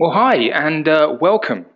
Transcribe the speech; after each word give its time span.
Well, 0.00 0.12
hi, 0.12 0.36
and 0.36 0.86
uh, 0.86 1.16
welcome 1.20 1.66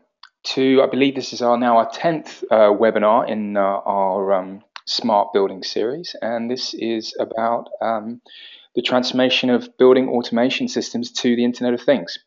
to, 0.45 0.81
I 0.81 0.87
believe 0.87 1.17
this 1.17 1.33
is 1.33 1.43
our 1.43 1.59
now 1.59 1.79
our 1.79 1.91
10th 1.91 2.45
uh, 2.53 2.71
webinar 2.73 3.29
in 3.29 3.57
uh, 3.57 3.61
our 3.61 4.33
um, 4.33 4.63
Smart 4.87 5.33
Building 5.33 5.65
series, 5.65 6.15
and 6.23 6.49
this 6.49 6.73
is 6.73 7.17
about 7.19 7.69
um, 7.81 8.21
the 8.77 8.83
transformation 8.83 9.51
of 9.51 9.77
building 9.77 10.09
automation 10.09 10.69
systems 10.69 11.11
to 11.15 11.35
the 11.35 11.45
Internet 11.45 11.75
of 11.75 11.83
Things. 11.83 12.21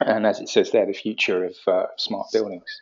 And 0.00 0.26
as 0.26 0.40
it 0.40 0.48
says 0.48 0.70
there, 0.70 0.86
the 0.86 0.94
future 0.94 1.44
of 1.44 1.56
uh, 1.66 1.86
smart 1.98 2.28
buildings. 2.32 2.80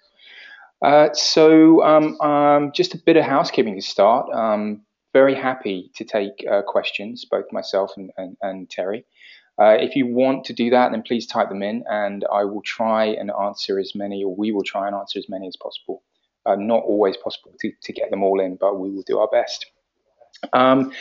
Uh, 0.80 1.08
so, 1.14 1.82
um, 1.82 2.20
um, 2.20 2.70
just 2.72 2.94
a 2.94 2.98
bit 2.98 3.16
of 3.16 3.24
housekeeping 3.24 3.74
to 3.74 3.82
start. 3.82 4.32
Um, 4.32 4.82
very 5.12 5.34
happy 5.34 5.90
to 5.96 6.04
take 6.04 6.46
uh, 6.48 6.62
questions, 6.62 7.24
both 7.24 7.46
myself 7.50 7.90
and, 7.96 8.12
and, 8.16 8.36
and 8.40 8.70
Terry. 8.70 9.04
Uh, 9.58 9.76
if 9.80 9.96
you 9.96 10.06
want 10.06 10.44
to 10.44 10.52
do 10.52 10.70
that, 10.70 10.90
then 10.92 11.02
please 11.02 11.26
type 11.26 11.48
them 11.48 11.62
in, 11.62 11.84
and 11.88 12.24
I 12.32 12.44
will 12.44 12.62
try 12.62 13.06
and 13.06 13.30
answer 13.30 13.78
as 13.78 13.94
many, 13.94 14.22
or 14.22 14.34
we 14.34 14.52
will 14.52 14.62
try 14.64 14.86
and 14.86 14.94
answer 14.94 15.18
as 15.18 15.28
many 15.28 15.48
as 15.48 15.56
possible. 15.56 16.02
Uh, 16.44 16.56
not 16.56 16.82
always 16.84 17.16
possible 17.16 17.52
to, 17.60 17.72
to 17.82 17.92
get 17.92 18.10
them 18.10 18.22
all 18.22 18.40
in, 18.40 18.56
but 18.56 18.78
we 18.78 18.90
will 18.90 19.02
do 19.02 19.18
our 19.18 19.28
best. 19.28 19.66
Um, 20.52 20.92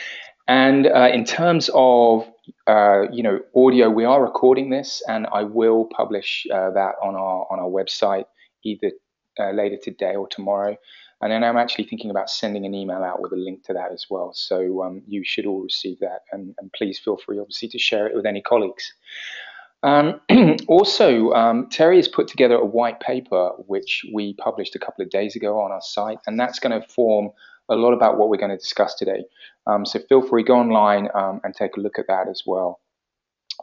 and 0.48 0.86
uh, 0.86 1.08
in 1.12 1.24
terms 1.24 1.70
of 1.74 2.26
uh, 2.66 3.10
you 3.10 3.22
know 3.22 3.40
audio, 3.54 3.90
we 3.90 4.04
are 4.04 4.22
recording 4.22 4.70
this, 4.70 5.02
and 5.06 5.26
I 5.32 5.42
will 5.42 5.84
publish 5.84 6.46
uh, 6.52 6.70
that 6.70 6.94
on 7.02 7.14
our 7.16 7.46
on 7.50 7.58
our 7.58 7.68
website 7.68 8.24
either 8.64 8.92
uh, 9.38 9.50
later 9.50 9.76
today 9.82 10.14
or 10.14 10.28
tomorrow. 10.28 10.76
And 11.22 11.32
then 11.32 11.44
I'm 11.44 11.56
actually 11.56 11.84
thinking 11.84 12.10
about 12.10 12.28
sending 12.28 12.66
an 12.66 12.74
email 12.74 13.02
out 13.02 13.22
with 13.22 13.32
a 13.32 13.36
link 13.36 13.64
to 13.64 13.72
that 13.72 13.92
as 13.92 14.06
well. 14.10 14.32
So 14.34 14.82
um, 14.82 15.02
you 15.06 15.24
should 15.24 15.46
all 15.46 15.62
receive 15.62 16.00
that. 16.00 16.20
And, 16.30 16.54
and, 16.58 16.70
please 16.72 16.98
feel 16.98 17.16
free, 17.16 17.38
obviously, 17.38 17.68
to 17.68 17.78
share 17.78 18.06
it 18.06 18.14
with 18.14 18.26
any 18.26 18.42
colleagues. 18.42 18.92
Um, 19.82 20.20
also, 20.68 21.32
um, 21.32 21.68
Terry 21.70 21.96
has 21.96 22.08
put 22.08 22.28
together 22.28 22.56
a 22.56 22.64
white 22.64 23.00
paper 23.00 23.52
which 23.66 24.04
we 24.12 24.34
published 24.34 24.74
a 24.74 24.78
couple 24.78 25.04
of 25.04 25.10
days 25.10 25.36
ago 25.36 25.60
on 25.60 25.72
our 25.72 25.80
site, 25.80 26.18
and 26.26 26.38
that's 26.38 26.58
going 26.58 26.78
to 26.78 26.86
form 26.88 27.30
a 27.68 27.76
lot 27.76 27.92
about 27.92 28.18
what 28.18 28.28
we're 28.28 28.36
going 28.36 28.50
to 28.50 28.56
discuss 28.56 28.94
today. 28.94 29.24
Um, 29.66 29.86
so 29.86 29.98
feel 30.08 30.22
free, 30.22 30.44
go 30.44 30.56
online 30.56 31.08
um, 31.14 31.40
and 31.44 31.54
take 31.54 31.76
a 31.76 31.80
look 31.80 31.98
at 31.98 32.06
that 32.08 32.28
as 32.28 32.42
well. 32.46 32.80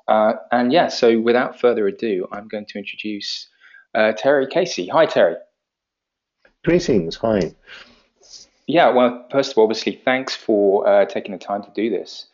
Uh, 0.08 0.34
and 0.52 0.72
yeah, 0.74 0.88
so 0.88 1.20
without 1.20 1.60
further 1.60 1.88
ado, 1.88 2.28
I'm 2.32 2.48
going 2.48 2.66
to 2.68 2.80
introduce 2.80 3.48
uh, 3.96 4.12
Terry 4.14 4.48
Casey. 4.48 4.88
Hi, 4.88 5.06
Terry. 5.06 5.36
Greetings. 6.64 7.18
Hi. 7.18 7.54
Yeah, 8.68 8.90
well, 8.90 9.28
first 9.32 9.52
of 9.52 9.58
all, 9.58 9.66
obviously, 9.66 10.02
thanks 10.06 10.34
for 10.36 10.88
uh, 10.88 11.06
taking 11.06 11.34
the 11.34 11.38
time 11.38 11.62
to 11.64 11.70
do 11.76 11.90
this. 11.90 12.28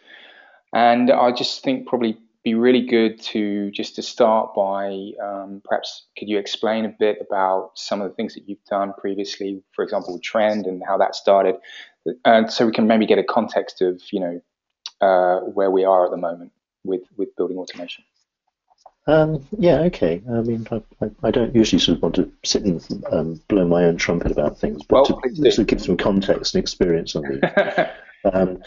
And 0.72 1.12
I 1.12 1.32
just 1.32 1.64
think 1.64 1.88
probably 1.88 2.20
be 2.44 2.54
really 2.54 2.86
good 2.86 3.20
to 3.22 3.72
just 3.72 3.96
to 3.96 4.02
start 4.02 4.54
by 4.56 5.12
um, 5.22 5.62
perhaps 5.66 6.06
could 6.18 6.30
you 6.30 6.38
explain 6.38 6.86
a 6.86 6.90
bit 6.90 7.18
about 7.20 7.72
some 7.76 8.02
of 8.02 8.10
the 8.10 8.16
things 8.16 8.34
that 8.36 8.48
you've 8.48 8.64
done 8.70 8.94
previously, 8.98 9.62
for 9.74 9.84
example, 9.84 10.20
Trend 10.24 10.66
and 10.66 10.82
how 10.88 10.98
that 10.98 11.16
started, 11.16 11.56
and 12.24 12.52
so 12.52 12.66
we 12.66 12.72
can 12.72 12.88
maybe 12.88 13.06
get 13.06 13.18
a 13.18 13.24
context 13.24 13.82
of 13.82 14.02
you 14.12 14.20
know 14.20 14.42
uh, 15.02 15.40
where 15.42 15.72
we 15.72 15.84
are 15.84 16.06
at 16.06 16.12
the 16.12 16.18
moment 16.18 16.52
with 16.84 17.02
with 17.18 17.36
building 17.36 17.58
automation. 17.58 18.04
Um, 19.08 19.46
yeah, 19.58 19.80
okay. 19.82 20.22
I 20.30 20.42
mean, 20.42 20.68
I, 20.72 20.82
I, 21.02 21.10
I, 21.24 21.32
don't 21.32 21.56
usually 21.56 21.80
sort 21.80 21.98
of 21.98 22.04
want 22.04 22.16
to 22.16 22.32
sit 22.44 22.64
and 22.64 23.06
um, 23.12 23.42
blow 23.48 23.66
my 23.68 23.86
own 23.86 23.98
trumpet 23.98 24.32
about 24.32 24.60
things, 24.60 24.84
but 24.88 25.10
well, 25.10 25.22
to 25.22 25.64
give 25.64 25.82
some 25.82 25.98
context 25.98 26.54
and 26.54 26.62
experience 26.62 27.16
on 27.16 27.24
these. 27.24 27.40
um, 28.32 28.62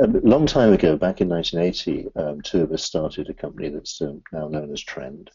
a 0.00 0.06
long 0.06 0.46
time 0.46 0.72
ago, 0.72 0.96
back 0.96 1.20
in 1.20 1.28
1980, 1.28 2.08
um, 2.16 2.40
two 2.40 2.62
of 2.62 2.72
us 2.72 2.82
started 2.82 3.28
a 3.28 3.34
company 3.34 3.68
that's 3.68 4.00
um, 4.00 4.22
now 4.32 4.48
known 4.48 4.72
as 4.72 4.80
Trend. 4.80 5.30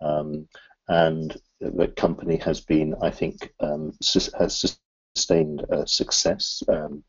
Um, 0.00 0.46
and 0.88 1.36
the 1.60 1.88
company 1.88 2.36
has 2.36 2.60
been, 2.60 2.94
I 3.02 3.10
think, 3.10 3.52
has 3.60 4.78
sustained 5.16 5.64
uh, 5.72 5.86
success 5.86 6.62
um, 6.68 7.02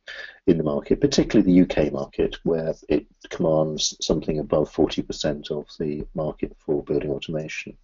in 0.47 0.57
the 0.57 0.63
market, 0.63 1.01
particularly 1.01 1.45
the 1.45 1.61
UK 1.61 1.91
market, 1.91 2.37
where 2.43 2.73
it 2.87 3.05
commands 3.29 3.97
something 4.01 4.39
above 4.39 4.71
40% 4.71 5.51
of 5.51 5.67
the 5.77 6.07
market 6.15 6.55
for 6.57 6.83
building 6.83 7.11
automation. 7.11 7.77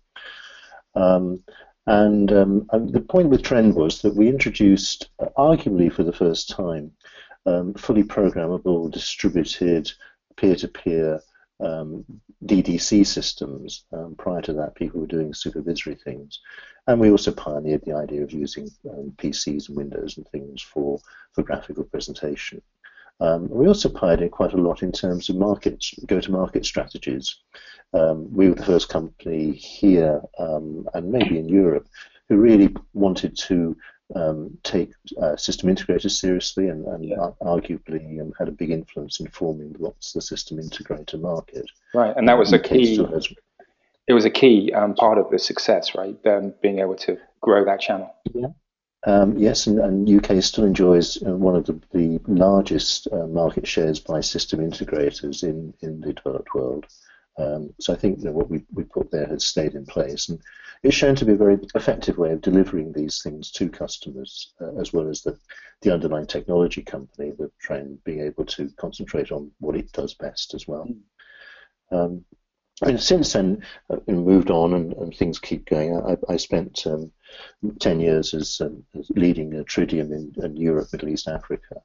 Um, 0.96 1.44
and, 1.86 2.32
um, 2.32 2.66
and, 2.72 2.94
the 2.94 3.02
point 3.02 3.30
with 3.30 3.44
Trend 3.44 3.76
was 3.76 4.02
that 4.02 4.16
we 4.16 4.30
introduced, 4.30 5.10
uh, 5.20 5.28
arguably 5.38 5.92
for 5.92 6.04
the 6.04 6.14
first 6.14 6.50
time, 6.50 6.92
um, 7.46 7.74
fully 7.74 8.04
programmable, 8.04 8.90
distributed, 8.90 9.92
peer-to-peer 10.38 11.20
um, 11.60 12.06
DDC 12.46 13.06
systems. 13.06 13.86
Um, 13.94 14.16
prior 14.18 14.42
to 14.42 14.54
that, 14.54 14.76
people 14.76 15.02
were 15.02 15.08
doing 15.08 15.34
supervisory 15.34 15.96
things. 15.96 16.40
And 16.88 17.00
we 17.00 17.12
also 17.12 17.32
pioneered 17.32 17.84
the 17.86 17.94
idea 17.94 18.24
of 18.24 18.32
using 18.32 18.70
um, 18.90 19.14
PCs 19.18 19.70
and 19.70 19.78
Windows 19.78 20.18
and 20.18 20.28
things 20.28 20.62
for, 20.62 21.00
for 21.34 21.44
graphical 21.44 21.84
presentation. 21.86 22.62
Um, 23.20 23.48
we 23.50 23.68
also 23.68 23.90
pioneered 23.90 24.32
quite 24.32 24.54
a 24.54 24.58
lot 24.58 24.84
in 24.84 24.92
terms 24.92 25.30
of 25.30 25.38
market, 25.38 25.86
go-to-market 26.08 26.66
strategies. 26.66 27.38
Um, 27.94 28.34
we 28.34 28.50
were 28.50 28.56
the 28.56 28.66
first 28.66 28.90
company 28.90 29.52
here 29.52 30.22
um, 30.40 30.88
and 30.94 31.12
maybe 31.12 31.38
in 31.38 31.48
Europe 31.48 31.88
who 32.28 32.38
really 32.38 32.76
wanted 32.94 33.38
to 33.38 33.78
um, 34.16 34.58
take 34.64 34.92
uh, 35.22 35.36
system 35.36 35.74
integrators 35.74 36.12
seriously 36.12 36.68
and, 36.68 36.86
and 36.86 37.06
yeah. 37.06 37.30
arguably 37.42 38.22
um, 38.22 38.34
had 38.38 38.48
a 38.48 38.52
big 38.52 38.70
influence 38.70 39.20
in 39.20 39.28
forming 39.28 39.76
what's 39.78 40.14
the 40.14 40.22
system 40.22 40.58
integrator 40.58 41.20
market. 41.20 41.66
Right, 41.94 42.14
and 42.16 42.28
that 42.28 42.38
was 42.38 42.54
a 42.54 42.60
key 42.60 43.00
it 44.08 44.14
was 44.14 44.26
a 44.26 44.30
key 44.30 44.72
um, 44.74 44.96
part 44.96 45.18
of 45.18 45.30
the 45.30 45.40
success, 45.40 45.96
right? 45.96 46.18
Um, 46.26 46.54
being 46.62 46.80
able 46.80 46.96
to 46.96 47.18
grow 47.42 47.64
that 47.66 47.80
channel. 47.80 48.14
Yeah. 48.34 48.48
Um, 49.06 49.38
yes, 49.38 49.68
and, 49.68 49.80
and, 49.80 50.10
UK 50.10 50.42
still 50.42 50.64
enjoys 50.64 51.22
uh, 51.24 51.36
one 51.36 51.58
of 51.58 51.66
the, 51.66 51.80
the 51.92 52.22
largest 52.26 53.08
uh, 53.12 53.28
market 53.28 53.68
shares 53.68 54.00
by 54.00 54.22
system 54.22 54.60
integrators 54.62 55.44
in, 55.44 55.74
in 55.82 56.00
the 56.00 56.14
developed 56.14 56.54
world. 56.56 56.86
Um, 57.38 57.74
so 57.82 57.92
I 57.92 57.98
think 57.98 58.22
that 58.22 58.32
what 58.32 58.50
we, 58.50 58.64
we 58.72 58.86
put 58.86 59.12
there 59.12 59.26
has 59.26 59.44
stayed 59.44 59.74
in 59.74 59.86
place, 59.86 60.30
and 60.30 60.40
it's 60.84 60.96
shown 60.96 61.16
to 61.16 61.26
be 61.26 61.32
a 61.32 61.38
very 61.38 61.58
effective 61.76 62.18
way 62.18 62.32
of 62.32 62.42
delivering 62.42 62.92
these 62.92 63.22
things 63.24 63.52
to 63.52 63.70
customers, 63.70 64.54
uh, 64.60 64.76
as 64.80 64.92
well 64.92 65.10
as 65.10 65.22
the, 65.22 65.38
the 65.82 65.94
underlying 65.94 66.28
technology 66.28 66.82
company, 66.82 67.32
the 67.32 67.50
Trend 67.60 68.04
being 68.04 68.20
able 68.20 68.46
to 68.46 68.70
concentrate 68.78 69.32
on 69.32 69.50
what 69.60 69.78
it 69.78 69.92
does 69.94 70.14
best 70.14 70.54
as 70.54 70.68
well. 70.68 70.84
Hmm. 71.90 71.96
Um, 71.96 72.26
and 72.82 73.00
since 73.00 73.32
then, 73.34 73.64
uh, 73.90 73.98
moved 74.08 74.52
on 74.52 74.74
and, 74.74 74.94
and 74.94 75.16
things 75.16 75.40
keep 75.40 75.66
going. 75.66 75.96
I, 75.96 76.18
I 76.34 76.38
spent 76.38 76.86
um, 76.86 77.12
10 77.80 78.00
years 78.00 78.34
as, 78.34 78.60
um, 78.62 78.84
as 78.98 79.10
leading 79.12 79.54
a 79.54 79.64
Tridium 79.64 80.12
in, 80.12 80.34
in, 80.44 80.58
Europe, 80.58 80.88
Middle 80.92 81.10
East, 81.10 81.28
Africa, 81.28 81.82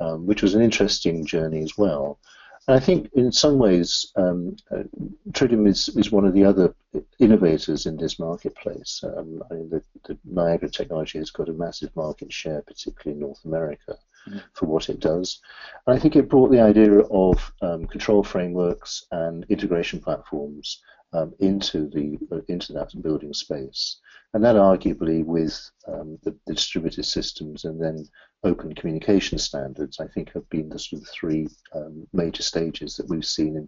um, 0.00 0.26
which 0.26 0.42
was 0.42 0.54
an 0.54 0.60
interesting 0.60 1.24
journey 1.24 1.62
as 1.62 1.78
well. 1.78 2.18
And 2.66 2.76
I 2.76 2.80
think 2.80 3.10
in 3.12 3.30
some 3.30 3.58
ways, 3.58 4.10
um, 4.16 4.56
uh, 4.70 4.84
Tridium 5.32 5.68
is, 5.68 5.88
is 5.90 6.10
one 6.10 6.24
of 6.24 6.32
the 6.32 6.44
other 6.44 6.74
innovators 7.18 7.84
in 7.84 7.96
this 7.96 8.18
marketplace. 8.18 9.04
Um, 9.04 9.42
I 9.50 9.54
mean, 9.54 9.68
the, 9.68 9.82
the, 10.06 10.18
Niagara 10.24 10.70
technology 10.70 11.18
has 11.18 11.30
got 11.30 11.50
a 11.50 11.52
massive 11.52 11.94
market 11.94 12.32
share, 12.32 12.62
particularly 12.62 13.20
in 13.20 13.26
North 13.26 13.44
America, 13.44 13.98
mm. 14.26 14.42
for 14.54 14.66
what 14.66 14.88
it 14.88 15.00
does. 15.00 15.40
And 15.86 15.94
I 15.94 16.00
think 16.00 16.16
it 16.16 16.30
brought 16.30 16.50
the 16.50 16.60
idea 16.60 17.00
of 17.00 17.52
um, 17.60 17.86
control 17.86 18.22
frameworks 18.22 19.04
and 19.10 19.44
integration 19.50 20.00
platforms 20.00 20.80
um, 21.12 21.32
into 21.38 21.88
the 21.88 22.18
uh, 22.32 22.40
into 22.48 22.72
that 22.72 22.90
building 23.00 23.32
space, 23.32 24.00
and 24.32 24.42
that 24.44 24.56
arguably 24.56 25.24
with 25.24 25.70
um, 25.86 26.18
the, 26.24 26.36
the, 26.46 26.54
distributed 26.54 27.04
systems 27.04 27.64
and 27.64 27.80
then 27.80 28.04
open 28.44 28.74
communication 28.74 29.38
standards, 29.38 29.98
I 30.00 30.06
think 30.06 30.32
have 30.32 30.48
been 30.50 30.68
the 30.68 30.78
sort 30.78 31.02
of 31.02 31.08
three 31.08 31.48
um, 31.74 32.06
major 32.12 32.42
stages 32.42 32.96
that 32.96 33.08
we've 33.08 33.24
seen 33.24 33.56
in 33.56 33.66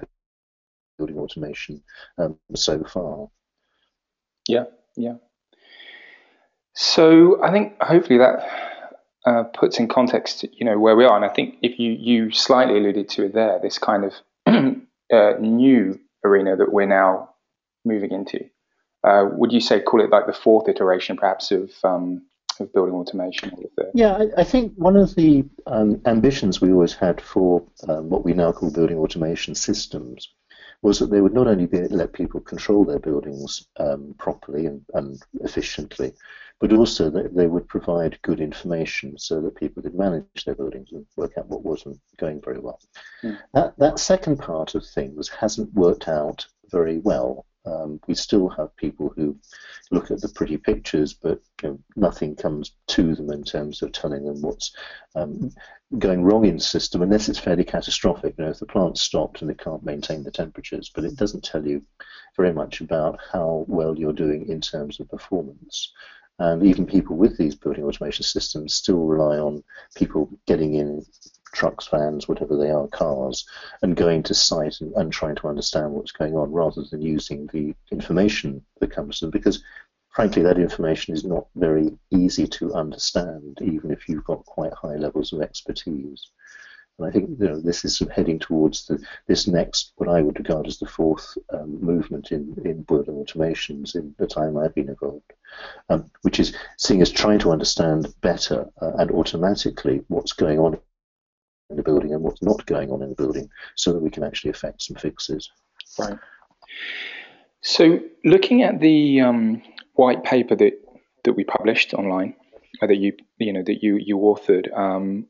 building 0.99 1.19
automation 1.19 1.83
um, 2.19 2.39
so 2.55 2.85
far. 2.85 3.29
Yeah, 4.49 4.65
yeah. 4.97 5.15
So 6.75 7.43
I 7.43 7.51
think 7.51 7.81
hopefully 7.83 8.19
that 8.19 8.47
uh, 9.27 9.45
puts 9.45 9.79
in 9.79 9.89
context, 9.89 10.45
you 10.53 10.65
know, 10.65 10.79
where 10.79 10.95
we 10.95 11.05
are. 11.05 11.17
And 11.17 11.25
I 11.25 11.33
think 11.33 11.57
if 11.63 11.79
you 11.79 11.93
you 11.93 12.31
slightly 12.31 12.77
alluded 12.77 13.09
to 13.11 13.25
it 13.25 13.35
there, 13.35 13.59
this 13.61 13.79
kind 13.79 14.05
of 14.05 14.13
uh, 15.13 15.33
new 15.41 15.99
arena 16.25 16.57
that 16.57 16.73
we're 16.73 16.87
now 16.87 17.31
moving 17.85 18.13
into. 18.13 18.45
Uh, 19.03 19.29
would 19.33 19.53
you 19.53 19.61
say 19.61 19.81
call 19.81 20.03
it 20.03 20.11
like 20.11 20.27
the 20.27 20.33
fourth 20.33 20.69
iteration, 20.69 21.17
perhaps, 21.17 21.51
of 21.51 21.71
um, 21.85 22.23
of 22.61 22.73
building 22.73 22.95
automation? 22.95 23.53
Yeah, 23.95 24.13
I, 24.13 24.41
I, 24.41 24.45
think 24.45 24.75
one 24.77 24.97
of 24.97 25.15
the 25.15 25.45
um, 25.67 26.01
ambitions 26.07 26.61
we 26.61 26.73
always 26.73 26.95
had 26.95 27.21
for 27.21 27.63
um, 27.89 28.09
what 28.09 28.25
we 28.25 28.33
now 28.33 28.53
call 28.53 28.71
building 28.71 28.99
automation 28.99 29.55
systems 29.55 30.29
was 30.83 30.99
that 30.99 31.11
they 31.11 31.21
would 31.21 31.35
not 31.35 31.47
only 31.47 31.67
be, 31.67 31.81
let 31.89 32.13
people 32.13 32.41
control 32.41 32.85
their 32.85 32.99
buildings 32.99 33.67
um, 33.79 34.15
properly 34.19 34.67
and, 34.67 34.85
and, 34.95 35.23
efficiently, 35.41 36.13
but 36.61 36.73
also 36.73 37.11
that 37.11 37.35
they 37.35 37.47
would 37.47 37.69
provide 37.69 38.21
good 38.23 38.41
information 38.41 39.19
so 39.19 39.41
that 39.41 39.57
people 39.57 39.83
could 39.83 39.95
manage 39.95 40.45
their 40.45 40.55
buildings 40.55 40.89
and 40.93 41.07
work 41.17 41.33
out 41.39 41.49
what 41.49 41.65
wasn't 41.65 41.99
going 42.19 42.41
very 42.43 42.59
well. 42.59 42.81
Mm. 43.23 43.39
That, 43.55 43.79
that 43.79 43.99
second 43.99 44.39
part 44.39 44.75
of 44.75 44.87
things 44.87 45.29
hasn't 45.29 45.73
worked 45.75 46.09
out 46.09 46.47
very 46.71 46.99
well 46.99 47.47
Um, 47.67 48.01
we 48.07 48.15
still 48.15 48.49
have 48.49 48.77
people 48.77 49.13
who 49.15 49.37
look 49.91 50.11
at 50.11 50.21
the 50.21 50.29
pretty 50.29 50.57
pictures, 50.57 51.15
but 51.15 51.41
you 51.63 51.69
know, 51.69 51.79
nothing 51.97 52.37
comes 52.37 52.73
to 52.89 53.15
them 53.15 53.31
in 53.31 53.45
terms 53.45 53.83
of 53.83 53.93
telling 53.93 54.25
them 54.25 54.41
what's 54.41 54.73
um, 55.15 55.51
going 55.99 56.23
wrong 56.23 56.45
in 56.45 56.57
the 56.57 56.63
system, 56.63 57.03
unless 57.03 57.29
it's 57.29 57.39
fairly 57.39 57.65
catastrophic. 57.65 58.35
You 58.39 58.45
know, 58.45 58.51
if 58.51 58.59
the 58.59 58.67
plant's 58.67 59.03
stopped 59.03 59.43
and 59.43 59.51
it 59.51 59.59
can't 59.59 59.85
maintain 59.85 60.23
the 60.23 60.31
temperatures, 60.31 60.91
but 60.95 61.05
it 61.05 61.17
doesn't 61.17 61.45
tell 61.45 61.67
you 61.67 61.83
very 62.37 62.53
much 62.53 62.81
about 62.81 63.19
how 63.33 63.65
well 63.69 63.97
you're 63.97 64.13
doing 64.13 64.49
in 64.49 64.61
terms 64.61 65.01
of 65.01 65.09
performance. 65.09 65.93
And 66.39 66.65
even 66.65 66.87
people 66.87 67.17
with 67.17 67.39
these 67.39 67.55
building 67.55 67.85
automation 67.85 68.23
systems 68.23 68.75
still 68.75 69.07
rely 69.07 69.39
on 69.39 69.65
people 69.95 70.29
getting 70.47 70.75
in 70.75 71.03
trucks, 71.57 71.89
vans, 71.89 72.29
whatever 72.29 72.55
they 72.57 72.71
are, 72.71 72.87
cars, 72.89 73.47
and 73.81 73.97
going 73.97 74.23
to 74.23 74.35
site 74.35 74.81
and, 74.83 74.93
and 74.95 75.11
trying 75.11 75.35
to 75.37 75.49
understand 75.49 75.91
what's 75.91 76.13
going 76.13 76.37
on 76.37 76.53
rather 76.53 76.83
than 76.83 77.01
using 77.01 77.49
the 77.53 77.75
information 77.91 78.63
that 78.81 78.91
comes 78.91 79.19
to 79.19 79.25
them 79.25 79.31
because 79.31 79.65
frankly 80.11 80.43
that 80.43 80.59
information 80.59 81.15
is 81.15 81.25
not 81.25 81.47
very 81.57 81.91
easy 82.11 82.47
to 82.47 82.75
understand 82.75 83.59
even 83.63 83.91
if 83.91 84.07
you've 84.07 84.25
got 84.25 84.45
quite 84.45 84.73
high 84.75 84.97
levels 84.97 85.33
of 85.33 85.41
expertise. 85.41 86.31
And 86.99 87.07
I 87.07 87.11
think 87.11 87.31
you 87.39 87.49
know, 87.49 87.61
this 87.61 87.85
is 87.85 87.97
sort 87.97 88.11
of 88.11 88.17
heading 88.17 88.39
towards 88.39 88.87
the, 88.87 89.03
this 89.27 89.47
next, 89.47 89.93
what 89.97 90.09
I 90.09 90.21
would 90.21 90.39
regard 90.39 90.67
as 90.67 90.79
the 90.79 90.87
fourth 90.87 91.37
um, 91.53 91.79
movement 91.83 92.33
in, 92.33 92.55
in 92.65 92.83
building 92.83 93.15
automations 93.15 93.95
in 93.95 94.15
the 94.19 94.27
time 94.27 94.57
I've 94.57 94.75
been 94.75 94.89
involved, 94.89 95.33
um, 95.89 96.11
which 96.23 96.39
is 96.39 96.55
seeing 96.79 97.03
us 97.03 97.11
trying 97.11 97.39
to 97.41 97.51
understand 97.51 98.15
better 98.21 98.67
uh, 98.81 98.93
and 98.99 99.11
automatically 99.11 100.03
what's 100.09 100.33
going 100.33 100.59
on 100.59 100.79
in 101.71 101.77
the 101.77 101.83
building 101.83 102.13
and 102.13 102.23
what's 102.23 102.43
not 102.43 102.65
going 102.67 102.91
on 102.91 103.03
in 103.03 103.11
the 103.11 103.15
building 103.15 103.49
so 103.75 103.93
that 103.93 104.03
we 104.03 104.11
can 104.11 104.23
actually 104.23 104.51
affect 104.51 104.83
some 104.83 104.97
fixes. 104.97 105.51
Right. 105.99 106.19
So 107.63 108.01
looking 108.25 108.63
at 108.63 108.81
the 108.81 109.21
um, 109.21 109.63
white 109.95 110.23
paper 110.25 110.55
that, 110.57 110.81
that 111.25 111.33
we 111.33 111.45
published 111.45 111.95
online, 111.95 112.35
uh, 112.83 112.87
that 112.87 112.97
you 112.97 113.13
you 113.39 113.53
know 113.53 113.63
that 113.63 113.83
you 113.83 113.97
you 113.97 114.19
authored, 114.19 114.73
um, 114.77 115.27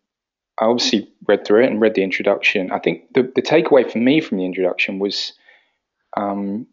I 0.61 0.65
obviously 0.65 1.09
read 1.29 1.47
through 1.47 1.65
it 1.65 1.71
and 1.71 1.81
read 1.81 1.94
the 1.94 2.03
introduction. 2.03 2.73
I 2.73 2.79
think 2.81 3.12
the, 3.15 3.31
the 3.35 3.43
takeaway 3.43 3.91
for 3.91 3.99
me 3.99 4.21
from 4.21 4.38
the 4.38 4.44
introduction 4.44 4.99
was 4.99 5.33
um, 6.17 6.67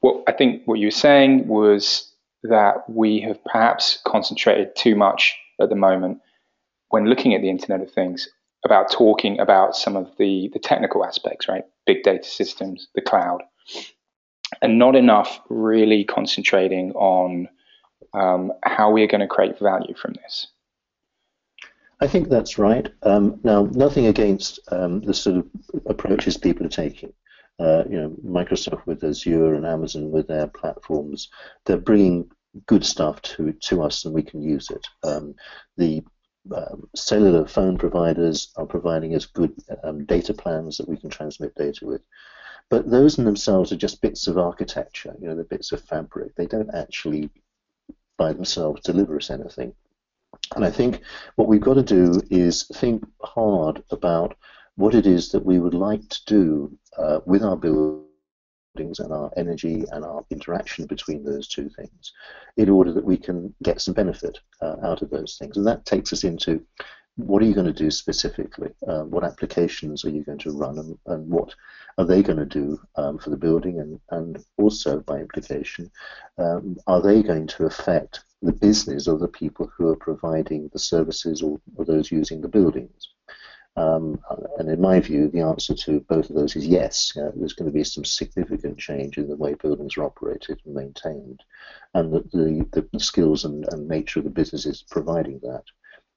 what 0.00 0.24
I 0.26 0.32
think 0.32 0.62
what 0.66 0.78
you 0.78 0.88
were 0.88 0.92
saying 0.92 1.46
was 1.46 2.12
that 2.42 2.88
we 2.88 3.20
have 3.20 3.42
perhaps 3.44 4.00
concentrated 4.04 4.74
too 4.76 4.94
much 4.96 5.36
at 5.60 5.68
the 5.68 5.76
moment 5.76 6.20
when 6.88 7.06
looking 7.06 7.34
at 7.34 7.40
the 7.40 7.50
Internet 7.50 7.80
of 7.80 7.90
Things 7.92 8.28
about 8.66 8.92
talking 8.92 9.40
about 9.40 9.74
some 9.74 9.96
of 9.96 10.10
the, 10.18 10.50
the 10.52 10.58
technical 10.58 11.04
aspects, 11.04 11.48
right? 11.48 11.64
Big 11.86 12.02
data 12.02 12.28
systems, 12.28 12.88
the 12.94 13.00
cloud, 13.00 13.42
and 14.60 14.78
not 14.78 14.94
enough 14.94 15.40
really 15.48 16.04
concentrating 16.04 16.92
on 16.92 17.48
um, 18.12 18.52
how 18.62 18.90
we 18.90 19.02
are 19.02 19.08
going 19.08 19.22
to 19.22 19.26
create 19.26 19.58
value 19.58 19.94
from 19.94 20.12
this. 20.22 20.48
I 22.00 22.06
think 22.06 22.28
that's 22.28 22.58
right. 22.58 22.88
Um, 23.02 23.40
now, 23.42 23.68
nothing 23.72 24.06
against 24.06 24.60
um, 24.70 25.00
the 25.00 25.14
sort 25.14 25.36
of 25.36 25.46
approaches 25.86 26.36
people 26.36 26.66
are 26.66 26.70
taking. 26.84 27.12
Uh, 27.58 27.84
you 27.88 27.98
know, 27.98 28.10
Microsoft 28.22 28.84
with 28.84 29.02
Azure 29.02 29.54
and 29.54 29.64
Amazon 29.64 30.10
with 30.10 30.28
their 30.28 30.46
platforms, 30.46 31.30
they're 31.64 31.78
bringing 31.78 32.30
good 32.66 32.84
stuff 32.84 33.22
to 33.22 33.52
to 33.52 33.82
us, 33.82 34.04
and 34.04 34.14
we 34.14 34.22
can 34.22 34.42
use 34.42 34.70
it. 34.70 34.86
Um, 35.02 35.34
the 35.78 36.04
um, 36.54 36.88
cellular 36.94 37.46
phone 37.46 37.78
providers 37.78 38.52
are 38.56 38.66
providing 38.66 39.14
us 39.14 39.26
good 39.26 39.52
um, 39.82 40.04
data 40.04 40.34
plans 40.34 40.76
that 40.76 40.88
we 40.88 40.96
can 40.96 41.10
transmit 41.10 41.54
data 41.54 41.84
with. 41.84 42.02
But 42.68 42.90
those 42.90 43.18
in 43.18 43.24
themselves 43.24 43.72
are 43.72 43.76
just 43.76 44.00
bits 44.00 44.26
of 44.26 44.38
architecture, 44.38 45.14
you 45.20 45.28
know, 45.28 45.34
they're 45.34 45.44
bits 45.44 45.72
of 45.72 45.80
fabric. 45.82 46.34
They 46.34 46.46
don't 46.46 46.74
actually 46.74 47.30
by 48.16 48.32
themselves 48.32 48.82
deliver 48.82 49.16
us 49.16 49.30
anything. 49.30 49.74
And 50.54 50.64
I 50.64 50.70
think 50.70 51.02
what 51.36 51.48
we've 51.48 51.60
got 51.60 51.74
to 51.74 51.82
do 51.82 52.20
is 52.30 52.64
think 52.74 53.06
hard 53.22 53.82
about 53.90 54.36
what 54.76 54.94
it 54.94 55.06
is 55.06 55.30
that 55.30 55.44
we 55.44 55.58
would 55.58 55.74
like 55.74 56.06
to 56.08 56.24
do 56.26 56.78
uh, 56.98 57.20
with 57.24 57.42
our 57.42 57.56
build 57.56 58.05
and 58.80 59.12
our 59.12 59.30
energy 59.36 59.84
and 59.92 60.04
our 60.04 60.24
interaction 60.30 60.86
between 60.86 61.24
those 61.24 61.48
two 61.48 61.68
things 61.70 62.12
in 62.56 62.68
order 62.68 62.92
that 62.92 63.04
we 63.04 63.16
can 63.16 63.54
get 63.62 63.80
some 63.80 63.94
benefit 63.94 64.38
uh, 64.60 64.76
out 64.82 65.02
of 65.02 65.10
those 65.10 65.36
things. 65.38 65.56
And 65.56 65.66
that 65.66 65.84
takes 65.84 66.12
us 66.12 66.24
into 66.24 66.64
what 67.16 67.42
are 67.42 67.46
you 67.46 67.54
going 67.54 67.66
to 67.66 67.72
do 67.72 67.90
specifically? 67.90 68.70
Uh, 68.86 69.04
what 69.04 69.24
applications 69.24 70.04
are 70.04 70.10
you 70.10 70.22
going 70.22 70.38
to 70.38 70.52
run 70.52 70.78
and, 70.78 70.98
and 71.06 71.28
what 71.28 71.54
are 71.98 72.04
they 72.04 72.22
going 72.22 72.38
to 72.38 72.44
do 72.44 72.78
um, 72.96 73.18
for 73.18 73.30
the 73.30 73.36
building 73.36 73.80
and, 73.80 73.98
and 74.10 74.44
also 74.58 75.00
by 75.00 75.18
implication, 75.18 75.90
um, 76.38 76.76
are 76.86 77.00
they 77.00 77.22
going 77.22 77.46
to 77.46 77.64
affect 77.64 78.20
the 78.42 78.52
business 78.52 79.06
of 79.06 79.20
the 79.20 79.28
people 79.28 79.70
who 79.74 79.88
are 79.88 79.96
providing 79.96 80.68
the 80.72 80.78
services 80.78 81.42
or, 81.42 81.58
or 81.76 81.86
those 81.86 82.10
using 82.10 82.42
the 82.42 82.48
buildings? 82.48 83.08
Um, 83.76 84.18
and 84.58 84.70
in 84.70 84.80
my 84.80 85.00
view, 85.00 85.28
the 85.28 85.40
answer 85.40 85.74
to 85.74 86.00
both 86.00 86.30
of 86.30 86.36
those 86.36 86.56
is 86.56 86.66
yes. 86.66 87.12
Know, 87.14 87.30
there's 87.36 87.52
going 87.52 87.70
to 87.70 87.74
be 87.74 87.84
some 87.84 88.04
significant 88.04 88.78
change 88.78 89.18
in 89.18 89.28
the 89.28 89.36
way 89.36 89.54
buildings 89.54 89.96
are 89.96 90.04
operated 90.04 90.60
and 90.64 90.74
maintained, 90.74 91.42
and 91.92 92.12
the, 92.12 92.86
the 92.92 93.00
skills 93.00 93.44
and, 93.44 93.66
and 93.72 93.86
nature 93.86 94.20
of 94.20 94.24
the 94.24 94.30
business 94.30 94.64
is 94.64 94.82
providing 94.90 95.40
that. 95.40 95.64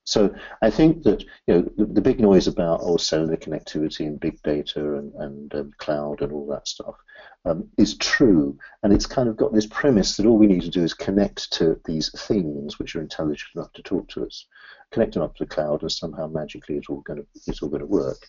So 0.06 0.34
I 0.62 0.70
think 0.70 1.04
that 1.04 1.22
you 1.48 1.54
know 1.54 1.62
the, 1.78 1.86
the 1.86 2.02
big 2.02 2.20
noise 2.20 2.48
about 2.48 2.80
also 2.80 3.26
the 3.28 3.38
connectivity 3.38 4.08
and 4.08 4.20
big 4.20 4.42
data 4.42 4.96
and, 4.96 5.14
and 5.16 5.54
um, 5.54 5.72
cloud 5.78 6.22
and 6.22 6.32
all 6.32 6.48
that 6.48 6.68
stuff 6.68 6.96
um, 7.45 7.68
is 7.77 7.97
true, 7.97 8.57
and 8.83 8.91
it's 8.91 9.06
kind 9.06 9.30
of 9.30 9.38
got 9.38 9.53
this 9.53 9.65
premise 9.65 10.18
that 10.18 10.25
all 10.25 10.38
we 10.38 10.47
need 10.47 10.62
to 10.62 10.69
do 10.69 10.83
is 10.83 10.94
connect 10.94 11.51
to 11.53 11.80
these 11.86 12.12
things 12.27 12.80
which 12.80 12.95
are 12.95 13.01
intelligent 13.01 13.50
enough 13.56 13.71
to 13.74 13.81
talk 13.81 14.07
to 14.09 14.25
us, 14.25 14.45
connect 14.91 15.13
them 15.13 15.24
up 15.24 15.36
to 15.36 15.45
the 15.45 15.50
cloud, 15.50 15.81
and 15.81 15.91
somehow 15.91 16.27
magically 16.27 16.75
it's 16.75 16.89
all 16.89 17.01
going 17.01 17.19
to 17.19 17.25
it's 17.47 17.62
all 17.62 17.69
going 17.69 17.81
to 17.81 17.86
work. 17.86 18.27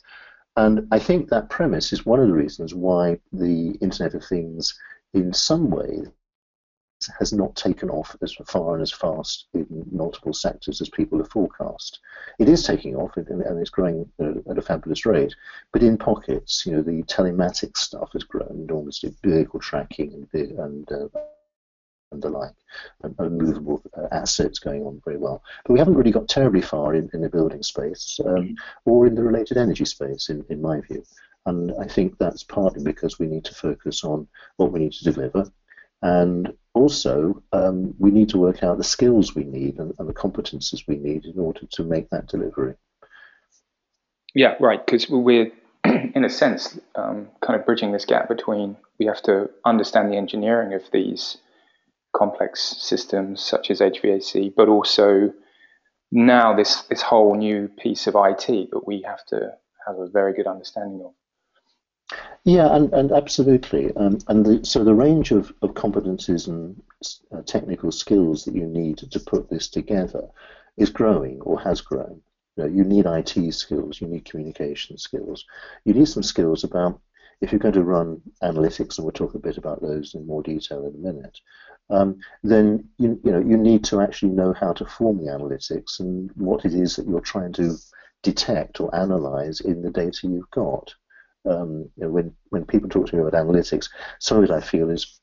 And 0.56 0.86
I 0.90 0.98
think 0.98 1.28
that 1.28 1.50
premise 1.50 1.92
is 1.92 2.06
one 2.06 2.20
of 2.20 2.28
the 2.28 2.34
reasons 2.34 2.74
why 2.74 3.18
the 3.32 3.70
Internet 3.80 4.14
of 4.14 4.24
Things, 4.24 4.78
in 5.14 5.32
some 5.32 5.70
ways, 5.70 6.08
has 7.18 7.32
not 7.32 7.54
taken 7.56 7.90
off 7.90 8.16
as 8.22 8.34
far 8.46 8.74
and 8.74 8.82
as 8.82 8.92
fast 8.92 9.46
in 9.54 9.66
multiple 9.90 10.32
sectors 10.32 10.80
as 10.80 10.88
people 10.88 11.18
have 11.18 11.30
forecast. 11.30 12.00
It 12.38 12.48
is 12.48 12.64
taking 12.64 12.96
off 12.96 13.16
and, 13.16 13.42
it's 13.58 13.70
growing 13.70 14.10
at 14.20 14.58
a 14.58 14.62
fabulous 14.62 15.06
rate, 15.06 15.34
but 15.72 15.82
in 15.82 15.98
pockets, 15.98 16.64
you 16.66 16.72
know, 16.72 16.82
the 16.82 17.02
telematics 17.04 17.78
stuff 17.78 18.12
has 18.12 18.24
grown 18.24 18.66
enormously, 18.68 19.14
vehicle 19.22 19.60
tracking 19.60 20.26
and, 20.32 20.58
and 20.58 20.92
uh, 20.92 21.20
and 22.12 22.22
the 22.22 22.28
like, 22.28 22.54
and, 23.02 23.14
and 23.18 23.38
movable 23.38 23.82
uh, 23.96 24.08
assets 24.12 24.58
going 24.58 24.82
on 24.84 25.00
very 25.04 25.16
well. 25.16 25.42
But 25.64 25.74
we 25.74 25.78
haven't 25.78 25.94
really 25.94 26.10
got 26.10 26.28
terribly 26.28 26.60
far 26.60 26.94
in, 26.94 27.08
in 27.12 27.20
the 27.20 27.28
building 27.28 27.62
space 27.62 28.18
um, 28.26 28.56
or 28.84 29.06
in 29.06 29.14
the 29.14 29.22
related 29.22 29.56
energy 29.56 29.84
space, 29.84 30.28
in, 30.28 30.44
in 30.48 30.60
my 30.60 30.80
view. 30.80 31.04
And 31.46 31.72
I 31.80 31.86
think 31.86 32.18
that's 32.18 32.42
partly 32.42 32.82
because 32.82 33.18
we 33.18 33.26
need 33.26 33.44
to 33.44 33.54
focus 33.54 34.04
on 34.04 34.26
what 34.56 34.72
we 34.72 34.80
need 34.80 34.92
to 34.92 35.12
deliver. 35.12 35.50
And 36.02 36.52
also, 36.74 37.42
um, 37.52 37.94
we 37.98 38.10
need 38.10 38.28
to 38.30 38.38
work 38.38 38.62
out 38.62 38.78
the 38.78 38.84
skills 38.84 39.34
we 39.34 39.44
need 39.44 39.78
and, 39.78 39.92
and, 39.98 40.08
the 40.08 40.14
competences 40.14 40.86
we 40.86 40.96
need 40.96 41.24
in 41.24 41.38
order 41.38 41.66
to 41.72 41.82
make 41.82 42.10
that 42.10 42.28
delivery. 42.28 42.74
Yeah, 44.34 44.54
right. 44.60 44.84
Because 44.84 45.08
we're, 45.08 45.50
in 45.84 46.24
a 46.24 46.30
sense, 46.30 46.78
um, 46.94 47.28
kind 47.40 47.58
of 47.58 47.66
bridging 47.66 47.92
this 47.92 48.04
gap 48.04 48.28
between 48.28 48.76
we 48.98 49.06
have 49.06 49.22
to 49.22 49.50
understand 49.64 50.12
the 50.12 50.16
engineering 50.16 50.74
of 50.74 50.82
these 50.92 51.38
complex 52.14 52.60
systems 52.78 53.42
such 53.42 53.70
as 53.70 53.80
HVAC, 53.80 54.54
but 54.54 54.68
also 54.68 55.32
now 56.12 56.54
this 56.54 56.82
this 56.82 57.02
whole 57.02 57.36
new 57.36 57.68
piece 57.68 58.06
of 58.06 58.14
IT 58.16 58.70
that 58.70 58.82
we 58.86 59.02
have 59.02 59.24
to 59.26 59.52
have 59.86 59.98
a 59.98 60.08
very 60.08 60.34
good 60.34 60.46
understanding 60.46 61.02
of. 61.04 61.12
Yeah, 62.44 62.74
and, 62.74 62.92
and 62.92 63.12
absolutely. 63.12 63.94
Um, 63.96 64.18
and 64.28 64.44
the, 64.46 64.64
so 64.64 64.82
the 64.82 64.94
range 64.94 65.30
of, 65.30 65.52
of 65.62 65.74
competencies 65.74 66.48
and 66.48 66.82
uh, 67.32 67.42
technical 67.42 67.92
skills 67.92 68.44
that 68.44 68.54
you 68.54 68.66
need 68.66 68.98
to 68.98 69.20
put 69.20 69.50
this 69.50 69.68
together 69.68 70.28
is 70.76 70.90
growing 70.90 71.40
or 71.42 71.60
has 71.60 71.80
grown. 71.80 72.22
You, 72.56 72.64
know, 72.64 72.68
you 72.70 72.84
need 72.84 73.06
IT 73.06 73.52
skills, 73.54 74.00
you 74.00 74.06
need 74.08 74.24
communication 74.24 74.96
skills, 74.98 75.44
you 75.84 75.94
need 75.94 76.08
some 76.08 76.22
skills 76.22 76.64
about 76.64 77.00
if 77.40 77.52
you're 77.52 77.58
going 77.58 77.74
to 77.74 77.84
run 77.84 78.20
analytics, 78.42 78.98
and 78.98 79.04
we'll 79.04 79.12
talk 79.12 79.34
a 79.34 79.38
bit 79.38 79.56
about 79.56 79.80
those 79.80 80.14
in 80.14 80.26
more 80.26 80.42
detail 80.42 80.86
in 80.86 80.94
a 80.94 81.12
minute, 81.12 81.38
um, 81.88 82.18
then 82.42 82.88
you, 82.98 83.18
you 83.24 83.32
know 83.32 83.38
you 83.40 83.56
need 83.56 83.82
to 83.84 84.00
actually 84.00 84.32
know 84.32 84.52
how 84.52 84.72
to 84.74 84.84
form 84.84 85.18
the 85.18 85.30
analytics 85.30 86.00
and 86.00 86.30
what 86.34 86.64
it 86.64 86.74
is 86.74 86.96
that 86.96 87.06
you're 87.08 87.20
trying 87.20 87.52
to 87.54 87.76
detect 88.22 88.80
or 88.80 88.94
analyze 88.94 89.60
in 89.60 89.80
the 89.80 89.90
data 89.90 90.26
you've 90.26 90.50
got 90.50 90.94
um, 91.44 91.88
you 91.96 92.04
know, 92.04 92.10
when 92.10 92.34
when 92.50 92.64
people 92.64 92.88
talk 92.88 93.08
to 93.08 93.16
me 93.16 93.22
about 93.22 93.32
analytics, 93.32 93.88
some 94.18 94.38
of 94.38 94.44
it 94.44 94.50
I 94.50 94.60
feel 94.60 94.90
is 94.90 95.20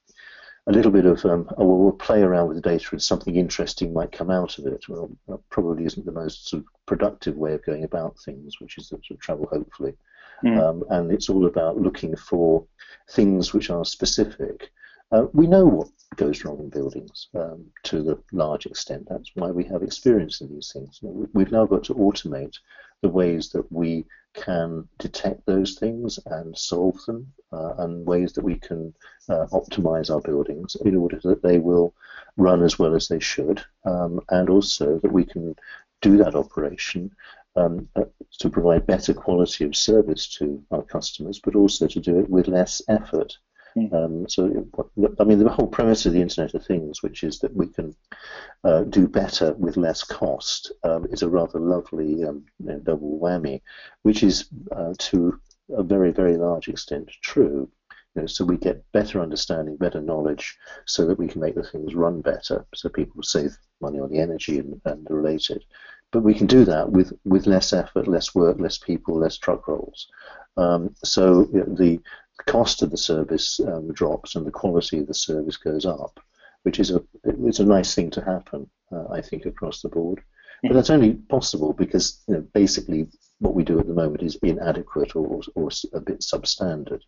a 0.68 0.72
little 0.72 0.92
bit 0.92 1.06
of 1.06 1.24
um, 1.26 1.48
oh 1.58 1.66
well 1.66 1.78
we'll 1.78 1.92
play 1.94 2.22
around 2.22 2.48
with 2.48 2.58
the 2.58 2.70
data 2.70 2.88
and 2.92 3.02
something 3.02 3.36
interesting 3.36 3.94
might 3.94 4.12
come 4.12 4.30
out 4.30 4.58
of 4.58 4.66
it. 4.66 4.88
Well, 4.90 5.10
that 5.28 5.40
probably 5.50 5.86
isn't 5.86 6.06
the 6.06 6.12
most 6.12 6.50
sort 6.50 6.64
of 6.64 6.68
productive 6.86 7.36
way 7.36 7.54
of 7.54 7.66
going 7.66 7.84
about 7.84 8.18
things, 8.26 8.60
which 8.60 8.78
is 8.78 8.90
the 8.90 8.98
sort 8.98 9.12
of 9.12 9.20
travel 9.20 9.48
hopefully. 9.52 9.96
Mm. 10.44 10.60
Um, 10.60 10.84
and 10.90 11.12
it's 11.12 11.30
all 11.30 11.46
about 11.46 11.78
looking 11.78 12.16
for 12.16 12.66
things 13.10 13.54
which 13.54 13.70
are 13.70 13.86
specific 13.86 14.72
Uh, 15.12 15.28
we 15.34 15.48
know 15.48 15.66
what 15.66 15.90
goes 16.18 16.44
wrong 16.44 16.60
in 16.60 16.70
buildings 16.70 17.30
um, 17.36 17.66
to 17.84 18.04
the 18.04 18.22
large 18.34 18.66
extent. 18.66 19.08
That's 19.10 19.32
why 19.36 19.52
we 19.52 19.64
have 19.66 19.84
experience 19.84 20.42
in 20.42 20.50
these 20.50 20.72
things. 20.74 21.00
We've 21.34 21.52
now 21.52 21.66
got 21.66 21.84
to 21.86 21.96
automate 21.96 22.56
the 23.02 23.10
ways 23.10 23.50
that 23.52 23.72
we 23.72 24.06
can 24.46 24.88
detect 25.00 25.46
those 25.46 25.76
things 25.76 26.20
and 26.28 26.58
solve 26.58 27.04
them, 27.06 27.32
uh, 27.52 27.74
and 27.80 28.06
ways 28.06 28.34
that 28.34 28.44
we 28.44 28.56
can 28.56 28.94
uh, 29.30 29.46
optimize 29.52 30.10
our 30.14 30.22
buildings 30.22 30.76
in 30.86 30.96
order 30.96 31.20
that 31.24 31.42
they 31.42 31.60
will 31.60 31.94
run 32.38 32.64
as 32.64 32.78
well 32.80 32.96
as 32.96 33.08
they 33.08 33.20
should, 33.20 33.64
um, 33.86 34.22
and 34.30 34.50
also 34.50 35.00
that 35.00 35.12
we 35.12 35.26
can 35.26 35.56
do 36.02 36.18
that 36.18 36.36
operation 36.36 37.12
um, 37.56 37.90
uh, 37.96 38.04
to 38.40 38.50
provide 38.50 38.86
better 38.86 39.14
quality 39.14 39.66
of 39.66 39.76
service 39.76 40.28
to 40.28 40.64
our 40.72 40.84
customers, 40.84 41.40
but 41.44 41.56
also 41.56 41.88
to 41.88 42.00
do 42.00 42.20
it 42.20 42.30
with 42.30 42.48
less 42.48 42.82
effort. 42.88 43.38
Hmm. 43.78 43.94
Um, 43.94 44.30
so, 44.30 44.66
I 45.20 45.24
mean, 45.24 45.40
the 45.40 45.50
whole 45.50 45.68
premise 45.68 46.06
of 46.06 46.14
the 46.14 46.22
Internet 46.22 46.56
of 46.56 46.66
Things, 46.66 47.04
which 47.04 47.24
is 47.24 47.40
that 47.40 47.56
we 47.56 47.68
can 47.68 47.96
uh, 48.64 48.84
do 48.84 49.08
better 49.08 49.54
with 49.54 49.78
less 49.78 50.04
cost, 50.04 50.72
um, 50.84 51.06
is 51.12 51.22
a 51.22 51.30
rather 51.30 51.60
lovely 51.60 52.24
um, 52.24 52.44
you 52.60 52.68
know, 52.68 52.80
double 52.80 53.20
whammy, 53.20 53.62
which 54.02 54.24
is 54.24 54.50
uh, 54.72 54.94
to 54.98 55.40
a 55.70 55.84
very, 55.84 56.12
very 56.12 56.38
large 56.38 56.70
extent 56.70 57.12
true. 57.22 57.70
You 58.16 58.24
know, 58.24 58.26
so 58.26 58.46
we 58.46 58.58
get 58.58 58.84
better 58.94 59.22
understanding, 59.22 59.78
better 59.78 60.02
knowledge, 60.02 60.58
so 60.86 61.06
that 61.06 61.20
we 61.20 61.28
can 61.28 61.42
make 61.42 61.54
the 61.54 61.62
things 61.62 61.94
run 61.94 62.22
better, 62.22 62.66
so 62.74 62.90
people 62.90 63.22
save 63.22 63.56
money 63.80 64.00
on 64.00 64.10
the 64.10 64.20
energy 64.20 64.58
and, 64.58 64.82
and 64.86 65.06
related. 65.08 65.64
But 66.12 66.24
we 66.24 66.34
can 66.34 66.48
do 66.48 66.66
that 66.66 66.90
with, 66.90 67.14
with 67.26 67.46
less 67.46 67.74
effort, 67.74 68.08
less 68.08 68.34
work, 68.34 68.60
less 68.60 68.80
people, 68.80 69.20
less 69.20 69.38
truck 69.38 69.68
rolls. 69.68 70.08
Um, 70.56 70.96
so 71.04 71.48
you 71.54 71.60
know, 71.60 71.76
the 71.76 72.00
cost 72.46 72.82
of 72.82 72.92
the 72.92 72.98
service 72.98 73.60
um, 73.60 73.92
drops 73.94 74.36
and 74.36 74.46
the 74.46 74.52
quality 74.52 75.00
of 75.00 75.08
the 75.08 75.14
service 75.14 75.58
goes 75.58 75.86
up, 75.86 76.20
which 76.64 76.80
is 76.80 76.92
a 76.92 77.04
it's 77.24 77.60
a 77.60 77.66
nice 77.66 77.96
thing 77.96 78.10
to 78.12 78.24
happen, 78.24 78.70
uh, 78.92 79.08
I 79.12 79.22
think, 79.22 79.46
across 79.46 79.82
the 79.82 79.90
board. 79.90 80.22
But 80.64 80.74
that's 80.74 80.90
only 80.90 81.14
possible 81.14 81.74
because 81.74 82.24
you 82.28 82.36
know, 82.36 82.42
basically 82.54 83.08
what 83.40 83.54
we 83.54 83.64
do 83.64 83.80
at 83.80 83.88
the 83.88 83.94
moment 83.94 84.24
is 84.24 84.38
inadequate 84.42 85.16
or, 85.16 85.42
or 85.56 85.70
a 85.94 86.00
bit 86.00 86.22
substandard. 86.22 87.02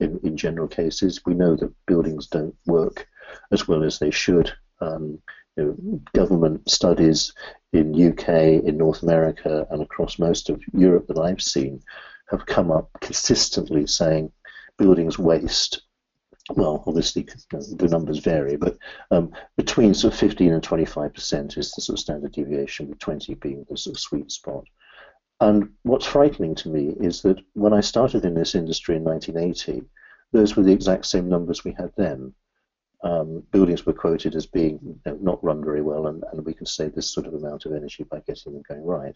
In, 0.00 0.20
in 0.22 0.36
general 0.36 0.68
cases, 0.68 1.20
we 1.26 1.34
know 1.34 1.56
that 1.56 1.74
buildings 1.86 2.28
don't 2.28 2.54
work 2.66 3.06
as 3.50 3.66
well 3.66 3.82
as 3.82 3.98
they 3.98 4.10
should. 4.10 4.52
Um, 4.80 5.20
you 5.56 5.64
know, 5.64 6.00
government 6.14 6.68
studies 6.70 7.32
in 7.72 8.10
UK, 8.10 8.28
in 8.64 8.76
North 8.76 9.02
America, 9.02 9.66
and 9.70 9.82
across 9.82 10.18
most 10.18 10.50
of 10.50 10.62
Europe 10.72 11.06
that 11.08 11.18
I've 11.18 11.42
seen 11.42 11.82
have 12.30 12.46
come 12.46 12.70
up 12.70 12.90
consistently 13.00 13.86
saying 13.86 14.30
buildings 14.78 15.18
waste. 15.18 15.82
Well, 16.50 16.82
obviously 16.86 17.28
the 17.50 17.88
numbers 17.88 18.20
vary, 18.20 18.56
but 18.56 18.78
um, 19.10 19.32
between 19.56 19.92
sort 19.92 20.14
of 20.14 20.20
15 20.20 20.54
and 20.54 20.62
25 20.62 21.12
percent 21.12 21.58
is 21.58 21.72
the 21.72 21.82
sort 21.82 21.98
of 21.98 22.00
standard 22.00 22.32
deviation, 22.32 22.88
with 22.88 22.98
20 22.98 23.34
being 23.34 23.66
the 23.68 23.76
sort 23.76 23.96
of 23.96 24.00
sweet 24.00 24.32
spot. 24.32 24.64
And 25.40 25.70
what's 25.82 26.06
frightening 26.06 26.54
to 26.56 26.70
me 26.70 26.96
is 27.00 27.20
that 27.22 27.38
when 27.52 27.74
I 27.74 27.80
started 27.80 28.24
in 28.24 28.34
this 28.34 28.54
industry 28.54 28.96
in 28.96 29.04
1980, 29.04 29.82
those 30.32 30.56
were 30.56 30.62
the 30.62 30.72
exact 30.72 31.04
same 31.06 31.28
numbers 31.28 31.64
we 31.64 31.72
had 31.72 31.92
then 31.96 32.34
um, 33.04 33.42
buildings 33.52 33.86
were 33.86 33.92
quoted 33.92 34.34
as 34.34 34.46
being 34.46 34.78
you 34.82 35.00
know, 35.06 35.18
not 35.20 35.44
run 35.44 35.64
very 35.64 35.82
well, 35.82 36.08
and, 36.08 36.24
and 36.32 36.44
we 36.44 36.54
can 36.54 36.66
save 36.66 36.94
this 36.94 37.12
sort 37.12 37.26
of 37.26 37.34
amount 37.34 37.64
of 37.64 37.72
energy 37.72 38.04
by 38.04 38.20
getting 38.26 38.52
them 38.52 38.62
going 38.68 38.84
right. 38.84 39.14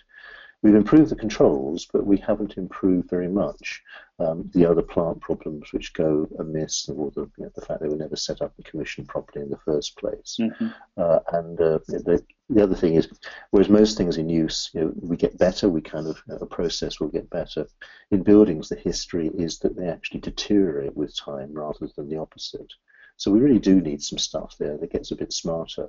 We've 0.62 0.76
improved 0.76 1.10
the 1.10 1.16
controls, 1.16 1.88
but 1.92 2.06
we 2.06 2.18
haven't 2.18 2.56
improved 2.56 3.10
very 3.10 3.26
much 3.26 3.82
um, 4.20 4.48
the 4.54 4.64
other 4.64 4.82
plant 4.82 5.20
problems 5.20 5.72
which 5.72 5.92
go 5.92 6.28
amiss, 6.38 6.88
or 6.88 7.10
the, 7.10 7.22
you 7.36 7.44
know, 7.44 7.50
the 7.54 7.62
fact 7.62 7.80
they 7.80 7.88
were 7.88 7.96
never 7.96 8.14
set 8.14 8.40
up 8.40 8.52
and 8.56 8.64
commissioned 8.64 9.08
properly 9.08 9.44
in 9.44 9.50
the 9.50 9.58
first 9.58 9.96
place. 9.96 10.36
Mm-hmm. 10.40 10.68
Uh, 10.96 11.18
and 11.32 11.60
uh, 11.60 11.78
the, 11.88 12.24
the 12.48 12.62
other 12.62 12.76
thing 12.76 12.94
is, 12.94 13.08
whereas 13.50 13.68
most 13.68 13.96
things 13.96 14.18
in 14.18 14.28
use, 14.28 14.70
you 14.72 14.80
know, 14.80 14.92
we 15.00 15.16
get 15.16 15.36
better, 15.36 15.68
we 15.68 15.80
kind 15.80 16.06
of 16.06 16.22
a 16.28 16.46
process 16.46 17.00
will 17.00 17.08
get 17.08 17.28
better. 17.28 17.66
In 18.12 18.22
buildings, 18.22 18.68
the 18.68 18.76
history 18.76 19.32
is 19.34 19.58
that 19.60 19.76
they 19.76 19.88
actually 19.88 20.20
deteriorate 20.20 20.96
with 20.96 21.16
time 21.16 21.52
rather 21.52 21.88
than 21.96 22.08
the 22.08 22.18
opposite. 22.18 22.72
So 23.16 23.30
we 23.30 23.40
really 23.40 23.58
do 23.58 23.80
need 23.80 24.02
some 24.02 24.18
stuff 24.18 24.56
there 24.58 24.76
that 24.76 24.92
gets 24.92 25.10
a 25.10 25.16
bit 25.16 25.32
smarter 25.32 25.88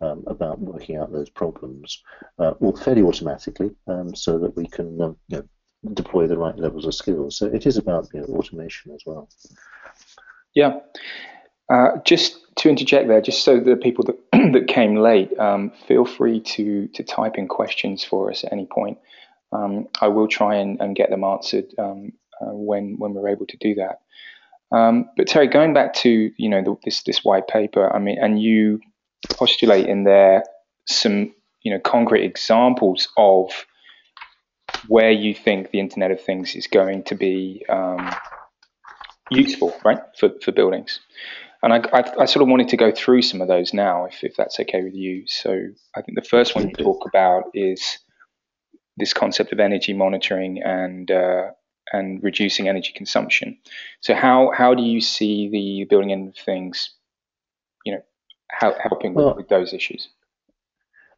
um, 0.00 0.24
about 0.26 0.60
working 0.60 0.96
out 0.96 1.12
those 1.12 1.30
problems, 1.30 2.02
uh, 2.38 2.54
well, 2.60 2.76
fairly 2.76 3.02
automatically, 3.02 3.70
um, 3.86 4.14
so 4.14 4.38
that 4.38 4.56
we 4.56 4.66
can 4.66 5.00
um, 5.00 5.16
you 5.28 5.38
know, 5.38 5.92
deploy 5.94 6.26
the 6.26 6.38
right 6.38 6.58
levels 6.58 6.86
of 6.86 6.94
skills. 6.94 7.36
So 7.36 7.46
it 7.46 7.66
is 7.66 7.76
about 7.76 8.08
you 8.12 8.20
know, 8.20 8.26
automation 8.26 8.92
as 8.92 9.02
well. 9.06 9.28
Yeah. 10.54 10.80
Uh, 11.70 11.98
just 12.04 12.38
to 12.56 12.68
interject 12.68 13.08
there, 13.08 13.20
just 13.20 13.44
so 13.44 13.60
the 13.60 13.76
people 13.76 14.04
that, 14.04 14.16
that 14.52 14.68
came 14.68 14.96
late, 14.96 15.36
um, 15.38 15.70
feel 15.86 16.04
free 16.04 16.40
to, 16.40 16.88
to 16.88 17.02
type 17.02 17.36
in 17.36 17.46
questions 17.46 18.02
for 18.02 18.30
us 18.30 18.44
at 18.44 18.52
any 18.52 18.66
point. 18.66 18.98
Um, 19.52 19.86
I 20.00 20.08
will 20.08 20.28
try 20.28 20.56
and, 20.56 20.80
and 20.80 20.96
get 20.96 21.10
them 21.10 21.24
answered 21.24 21.66
um, 21.78 22.12
uh, 22.40 22.52
when, 22.52 22.96
when 22.98 23.14
we're 23.14 23.28
able 23.28 23.46
to 23.46 23.56
do 23.58 23.74
that. 23.76 24.00
Um, 24.70 25.08
but 25.16 25.26
Terry, 25.26 25.48
going 25.48 25.72
back 25.72 25.94
to 25.94 26.30
you 26.36 26.48
know 26.48 26.62
the, 26.62 26.76
this 26.84 27.02
this 27.04 27.24
white 27.24 27.48
paper, 27.48 27.90
I 27.94 27.98
mean, 27.98 28.18
and 28.20 28.40
you 28.40 28.80
postulate 29.30 29.86
in 29.86 30.04
there 30.04 30.44
some 30.86 31.34
you 31.62 31.72
know 31.72 31.80
concrete 31.80 32.24
examples 32.24 33.08
of 33.16 33.50
where 34.86 35.10
you 35.10 35.34
think 35.34 35.70
the 35.70 35.80
Internet 35.80 36.10
of 36.10 36.20
Things 36.20 36.54
is 36.54 36.66
going 36.66 37.02
to 37.04 37.14
be 37.14 37.64
um, 37.68 38.10
useful, 39.30 39.74
right, 39.84 40.00
for, 40.18 40.30
for 40.42 40.52
buildings. 40.52 41.00
And 41.62 41.72
I, 41.72 41.78
I, 41.92 42.04
I, 42.20 42.24
sort 42.26 42.42
of 42.42 42.48
wanted 42.48 42.68
to 42.68 42.76
go 42.76 42.92
through 42.92 43.22
some 43.22 43.40
of 43.40 43.48
those 43.48 43.74
now, 43.74 44.04
if, 44.04 44.22
if 44.22 44.36
that's 44.36 44.60
okay 44.60 44.82
with 44.82 44.94
you. 44.94 45.24
So 45.26 45.50
I 45.96 46.02
think 46.02 46.16
the 46.16 46.28
first 46.28 46.54
one 46.54 46.68
you 46.68 46.74
talk 46.74 47.04
about 47.06 47.44
is 47.52 47.98
this 48.96 49.12
concept 49.12 49.52
of 49.52 49.58
energy 49.58 49.92
monitoring 49.92 50.62
and 50.62 51.10
uh, 51.10 51.50
and 51.92 52.22
reducing 52.22 52.68
energy 52.68 52.92
consumption. 52.94 53.58
So 54.00 54.14
how 54.14 54.52
how 54.56 54.74
do 54.74 54.82
you 54.82 55.00
see 55.00 55.48
the 55.48 55.86
building 55.88 56.12
end 56.12 56.28
of 56.28 56.36
things, 56.36 56.90
how, 58.50 58.74
helping 58.80 59.14
well, 59.14 59.28
with, 59.28 59.36
with, 59.36 59.48
those 59.48 59.72
issues? 59.72 60.08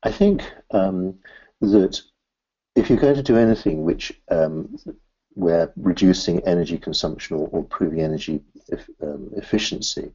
I 0.02 0.10
think 0.10 0.42
um, 0.70 1.18
that 1.60 2.00
if 2.76 2.88
you're 2.88 2.98
going 2.98 3.16
to 3.16 3.22
do 3.22 3.36
anything 3.36 3.84
which 3.84 4.12
um, 4.30 4.76
where 5.34 5.72
reducing 5.76 6.40
energy 6.46 6.78
consumption 6.78 7.36
or, 7.36 7.48
or 7.48 7.60
improving 7.60 8.00
energy 8.00 8.42
um, 9.02 9.30
efficiency 9.36 10.12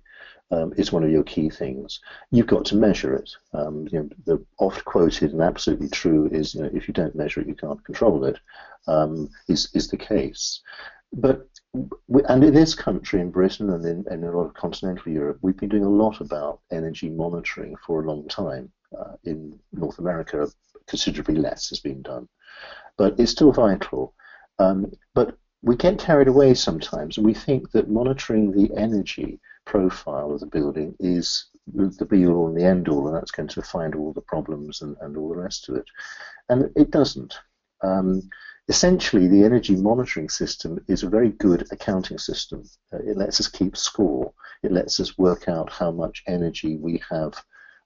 um, 0.51 0.73
is 0.77 0.91
one 0.91 1.03
of 1.03 1.09
your 1.09 1.23
key 1.23 1.49
things. 1.49 1.99
You've 2.31 2.47
got 2.47 2.65
to 2.65 2.75
measure 2.75 3.15
it. 3.15 3.31
Um, 3.53 3.87
you 3.91 3.99
know, 3.99 4.09
the 4.25 4.45
oft 4.59 4.85
quoted 4.85 5.31
and 5.31 5.41
absolutely 5.41 5.89
true 5.89 6.29
is, 6.31 6.53
you 6.53 6.61
know, 6.61 6.69
if 6.73 6.87
you 6.87 6.93
don't 6.93 7.15
measure 7.15 7.41
it, 7.41 7.47
you 7.47 7.55
can't 7.55 7.83
control 7.83 8.25
it. 8.25 8.37
Um, 8.87 9.29
is 9.47 9.69
is 9.73 9.87
the 9.87 9.97
case. 9.97 10.61
But 11.11 11.47
and 12.27 12.43
in 12.43 12.53
this 12.53 12.75
country, 12.75 13.21
in 13.21 13.31
Britain 13.31 13.69
and 13.69 13.85
in, 13.85 14.05
in, 14.11 14.23
a 14.23 14.31
lot 14.31 14.45
of 14.45 14.53
continental 14.53 15.11
Europe, 15.11 15.39
we've 15.41 15.57
been 15.57 15.69
doing 15.69 15.83
a 15.83 15.89
lot 15.89 16.21
about 16.21 16.59
energy 16.71 17.09
monitoring 17.09 17.75
for 17.85 18.01
a 18.01 18.07
long 18.07 18.27
time. 18.27 18.71
Uh, 18.97 19.15
in 19.25 19.59
North 19.73 19.99
America, 19.99 20.47
considerably 20.87 21.35
less 21.35 21.69
has 21.69 21.79
been 21.79 22.01
done, 22.01 22.29
but 22.97 23.19
it's 23.19 23.31
still 23.31 23.51
vital. 23.51 24.13
Um, 24.59 24.91
but 25.13 25.37
we 25.61 25.75
get 25.75 25.99
carried 25.99 26.27
away 26.27 26.53
sometimes, 26.53 27.17
and 27.17 27.25
we 27.25 27.33
think 27.33 27.71
that 27.71 27.89
monitoring 27.89 28.51
the 28.51 28.69
energy 28.77 29.39
profile 29.65 30.31
of 30.31 30.39
the 30.39 30.45
building 30.45 30.95
is 30.99 31.47
the 31.73 32.05
be 32.05 32.25
all 32.27 32.47
and 32.47 32.57
the 32.57 32.63
end 32.63 32.87
all, 32.87 33.07
and 33.07 33.15
that's 33.15 33.31
going 33.31 33.49
to 33.49 33.61
find 33.61 33.95
all 33.95 34.13
the 34.13 34.21
problems 34.21 34.81
and, 34.81 34.95
and 35.01 35.17
all 35.17 35.29
the 35.29 35.35
rest 35.35 35.67
of 35.67 35.75
it. 35.75 35.85
And 36.49 36.71
it 36.75 36.91
doesn't. 36.91 37.39
Um, 37.81 38.29
essentially, 38.67 39.27
the 39.27 39.43
energy 39.43 39.75
monitoring 39.75 40.29
system 40.29 40.79
is 40.87 41.03
a 41.03 41.09
very 41.09 41.29
good 41.29 41.67
accounting 41.71 42.17
system. 42.17 42.63
Uh, 42.93 42.97
it 42.97 43.17
lets 43.17 43.39
us 43.39 43.47
keep 43.47 43.77
score. 43.77 44.33
It 44.63 44.71
lets 44.71 44.99
us 44.99 45.17
work 45.17 45.47
out 45.47 45.71
how 45.71 45.91
much 45.91 46.23
energy 46.27 46.77
we 46.77 47.01
have 47.09 47.33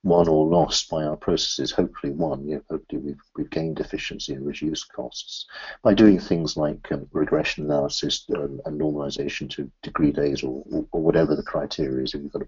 won 0.04 0.28
or 0.28 0.48
lost 0.48 0.90
by 0.90 1.04
our 1.04 1.18
processes. 1.18 1.72
Hopefully, 1.72 2.14
won. 2.14 2.48
You 2.48 2.56
know, 2.56 2.62
hopefully, 2.70 3.02
we've, 3.02 3.22
we've 3.36 3.50
gained 3.50 3.80
efficiency 3.80 4.34
and 4.34 4.46
reduced 4.46 4.92
costs 4.94 5.46
by 5.84 5.94
doing 5.94 6.20
things 6.20 6.56
like 6.56 6.92
um, 6.92 7.08
regression 7.12 7.66
analysis 7.66 8.26
um, 8.36 8.62
and 8.66 8.80
normalization 8.80 9.50
to 9.52 9.70
degree 9.84 10.12
days 10.12 10.44
or, 10.44 10.64
or, 10.92 11.02
whatever 11.02 11.36
the 11.36 11.44
criteria 11.44 12.04
is. 12.04 12.14
If 12.14 12.22
you've 12.22 12.32
got 12.32 12.44
a 12.44 12.48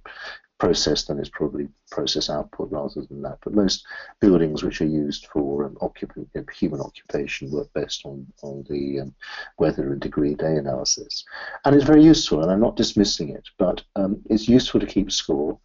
process, 0.59 1.05
then 1.05 1.19
it's 1.19 1.29
probably 1.29 1.67
process 1.89 2.29
output 2.29 2.71
rather 2.71 3.01
than 3.01 3.21
that. 3.23 3.39
But 3.43 3.53
most 3.53 3.85
buildings 4.21 4.63
which 4.63 4.79
are 4.79 4.85
used 4.85 5.27
for 5.27 5.65
um, 5.65 5.77
occupant, 5.81 6.29
human 6.57 6.79
occupation 6.79 7.51
work 7.51 7.71
best 7.73 8.05
on, 8.05 8.27
on 8.43 8.63
the 8.69 9.01
um, 9.01 9.15
weather 9.57 9.91
and 9.91 9.99
degree 9.99 10.35
day 10.35 10.55
analysis. 10.55 11.25
And 11.65 11.75
it's 11.75 11.85
very 11.85 12.03
useful, 12.03 12.43
and 12.43 12.51
I'm 12.51 12.61
not 12.61 12.77
dismissing 12.77 13.29
it, 13.29 13.49
but 13.57 13.81
um, 13.95 14.21
it's 14.29 14.47
useful 14.47 14.79
to 14.79 14.85
keep 14.85 15.11
score. 15.11 15.59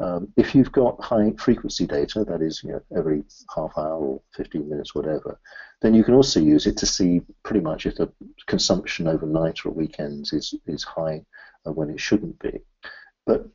Um, 0.00 0.32
if 0.36 0.54
you've 0.54 0.72
got 0.72 1.02
high 1.02 1.32
frequency 1.38 1.86
data, 1.86 2.24
that 2.24 2.40
is, 2.40 2.62
you 2.64 2.72
know, 2.72 2.80
every 2.96 3.22
half 3.54 3.76
hour 3.76 3.98
or 3.98 4.22
15 4.34 4.68
minutes, 4.68 4.94
whatever, 4.94 5.38
then 5.82 5.94
you 5.94 6.04
can 6.04 6.14
also 6.14 6.40
use 6.40 6.66
it 6.66 6.78
to 6.78 6.86
see 6.86 7.20
pretty 7.42 7.60
much 7.60 7.84
if 7.84 7.96
the 7.96 8.10
consumption 8.46 9.06
overnight 9.06 9.64
or 9.64 9.72
weekends 9.72 10.32
is, 10.32 10.54
is 10.66 10.82
high 10.82 11.22
uh, 11.66 11.72
when 11.72 11.90
it 11.90 12.00
shouldn't 12.00 12.38
be. 12.38 12.60
But 13.26 13.46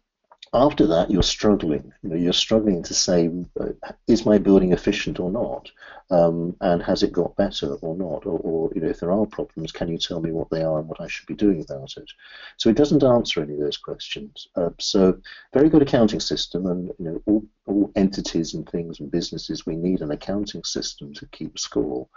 after 0.54 0.86
that, 0.88 1.10
you're 1.10 1.24
struggling. 1.24 1.92
You 2.04 2.10
know, 2.10 2.16
you're 2.16 2.34
struggling 2.34 2.84
to 2.84 2.94
say, 2.94 3.30
uh, 3.60 3.92
is 4.08 4.26
my 4.26 4.38
building 4.38 4.72
efficient 4.72 5.20
or 5.20 5.32
not, 5.32 5.70
um, 6.12 6.56
and 6.62 6.82
has 6.84 7.04
it 7.04 7.12
got 7.12 7.36
better 7.36 7.76
or 7.76 7.96
not, 7.96 8.26
or, 8.26 8.40
or, 8.40 8.72
you 8.76 8.82
know, 8.82 8.90
if 8.90 9.00
there 9.00 9.12
are 9.12 9.26
problems, 9.26 9.72
can 9.72 9.88
you 9.88 9.98
tell 9.98 10.22
me 10.22 10.32
what 10.32 10.50
they 10.50 10.64
are 10.64 10.80
and 10.80 10.88
what 10.88 11.02
I 11.02 11.08
should 11.08 11.26
be 11.28 11.36
doing 11.36 11.62
about 11.62 11.94
it? 11.98 12.10
So 12.58 12.70
it 12.70 12.78
doesn't 12.78 13.04
answer 13.04 13.42
any 13.42 13.54
of 13.54 13.60
those 13.60 13.78
questions. 13.78 14.48
Uh, 14.56 14.70
so 14.80 15.18
very 15.54 15.70
good 15.70 15.82
accounting 15.82 16.20
system, 16.20 16.68
and 16.68 16.90
you 17.00 17.06
know, 17.06 17.22
all, 17.26 17.46
all 17.66 17.92
entities 17.96 18.54
and 18.54 18.70
things 18.70 19.00
and 19.00 19.12
businesses 19.12 19.66
we 19.66 19.76
need 19.76 20.02
an 20.02 20.12
accounting 20.12 20.64
system 20.64 21.14
to 21.14 21.26
keep 21.28 21.58
score 21.58 22.08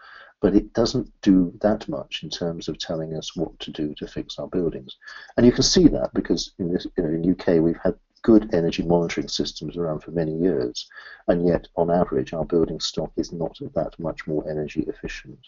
but 0.40 0.54
it 0.54 0.72
doesn't 0.72 1.10
do 1.20 1.52
that 1.60 1.88
much 1.88 2.22
in 2.22 2.30
terms 2.30 2.68
of 2.68 2.78
telling 2.78 3.14
us 3.14 3.34
what 3.34 3.58
to 3.58 3.70
do 3.72 3.94
to 3.94 4.06
fix 4.06 4.38
our 4.38 4.46
buildings. 4.46 4.96
And 5.36 5.44
you 5.44 5.52
can 5.52 5.64
see 5.64 5.88
that 5.88 6.14
because 6.14 6.52
in, 6.58 6.72
this, 6.72 6.86
you 6.96 7.02
know, 7.02 7.08
in 7.08 7.30
UK 7.32 7.60
we've 7.62 7.80
had 7.82 7.96
good 8.22 8.54
energy 8.54 8.82
monitoring 8.82 9.28
systems 9.28 9.76
around 9.76 10.00
for 10.00 10.10
many 10.10 10.36
years, 10.36 10.88
and 11.26 11.46
yet 11.46 11.68
on 11.76 11.90
average 11.90 12.32
our 12.32 12.44
building 12.44 12.80
stock 12.80 13.12
is 13.16 13.32
not 13.32 13.58
that 13.74 13.98
much 13.98 14.26
more 14.26 14.48
energy 14.48 14.84
efficient. 14.86 15.38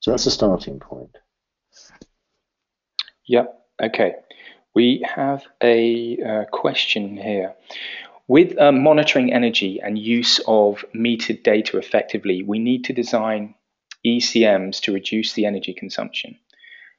So 0.00 0.10
that's 0.10 0.26
a 0.26 0.30
starting 0.30 0.78
point. 0.78 1.16
Yep. 3.26 3.58
Okay. 3.82 4.14
We 4.74 5.04
have 5.14 5.44
a 5.62 6.18
uh, 6.22 6.44
question 6.52 7.16
here. 7.16 7.54
With 8.28 8.58
uh, 8.58 8.72
monitoring 8.72 9.32
energy 9.32 9.80
and 9.80 9.98
use 9.98 10.40
of 10.46 10.84
metered 10.94 11.42
data 11.42 11.78
effectively, 11.78 12.42
we 12.42 12.58
need 12.58 12.84
to 12.84 12.92
design 12.92 13.54
ECMs 14.04 14.80
to 14.82 14.92
reduce 14.92 15.32
the 15.32 15.46
energy 15.46 15.72
consumption. 15.72 16.36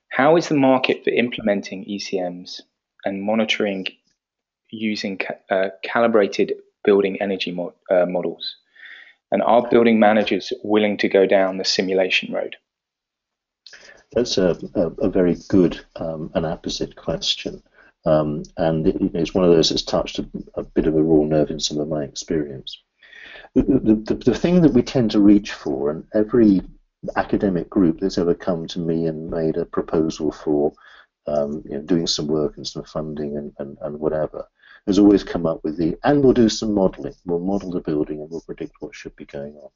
How 0.09 0.37
is 0.37 0.47
the 0.47 0.55
market 0.55 1.03
for 1.03 1.11
implementing 1.11 1.85
ECMs 1.85 2.61
and 3.05 3.21
monitoring 3.21 3.87
using 4.71 5.19
uh, 5.49 5.69
calibrated 5.83 6.53
building 6.83 7.21
energy 7.21 7.55
uh, 7.91 8.05
models? 8.05 8.55
And 9.31 9.41
are 9.43 9.67
building 9.69 9.99
managers 9.99 10.53
willing 10.63 10.97
to 10.97 11.09
go 11.09 11.25
down 11.25 11.57
the 11.57 11.65
simulation 11.65 12.33
road? 12.33 12.55
That's 14.13 14.37
a, 14.37 14.57
a, 14.73 14.87
a 15.01 15.09
very 15.09 15.35
good 15.49 15.81
um, 15.97 16.31
and 16.33 16.45
apposite 16.45 16.95
question. 16.95 17.61
Um, 18.05 18.43
and 18.55 18.87
it, 18.87 18.95
it's 19.13 19.33
one 19.33 19.43
of 19.43 19.51
those 19.51 19.69
that's 19.69 19.83
touched 19.83 20.19
a, 20.19 20.25
a, 20.55 20.63
bit 20.63 20.87
of 20.87 20.95
a 20.95 21.03
raw 21.03 21.25
nerve 21.25 21.49
in 21.49 21.59
some 21.59 21.79
of 21.79 21.89
my 21.89 22.03
experience. 22.03 22.81
The, 23.53 23.63
the, 23.63 23.95
the, 23.95 24.31
the 24.31 24.35
thing 24.35 24.61
that 24.61 24.73
we 24.73 24.81
tend 24.81 25.11
to 25.11 25.19
reach 25.19 25.51
for, 25.51 25.91
and 25.91 26.05
every 26.13 26.61
academic 27.17 27.69
group 27.69 27.99
that's 27.99 28.17
ever 28.17 28.33
come 28.33 28.65
to 28.67 28.79
me 28.79 29.07
and 29.07 29.29
made 29.29 29.57
a 29.57 29.65
proposal 29.65 30.31
for 30.31 30.73
um, 31.27 31.61
you 31.65 31.71
know, 31.71 31.81
doing 31.81 32.07
some 32.07 32.27
work 32.27 32.55
and 32.55 32.65
some 32.65 32.83
funding 32.83 33.37
and, 33.37 33.53
and, 33.59 33.77
and 33.81 33.99
whatever 33.99 34.47
has 34.87 34.97
always 34.97 35.23
come 35.23 35.45
up 35.45 35.63
with 35.63 35.77
the, 35.77 35.97
and 36.03 36.23
we'll 36.23 36.33
do 36.33 36.49
some 36.49 36.73
modelling. 36.73 37.13
We'll 37.25 37.39
model 37.39 37.71
the 37.71 37.81
building 37.81 38.21
and 38.21 38.31
we'll 38.31 38.41
predict 38.41 38.77
what 38.79 38.95
should 38.95 39.15
be 39.15 39.25
going 39.25 39.55
on. 39.55 39.69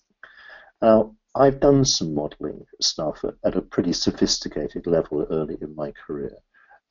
Now, 0.82 1.15
I've 1.36 1.60
done 1.60 1.86
some 1.86 2.15
modelling 2.15 2.65
stuff 2.82 3.24
at, 3.24 3.36
at, 3.46 3.56
a 3.56 3.62
pretty 3.62 3.94
sophisticated 3.94 4.88
level 4.88 5.27
early 5.30 5.58
in 5.62 5.75
my 5.75 5.91
career 5.91 6.36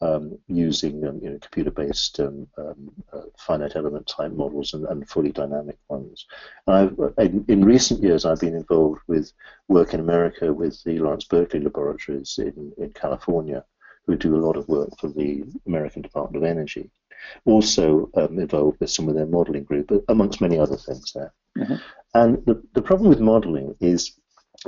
um, 0.02 0.38
using 0.46 1.06
um, 1.06 1.20
you 1.22 1.30
know, 1.30 1.38
computer-based 1.38 2.20
um, 2.20 2.46
um, 2.56 2.90
uh, 3.12 3.22
finite 3.38 3.76
element 3.76 4.06
type 4.06 4.32
models 4.32 4.72
and, 4.72 4.86
and 4.86 5.08
fully 5.08 5.32
dynamic 5.32 5.78
ones. 5.88 6.26
In, 6.66 7.44
in, 7.48 7.64
recent 7.64 8.02
years, 8.02 8.24
I've 8.24 8.40
been 8.40 8.54
involved 8.54 9.00
with 9.08 9.32
work 9.68 9.92
in 9.92 10.00
America 10.00 10.52
with 10.52 10.82
the 10.84 10.98
Lawrence 10.98 11.24
Berkeley 11.24 11.60
laboratories 11.60 12.38
in, 12.38 12.72
in 12.78 12.92
California, 12.92 13.64
who 14.06 14.16
do 14.16 14.36
a 14.36 14.44
lot 14.44 14.56
of 14.56 14.68
work 14.68 14.90
for 14.98 15.08
the 15.08 15.44
American 15.66 16.00
Department 16.00 16.42
of 16.42 16.48
Energy. 16.48 16.90
Also 17.44 18.10
um, 18.14 18.38
involved 18.38 18.78
with 18.80 18.90
some 18.90 19.08
of 19.08 19.14
their 19.14 19.26
modeling 19.26 19.64
group, 19.64 19.90
amongst 20.08 20.40
many 20.40 20.58
other 20.58 20.76
things 20.76 21.12
there. 21.12 21.32
Mm-hmm. 21.58 21.74
And 22.14 22.46
the, 22.46 22.62
the 22.74 22.82
problem 22.82 23.08
with 23.08 23.20
modeling 23.20 23.74
is 23.80 24.12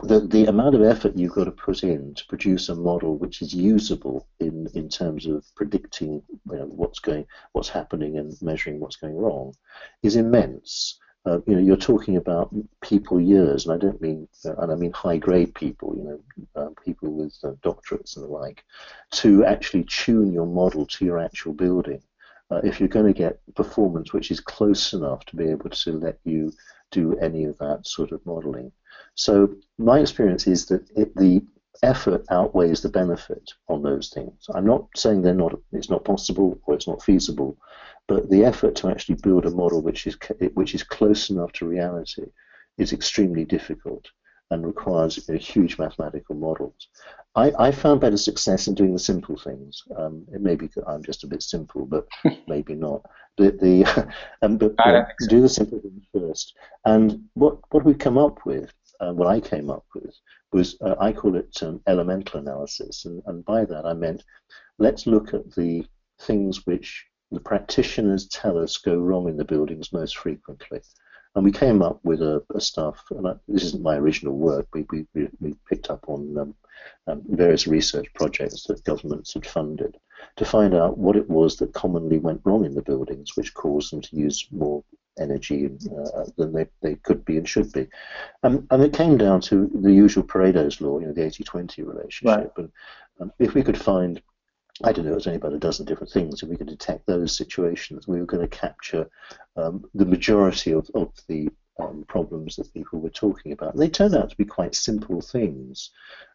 that 0.05 0.31
the 0.31 0.47
amount 0.47 0.75
of 0.75 0.83
effort 0.83 1.17
you've 1.17 1.35
got 1.35 1.45
to 1.45 1.51
put 1.51 1.83
in 1.83 2.15
to 2.15 2.25
produce 2.27 2.71
a 2.71 2.75
model 2.75 3.19
which 3.19 3.43
is 3.43 3.53
usable 3.53 4.27
in, 4.41 4.67
in 4.75 4.89
terms 4.89 5.27
of 5.27 5.45
predicting 5.55 6.23
you 6.51 6.57
know, 6.57 6.65
what's 6.65 6.99
going 6.99 7.27
what's 7.53 7.69
happening 7.69 8.17
and 8.17 8.33
measuring 8.41 8.81
what's 8.81 8.97
going 8.97 9.15
wrong 9.15 9.55
is 10.03 10.17
immense. 10.17 10.99
Uh, 11.25 11.39
you 11.47 11.55
know, 11.55 11.61
you're 11.61 11.77
talking 11.77 12.17
about 12.17 12.53
people 12.81 13.21
years, 13.21 13.65
and 13.65 13.75
I 13.75 13.77
don't 13.77 14.01
mean, 14.01 14.27
uh, 14.45 14.57
and 14.57 14.73
I 14.73 14.75
mean 14.75 14.93
high-grade 14.93 15.55
people, 15.55 15.95
you 15.97 16.05
know, 16.05 16.61
uh, 16.61 16.71
people 16.85 17.13
with 17.13 17.37
uh, 17.45 17.53
doctorates 17.63 18.17
and 18.17 18.25
the 18.25 18.29
like, 18.29 18.65
to 19.13 19.45
actually 19.45 19.85
tune 19.85 20.33
your 20.33 20.47
model 20.47 20.85
to 20.85 21.05
your 21.05 21.21
actual 21.21 21.53
building. 21.53 22.03
Uh, 22.53 22.61
if 22.65 22.79
you're 22.79 22.89
going 22.89 23.07
to 23.07 23.19
get 23.19 23.41
performance 23.55 24.13
which 24.13 24.31
is 24.31 24.39
close 24.39 24.93
enough 24.93 25.25
to 25.25 25.37
be 25.37 25.49
able 25.49 25.71
to 25.71 25.93
let 25.93 26.19
you 26.25 26.53
do 26.91 27.17
any 27.19 27.45
of 27.45 27.57
that 27.57 27.87
sort 27.87 28.13
of 28.13 28.25
modeling, 28.27 28.71
so 29.15 29.55
my 29.79 30.01
experience 30.01 30.47
is 30.47 30.67
that 30.67 30.87
it, 30.95 31.15
the 31.17 31.43
effort 31.83 32.23
outweighs 32.31 32.83
the 32.83 32.91
benefit 32.91 33.51
on 33.69 33.83
those 33.83 34.11
things. 34.11 34.45
I'm 34.55 34.67
not 34.67 34.87
saying 34.95 35.23
they're 35.23 35.33
not 35.33 35.59
it's 35.73 35.89
not 35.89 36.05
possible 36.05 36.61
or 36.67 36.75
it's 36.75 36.87
not 36.87 37.03
feasible, 37.03 37.57
but 38.07 38.29
the 38.29 38.45
effort 38.45 38.75
to 38.77 38.89
actually 38.91 39.17
build 39.23 39.47
a 39.47 39.51
model 39.51 39.81
which 39.81 40.07
is 40.07 40.19
which 40.53 40.75
is 40.75 40.83
close 40.83 41.31
enough 41.31 41.53
to 41.53 41.67
reality 41.67 42.27
is 42.77 42.93
extremely 42.93 43.47
difficult 43.47 44.09
and 44.53 44.67
requires 44.67 45.17
you 45.17 45.35
know, 45.35 45.41
huge 45.41 45.79
mathematical 45.79 46.37
models. 46.37 46.89
I, 47.35 47.53
I, 47.59 47.71
found 47.73 48.03
better 48.03 48.19
success 48.19 48.67
in 48.67 48.75
doing 48.75 48.93
the 48.93 48.99
simple 48.99 49.37
things. 49.37 49.83
Um, 49.97 50.27
it 50.31 50.43
may 50.43 50.55
be 50.55 50.69
I'm 50.87 51.03
just 51.03 51.25
a 51.25 51.27
bit 51.27 51.43
simple, 51.43 51.87
but 51.87 52.07
maybe 52.47 52.75
not. 52.75 53.03
The, 53.39 53.53
the 53.53 54.13
um, 54.43 54.59
but 54.59 54.75
so. 54.79 55.07
do 55.29 55.41
the 55.41 55.49
simple 55.49 55.81
things 55.81 56.05
first. 56.13 56.55
And 56.85 57.25
what 57.33 57.59
what 57.71 57.85
we 57.85 57.95
come 57.95 58.19
up 58.19 58.45
with 58.45 58.71
uh, 59.01 59.15
what 59.15 59.29
I 59.29 59.41
came 59.41 59.71
up 59.71 59.87
with 59.95 60.15
was 60.53 60.77
uh, 60.83 60.97
I 61.01 61.13
call 61.13 61.37
it 61.37 61.57
um, 61.63 61.81
elemental 61.87 62.41
analysis, 62.41 63.07
and, 63.07 63.23
and 63.27 63.43
by 63.47 63.65
that 63.65 63.87
I 63.87 63.95
meant 63.95 64.23
let's 64.79 65.07
look 65.07 65.33
at 65.33 65.51
the 65.55 65.87
things 66.21 66.67
which 66.67 67.07
the 67.31 67.41
practitioners 67.41 68.29
tell 68.29 68.59
us 68.59 68.77
go 68.77 68.97
wrong 68.97 69.29
in 69.29 69.39
the 69.39 69.45
buildings 69.45 69.93
most 69.95 70.19
frequently. 70.19 70.81
And 71.35 71.45
we 71.45 71.53
came 71.53 71.81
up 71.83 71.99
with 72.03 72.21
a, 72.21 72.43
a 72.55 72.61
stuff, 72.61 73.05
and 73.11 73.27
I, 73.27 73.35
this 73.49 73.65
isn't 73.65 73.83
my 73.83 73.97
original 73.97 74.37
work, 74.37 74.67
we, 74.75 74.85
we, 74.91 75.07
we 75.41 75.55
picked 75.69 75.89
up 75.89 76.05
on 76.09 76.37
um, 76.39 76.55
um, 77.07 77.23
various 77.29 77.67
research 77.67 78.07
projects 78.15 78.65
that 78.65 78.85
governments 78.85 79.35
had 79.35 79.47
funded 79.47 79.97
to 80.37 80.45
find 80.45 80.75
out 80.75 80.99
what 80.99 81.17
it 81.17 81.29
was 81.29 81.57
that 81.57 81.73
commonly 81.73 82.19
went 82.19 82.41
wrong 82.45 82.65
in 82.65 82.75
the 82.75 82.83
buildings, 82.83 83.37
which 83.37 83.55
caused 83.55 83.93
them 83.93 84.01
to 84.03 84.17
use 84.17 84.47
more 84.51 84.85
energy 85.19 85.71
uh, 86.15 86.25
than 86.37 86.53
they, 86.53 86.67
they 86.81 86.95
could 86.97 87.25
be 87.25 87.37
and 87.37 87.49
should 87.49 87.71
be. 87.73 87.87
Um, 88.43 88.67
and 88.71 88.83
it 88.83 88.93
came 88.93 89.17
down 89.17 89.41
to 89.43 89.71
the 89.75 89.93
usual 89.93 90.25
Pareto's 90.25 90.81
law, 90.81 90.99
you 90.99 91.07
know, 91.07 91.13
the 91.13 91.23
80-20 91.23 91.87
relationship. 91.87 92.25
Right. 92.25 92.51
And 92.57 92.73
um, 93.21 93.33
if 93.39 93.55
we 93.55 93.63
could 93.63 93.81
find, 93.81 94.23
I 94.85 94.93
don't 94.93 95.05
know, 95.05 95.13
it 95.13 95.17
was 95.17 95.27
only 95.27 95.39
about 95.39 95.53
a 95.53 95.59
dozen 95.59 95.87
different 95.87 96.13
things, 96.13 96.43
if 96.43 96.49
we 96.49 96.57
could 96.57 96.69
detect 96.69 97.07
those 97.07 97.37
situations, 97.37 98.09
we 98.09 98.21
were 98.21 98.27
going 98.27 98.49
to 98.49 98.57
capture 98.57 99.09
um, 99.57 99.85
the 99.95 100.07
majority 100.07 100.73
of, 100.73 100.89
of 100.95 101.13
the 101.29 101.49
um, 101.81 102.05
problems 102.09 102.57
that 102.57 102.73
people 102.75 103.01
were 103.01 103.11
talking 103.11 103.53
about. 103.53 103.75
And 103.75 103.83
they 103.83 103.89
turned 103.89 104.15
out 104.15 104.31
to 104.31 104.37
be 104.37 104.45
quite 104.45 104.75
simple 104.75 105.21
things. 105.21 105.91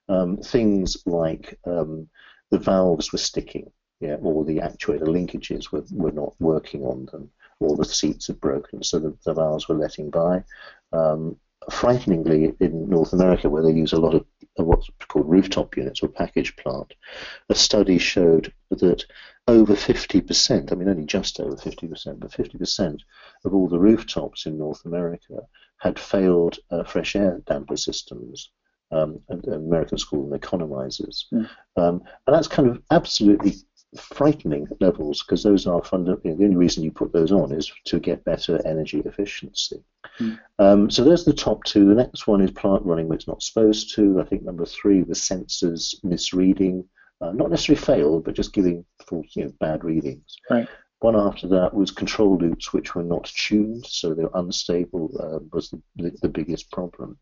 Um, 0.10 0.38
things 0.38 0.98
like 1.06 1.60
um, 1.66 2.08
the 2.50 2.60
valves 2.60 3.12
were 3.12 3.18
sticking, 3.18 3.70
yeah, 4.00 4.16
or 4.22 4.46
the 4.46 4.58
actuator 4.58 5.08
linkages 5.08 5.72
were, 5.72 5.84
were 5.92 6.14
not 6.14 6.34
working 6.40 6.84
on 6.84 7.08
them 7.12 7.30
or 7.60 7.76
the 7.76 7.86
seats 7.86 8.28
had 8.28 8.40
broken, 8.40 8.84
so 8.84 9.00
the, 9.00 9.18
the 9.26 9.34
valves 9.34 9.68
were 9.68 9.76
letting 9.76 10.10
by. 10.10 10.44
Um, 10.94 11.38
frighteningly, 11.72 12.54
in 12.60 12.90
North 12.90 13.14
America, 13.14 13.50
where 13.50 13.64
they 13.64 13.72
use 13.72 13.94
a 13.94 14.00
lot 14.00 14.14
of, 14.14 14.22
of 14.22 14.28
what's 14.66 14.90
called 15.08 15.30
rooftop 15.30 15.78
units 15.78 16.02
or 16.02 16.08
package 16.08 16.56
plant, 16.56 16.94
a 17.50 17.56
study 17.56 17.98
showed 17.98 18.54
that 18.72 19.06
over 19.48 19.74
50%, 19.74 20.72
I 20.72 20.76
mean 20.76 20.90
only 20.90 21.06
just 21.06 21.40
over 21.40 21.56
50%, 21.56 22.20
but 22.20 22.32
50% 22.32 23.00
of 23.46 23.54
all 23.54 23.68
the 23.68 23.80
rooftops 23.80 24.46
in 24.46 24.58
North 24.58 24.86
America 24.86 25.40
had 25.78 26.00
failed 26.00 26.58
uh, 26.72 26.84
fresh 26.84 27.16
air 27.16 27.42
damper 27.46 27.78
systems. 27.78 28.52
Um, 28.90 29.20
and, 29.28 29.44
and 29.44 29.68
Americans 29.68 30.06
call 30.06 30.30
them 30.30 30.40
economizers. 30.40 31.26
Mm. 31.34 31.50
Um, 31.76 32.02
and 32.26 32.34
that's 32.34 32.48
kind 32.48 32.70
of 32.70 32.82
absolutely 32.90 33.56
frightening 33.96 34.68
levels 34.80 35.24
because 35.24 35.44
those 35.44 35.66
are 35.66 35.84
fundamentally 35.84 36.34
the 36.34 36.44
only 36.44 36.56
reason 36.56 36.84
you 36.84 36.92
put 36.92 37.14
those 37.14 37.32
on 37.32 37.52
is 37.54 37.72
to 37.86 38.00
get 38.00 38.24
better 38.26 38.60
energy 38.66 39.02
efficiency. 39.06 39.82
Mm. 40.20 40.40
Um, 40.60 40.90
so 40.90 41.04
there's 41.04 41.26
the 41.26 41.34
top 41.34 41.64
two. 41.64 41.86
The 41.86 41.96
next 41.96 42.28
one 42.28 42.42
is 42.42 42.52
plant 42.52 42.86
running 42.86 43.08
where 43.08 43.16
it's 43.16 43.28
not 43.28 43.42
supposed 43.42 43.96
to. 43.96 44.20
I 44.20 44.26
think 44.26 44.44
number 44.44 44.66
three 44.66 45.04
was 45.04 45.20
sensors 45.20 45.96
misreading, 46.04 46.84
uh, 47.22 47.32
not 47.32 47.50
necessarily 47.50 47.82
failed, 47.82 48.26
but 48.26 48.36
just 48.36 48.54
giving 48.54 48.86
false, 49.08 49.36
you 49.36 49.46
know, 49.46 49.54
bad 49.60 49.84
readings. 49.84 50.38
Right. 50.50 50.68
One 51.00 51.16
after 51.16 51.48
that 51.50 51.74
was 51.74 51.92
control 51.92 52.38
loops 52.38 52.74
which 52.74 52.96
were 52.96 53.04
not 53.04 53.26
tuned, 53.26 53.86
so 53.86 54.14
they 54.14 54.24
were 54.24 54.32
unstable. 54.34 55.12
Uh, 55.20 55.40
was 55.54 55.70
the, 55.70 55.82
the, 55.96 56.18
the 56.24 56.30
biggest 56.30 56.72
problem 56.72 57.20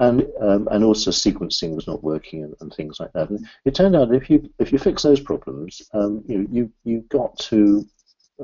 and 0.00 0.26
um, 0.40 0.68
and 0.70 0.82
also 0.82 1.10
sequencing 1.10 1.74
was 1.74 1.86
not 1.86 2.02
working 2.02 2.42
and, 2.42 2.54
and, 2.60 2.72
things 2.74 2.98
like 2.98 3.12
that. 3.12 3.30
And 3.30 3.46
it 3.64 3.74
turned 3.74 3.94
out 3.94 4.14
if 4.14 4.28
you 4.28 4.50
if 4.58 4.72
you 4.72 4.78
fix 4.78 5.02
those 5.02 5.20
problems, 5.20 5.82
um, 5.92 6.24
you 6.26 6.48
you 6.50 6.72
you 6.84 7.04
got 7.08 7.38
to 7.50 7.86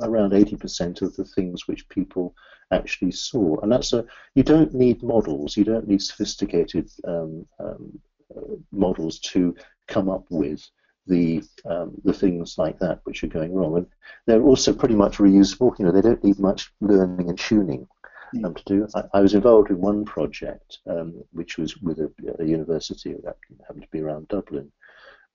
around 0.01 0.31
80% 0.31 1.01
of 1.01 1.15
the 1.15 1.25
things 1.25 1.67
which 1.67 1.87
people 1.89 2.33
actually 2.71 3.11
saw. 3.11 3.59
And 3.59 3.71
that's 3.71 3.93
a, 3.93 4.05
you 4.35 4.43
don't 4.43 4.73
need 4.73 5.03
models, 5.03 5.57
you 5.57 5.63
don't 5.63 5.87
need 5.87 6.01
sophisticated 6.01 6.89
um, 7.05 7.45
um, 7.59 7.99
models 8.71 9.19
to 9.19 9.55
come 9.87 10.09
up 10.09 10.25
with 10.29 10.65
the 11.07 11.43
um, 11.65 11.99
the 12.03 12.13
things 12.13 12.57
like 12.57 12.77
that 12.79 13.01
which 13.03 13.23
are 13.23 13.27
going 13.27 13.53
wrong. 13.53 13.77
And 13.77 13.87
they're 14.27 14.43
also 14.43 14.71
pretty 14.71 14.95
much 14.95 15.17
reusable. 15.17 15.77
You 15.77 15.85
know, 15.85 15.91
they 15.91 16.01
don't 16.01 16.23
need 16.23 16.39
much 16.39 16.71
learning 16.79 17.29
and 17.29 17.37
tuning. 17.37 17.87
Um, 18.43 18.53
to 18.53 18.63
do. 18.65 18.87
I, 18.95 19.03
I, 19.13 19.21
was 19.21 19.33
involved 19.33 19.69
in 19.69 19.79
one 19.79 20.05
project 20.05 20.79
um, 20.87 21.23
which 21.31 21.57
was 21.57 21.77
with 21.77 21.99
a, 21.99 22.11
a, 22.39 22.45
university 22.45 23.13
that 23.13 23.35
happened 23.67 23.83
to 23.83 23.87
be 23.91 24.01
around 24.01 24.27
Dublin, 24.27 24.71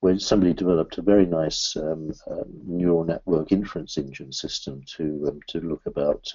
where 0.01 0.19
somebody 0.19 0.53
developed 0.53 0.99
a 0.99 1.03
very 1.03 1.27
nice 1.27 1.77
um, 1.77 2.13
um, 2.31 2.45
neural 2.65 3.05
network 3.05 3.53
inference 3.53 3.99
engine 3.99 4.33
system 4.33 4.83
to 4.97 5.27
um, 5.29 5.41
to 5.49 5.61
look 5.61 5.87
about 5.87 6.27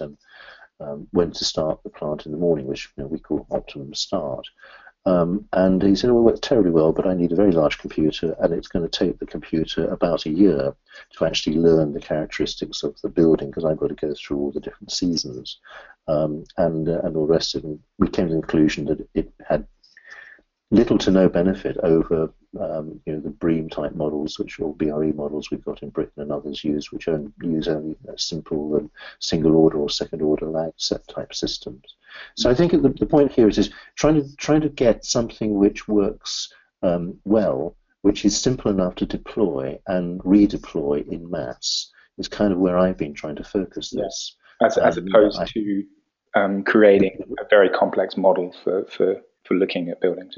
when 1.12 1.30
to 1.30 1.44
start 1.44 1.80
the 1.84 1.90
plant 1.90 2.26
in 2.26 2.32
the 2.32 2.38
morning, 2.38 2.66
which 2.66 2.92
you 2.96 3.04
know, 3.04 3.08
we 3.08 3.18
call 3.18 3.46
optimum 3.50 3.94
start. 3.94 4.44
Um, 5.04 5.48
and 5.52 5.82
he 5.82 5.96
said, 5.96 6.10
well, 6.10 6.20
it 6.20 6.24
works 6.24 6.40
terribly 6.40 6.70
well, 6.70 6.92
but 6.92 7.06
I 7.06 7.14
need 7.14 7.32
a 7.32 7.36
very 7.36 7.50
large 7.50 7.78
computer, 7.78 8.36
and 8.38 8.52
it's 8.54 8.68
going 8.68 8.88
to 8.88 8.98
take 8.98 9.18
the 9.18 9.26
computer 9.26 9.86
about 9.88 10.26
a 10.26 10.30
year 10.30 10.74
to 11.18 11.24
actually 11.24 11.56
learn 11.56 11.92
the 11.92 12.00
characteristics 12.00 12.84
of 12.84 13.00
the 13.02 13.08
building 13.08 13.48
because 13.48 13.64
I've 13.64 13.78
got 13.78 13.88
to 13.88 13.94
go 13.94 14.14
through 14.14 14.38
all 14.38 14.52
the 14.52 14.60
different 14.60 14.92
seasons 14.92 15.58
um, 16.06 16.44
and, 16.56 16.88
uh, 16.88 17.00
and 17.02 17.16
all 17.16 17.26
the 17.26 17.32
rest 17.32 17.54
of 17.56 17.64
it. 17.64 17.78
we 17.98 18.08
came 18.08 18.28
to 18.28 18.34
the 18.34 18.40
conclusion 18.40 18.84
that 18.86 19.08
it 19.14 19.32
had 19.46 19.66
little 20.70 20.98
to 20.98 21.10
no 21.10 21.28
benefit 21.28 21.76
over 21.82 22.32
um, 22.60 23.00
you 23.06 23.14
know 23.14 23.20
the 23.20 23.30
Bream 23.30 23.68
type 23.68 23.94
models, 23.94 24.38
which 24.38 24.58
are 24.58 24.64
all 24.64 24.74
BRE 24.74 25.12
models 25.14 25.50
we've 25.50 25.64
got 25.64 25.82
in 25.82 25.90
Britain 25.90 26.22
and 26.22 26.32
others 26.32 26.62
use, 26.62 26.92
which 26.92 27.08
only, 27.08 27.32
use 27.42 27.68
only 27.68 27.96
simple 28.16 28.76
um, 28.76 28.90
single 29.18 29.56
order 29.56 29.78
or 29.78 29.88
second 29.88 30.22
order 30.22 30.46
lag 30.46 30.72
set 30.76 31.06
type 31.08 31.34
systems. 31.34 31.96
So 32.36 32.50
I 32.50 32.54
think 32.54 32.72
the, 32.72 32.88
the 32.88 33.06
point 33.06 33.32
here 33.32 33.48
is, 33.48 33.58
is 33.58 33.70
trying 33.96 34.16
to 34.16 34.36
trying 34.36 34.60
to 34.62 34.68
get 34.68 35.04
something 35.04 35.54
which 35.54 35.88
works 35.88 36.52
um, 36.82 37.18
well, 37.24 37.76
which 38.02 38.24
is 38.24 38.38
simple 38.38 38.70
enough 38.70 38.96
to 38.96 39.06
deploy 39.06 39.78
and 39.86 40.20
redeploy 40.20 41.06
in 41.08 41.30
mass, 41.30 41.90
is 42.18 42.28
kind 42.28 42.52
of 42.52 42.58
where 42.58 42.76
I've 42.76 42.98
been 42.98 43.14
trying 43.14 43.36
to 43.36 43.44
focus 43.44 43.90
this. 43.90 44.36
As, 44.60 44.78
as 44.78 44.96
opposed 44.96 45.40
I, 45.40 45.46
to 45.46 45.84
um, 46.34 46.62
creating 46.62 47.18
a 47.40 47.44
very 47.48 47.68
complex 47.68 48.16
model 48.16 48.54
for, 48.62 48.84
for, 48.86 49.16
for 49.44 49.54
looking 49.54 49.88
at 49.88 50.00
buildings. 50.00 50.36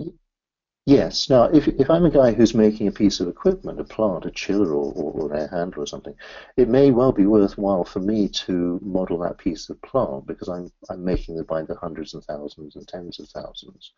Yes. 0.87 1.31
Now, 1.31 1.44
if, 1.44 1.66
if 1.66 1.88
I'm 1.88 2.05
a 2.05 2.11
guy 2.11 2.33
who's 2.33 2.53
making 2.55 2.88
a 2.88 2.92
piece 2.92 3.18
of 3.18 3.29
equipment, 3.29 3.81
a 3.81 3.85
plant, 3.85 4.27
a 4.27 4.31
chiller, 4.31 4.70
or, 4.75 4.92
or, 4.92 5.33
an 5.33 5.40
air 5.40 5.49
handler 5.49 5.85
or 5.85 5.87
something, 5.87 6.14
it 6.59 6.68
may 6.68 6.90
well 6.90 7.11
be 7.11 7.25
worthwhile 7.25 7.85
for 7.85 8.01
me 8.01 8.29
to 8.29 8.79
model 8.83 9.18
that 9.20 9.38
piece 9.38 9.70
of 9.70 9.81
plant 9.81 10.27
because 10.27 10.49
I'm 10.49 10.70
I'm 10.90 11.03
making 11.03 11.38
it 11.38 11.47
by 11.47 11.62
the 11.62 11.75
hundreds 11.75 12.12
and 12.12 12.23
thousands 12.23 12.77
and 12.77 12.87
tens 12.87 13.18
of 13.18 13.31
thousands. 13.31 13.92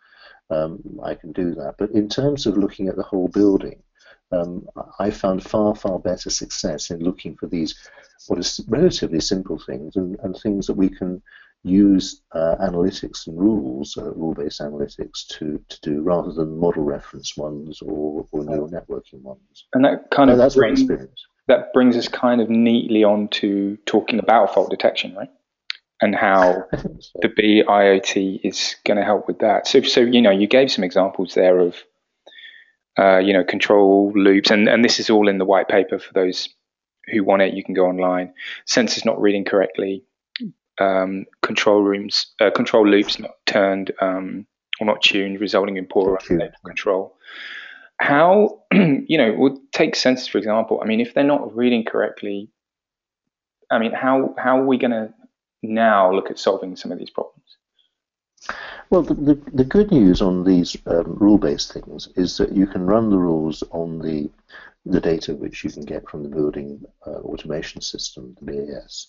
Um, 0.48 0.78
I 1.02 1.16
can 1.16 1.32
do 1.32 1.56
that. 1.56 1.74
But 1.76 1.90
in 1.90 2.08
terms 2.08 2.46
of 2.46 2.56
looking 2.56 2.86
at 2.86 2.94
the 2.94 3.02
whole 3.02 3.26
building, 3.26 3.82
um, 4.30 4.68
I 5.00 5.10
found 5.10 5.42
far 5.42 5.74
far 5.74 5.98
better 5.98 6.30
success 6.30 6.90
in 6.90 7.00
looking 7.00 7.36
for 7.36 7.48
these 7.48 7.74
what 8.28 8.38
is 8.38 8.60
relatively 8.68 9.20
simple 9.20 9.58
things 9.58 9.96
and, 9.96 10.16
and 10.22 10.36
things 10.36 10.68
that 10.68 10.74
we 10.76 10.88
can 10.88 11.20
use 11.66 12.22
uh, 12.32 12.54
analytics 12.60 13.26
and 13.26 13.38
rules, 13.38 13.96
uh, 13.96 14.12
rule-based 14.14 14.60
analytics, 14.60 15.26
to, 15.26 15.60
to 15.68 15.80
do 15.82 16.00
rather 16.02 16.32
than 16.32 16.58
model 16.58 16.84
reference 16.84 17.36
ones 17.36 17.82
or, 17.82 18.26
or 18.30 18.44
neural 18.44 18.68
networking 18.68 19.20
ones. 19.22 19.66
And 19.74 19.84
that 19.84 20.10
kind 20.10 20.30
of 20.30 20.38
that's 20.38 20.54
brings, 20.54 20.80
experience. 20.80 21.26
That 21.48 21.72
brings 21.72 21.96
us 21.96 22.08
kind 22.08 22.40
of 22.40 22.48
neatly 22.48 23.02
on 23.02 23.28
to 23.28 23.76
talking 23.84 24.18
about 24.20 24.54
fault 24.54 24.70
detection, 24.70 25.14
right? 25.16 25.30
And 26.00 26.14
how 26.14 26.64
so. 26.72 27.18
the 27.20 27.28
BIoT 27.28 28.40
is 28.44 28.76
going 28.84 28.98
to 28.98 29.04
help 29.04 29.26
with 29.26 29.40
that. 29.40 29.66
So, 29.66 29.82
so 29.82 30.00
you 30.00 30.22
know, 30.22 30.30
you 30.30 30.46
gave 30.46 30.70
some 30.70 30.84
examples 30.84 31.34
there 31.34 31.58
of, 31.58 31.76
uh, 32.98 33.18
you 33.18 33.32
know, 33.32 33.44
control 33.44 34.12
loops, 34.14 34.50
and, 34.50 34.68
and 34.68 34.84
this 34.84 35.00
is 35.00 35.10
all 35.10 35.28
in 35.28 35.38
the 35.38 35.44
white 35.44 35.68
paper 35.68 35.98
for 35.98 36.12
those 36.12 36.48
who 37.12 37.24
want 37.24 37.42
it. 37.42 37.54
You 37.54 37.64
can 37.64 37.74
go 37.74 37.86
online. 37.86 38.32
Sensors 38.66 39.04
not 39.04 39.20
reading 39.20 39.44
correctly, 39.44 40.04
um, 40.78 41.26
control 41.42 41.82
rooms, 41.82 42.26
uh, 42.40 42.50
control 42.50 42.86
loops 42.86 43.18
not 43.18 43.32
turned 43.46 43.92
um, 44.00 44.46
or 44.80 44.86
not 44.86 45.02
tuned, 45.02 45.40
resulting 45.40 45.76
in 45.76 45.86
poor 45.86 46.18
control. 46.64 47.16
How, 47.98 48.60
you 48.72 49.16
know, 49.16 49.32
would 49.32 49.56
take 49.72 49.94
sensors 49.94 50.28
for 50.28 50.38
example. 50.38 50.80
I 50.82 50.86
mean, 50.86 51.00
if 51.00 51.14
they're 51.14 51.24
not 51.24 51.56
reading 51.56 51.84
correctly, 51.84 52.50
I 53.70 53.78
mean, 53.78 53.92
how 53.92 54.34
how 54.38 54.60
are 54.60 54.66
we 54.66 54.78
going 54.78 54.92
to 54.92 55.12
now 55.62 56.12
look 56.12 56.30
at 56.30 56.38
solving 56.38 56.76
some 56.76 56.92
of 56.92 56.98
these 56.98 57.10
problems? 57.10 57.56
Well, 58.90 59.02
the, 59.02 59.14
the, 59.14 59.34
the 59.52 59.64
good 59.64 59.90
news 59.90 60.22
on 60.22 60.44
these 60.44 60.76
um, 60.86 61.16
rule-based 61.18 61.72
things 61.72 62.08
is 62.14 62.36
that 62.36 62.52
you 62.52 62.66
can 62.66 62.86
run 62.86 63.10
the 63.10 63.18
rules 63.18 63.64
on 63.72 63.98
the 63.98 64.30
the 64.86 65.00
data 65.00 65.34
which 65.34 65.64
you 65.64 65.70
can 65.70 65.84
get 65.84 66.08
from 66.08 66.22
the 66.22 66.28
building 66.28 66.80
uh, 67.06 67.20
automation 67.20 67.80
system, 67.80 68.36
the 68.40 68.46
BAS, 68.46 69.08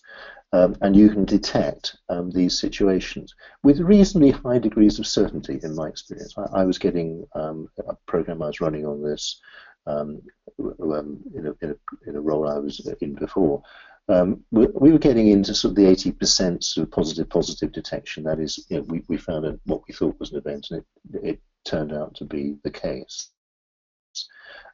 um, 0.52 0.76
and 0.80 0.96
you 0.96 1.08
can 1.08 1.24
detect 1.24 1.96
um, 2.08 2.30
these 2.30 2.58
situations 2.58 3.34
with 3.62 3.80
reasonably 3.80 4.32
high 4.32 4.58
degrees 4.58 4.98
of 4.98 5.06
certainty. 5.06 5.58
In 5.62 5.74
my 5.74 5.88
experience, 5.88 6.34
I, 6.36 6.60
I 6.60 6.64
was 6.64 6.78
getting 6.78 7.24
um, 7.34 7.68
a 7.88 7.94
program 8.06 8.42
I 8.42 8.46
was 8.46 8.60
running 8.60 8.86
on 8.86 9.02
this 9.02 9.40
um, 9.86 10.20
um, 10.58 11.22
in 11.34 11.46
a, 11.46 11.54
in, 11.62 11.70
a, 11.70 12.10
in, 12.10 12.16
a, 12.16 12.20
role 12.20 12.48
I 12.48 12.58
was 12.58 12.86
in 13.00 13.14
before. 13.14 13.62
Um, 14.08 14.42
we, 14.50 14.66
we, 14.74 14.90
were 14.90 14.98
getting 14.98 15.28
into 15.28 15.54
sort 15.54 15.72
of 15.72 15.76
the 15.76 15.84
80% 15.84 16.64
sort 16.64 16.86
of 16.86 16.90
positive 16.90 17.28
positive 17.28 17.72
detection. 17.72 18.24
That 18.24 18.40
is, 18.40 18.66
you 18.68 18.78
know, 18.78 18.82
we, 18.84 19.02
we 19.08 19.16
found 19.16 19.46
a, 19.46 19.58
what 19.64 19.82
we 19.86 19.94
thought 19.94 20.18
was 20.18 20.32
an 20.32 20.38
event, 20.38 20.68
and 20.70 20.80
it, 20.80 21.24
it 21.24 21.40
turned 21.64 21.92
out 21.92 22.14
to 22.16 22.24
be 22.24 22.56
the 22.64 22.70
case. 22.70 23.30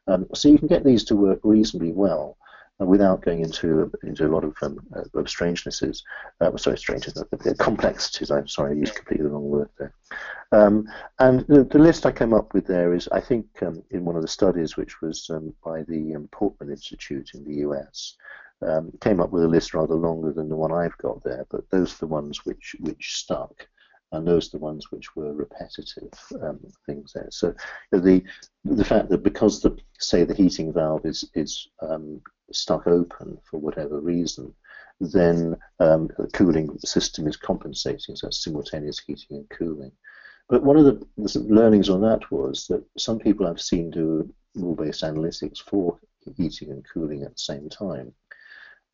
Um, 0.06 0.26
so 0.34 0.48
you 0.48 0.58
can 0.58 0.68
get 0.68 0.84
these 0.84 1.04
to 1.04 1.16
work 1.16 1.40
reasonably 1.42 1.92
well 1.92 2.36
uh, 2.80 2.84
without 2.84 3.22
going 3.22 3.40
into 3.40 3.90
into 4.02 4.26
a 4.26 4.32
lot 4.34 4.44
of, 4.44 4.54
um, 4.62 4.78
uh, 4.94 5.18
of 5.18 5.28
strangenesses. 5.28 6.02
Uh, 6.40 6.56
sorry, 6.56 6.76
strangenesses, 6.76 7.24
complexities. 7.58 8.30
I'm 8.30 8.48
sorry, 8.48 8.72
I 8.72 8.80
used 8.80 8.94
completely 8.94 9.24
the 9.24 9.30
wrong 9.30 9.48
word 9.48 9.68
there. 9.78 9.94
Um, 10.52 10.88
and 11.18 11.40
the, 11.48 11.64
the, 11.64 11.78
list 11.78 12.06
I 12.06 12.12
came 12.12 12.32
up 12.32 12.52
with 12.52 12.66
there 12.66 12.94
is, 12.94 13.08
I 13.08 13.20
think, 13.20 13.46
um, 13.62 13.82
in 13.90 14.04
one 14.04 14.16
of 14.16 14.22
the 14.22 14.28
studies, 14.28 14.76
which 14.76 15.00
was 15.00 15.28
um, 15.30 15.54
by 15.64 15.82
the 15.82 16.14
um, 16.14 16.28
Portman 16.32 16.70
Institute 16.70 17.30
in 17.34 17.44
the 17.44 17.66
US. 17.68 18.16
Came 19.00 19.20
up 19.20 19.30
with 19.30 19.44
a 19.44 19.48
list 19.48 19.74
rather 19.74 19.94
longer 19.94 20.32
than 20.32 20.48
the 20.48 20.56
one 20.56 20.72
I've 20.72 20.96
got 20.98 21.22
there, 21.22 21.44
but 21.50 21.68
those 21.70 21.94
are 21.94 21.98
the 21.98 22.06
ones 22.06 22.46
which 22.46 22.74
which 22.80 23.14
stuck 23.16 23.68
and 24.14 24.26
those 24.26 24.48
are 24.48 24.58
the 24.58 24.64
ones 24.64 24.90
which 24.90 25.14
were 25.16 25.32
repetitive 25.32 26.12
um, 26.42 26.60
things 26.86 27.12
there. 27.12 27.28
So 27.30 27.54
the 27.92 28.22
the 28.64 28.84
fact 28.84 29.08
that 29.10 29.22
because 29.22 29.60
the 29.60 29.76
say 29.98 30.24
the 30.24 30.34
heating 30.34 30.72
valve 30.72 31.04
is 31.04 31.28
is 31.34 31.68
um, 31.82 32.20
stuck 32.52 32.86
open 32.86 33.38
for 33.48 33.58
whatever 33.58 34.00
reason, 34.00 34.54
then 35.00 35.56
um, 35.80 36.08
the 36.18 36.28
cooling 36.28 36.78
system 36.78 37.26
is 37.26 37.36
compensating, 37.36 38.16
so 38.16 38.30
simultaneous 38.30 39.00
heating 39.00 39.38
and 39.38 39.50
cooling. 39.50 39.92
But 40.48 40.62
one 40.62 40.76
of 40.76 40.84
the, 40.84 41.06
the 41.16 41.40
learnings 41.40 41.88
on 41.88 42.02
that 42.02 42.30
was 42.30 42.66
that 42.68 42.84
some 42.98 43.18
people 43.18 43.46
I've 43.46 43.60
seen 43.60 43.90
do 43.90 44.32
rule-based 44.54 45.02
analytics 45.02 45.58
for 45.58 45.98
heating 46.36 46.70
and 46.70 46.84
cooling 46.92 47.22
at 47.22 47.32
the 47.32 47.38
same 47.38 47.68
time 47.68 48.12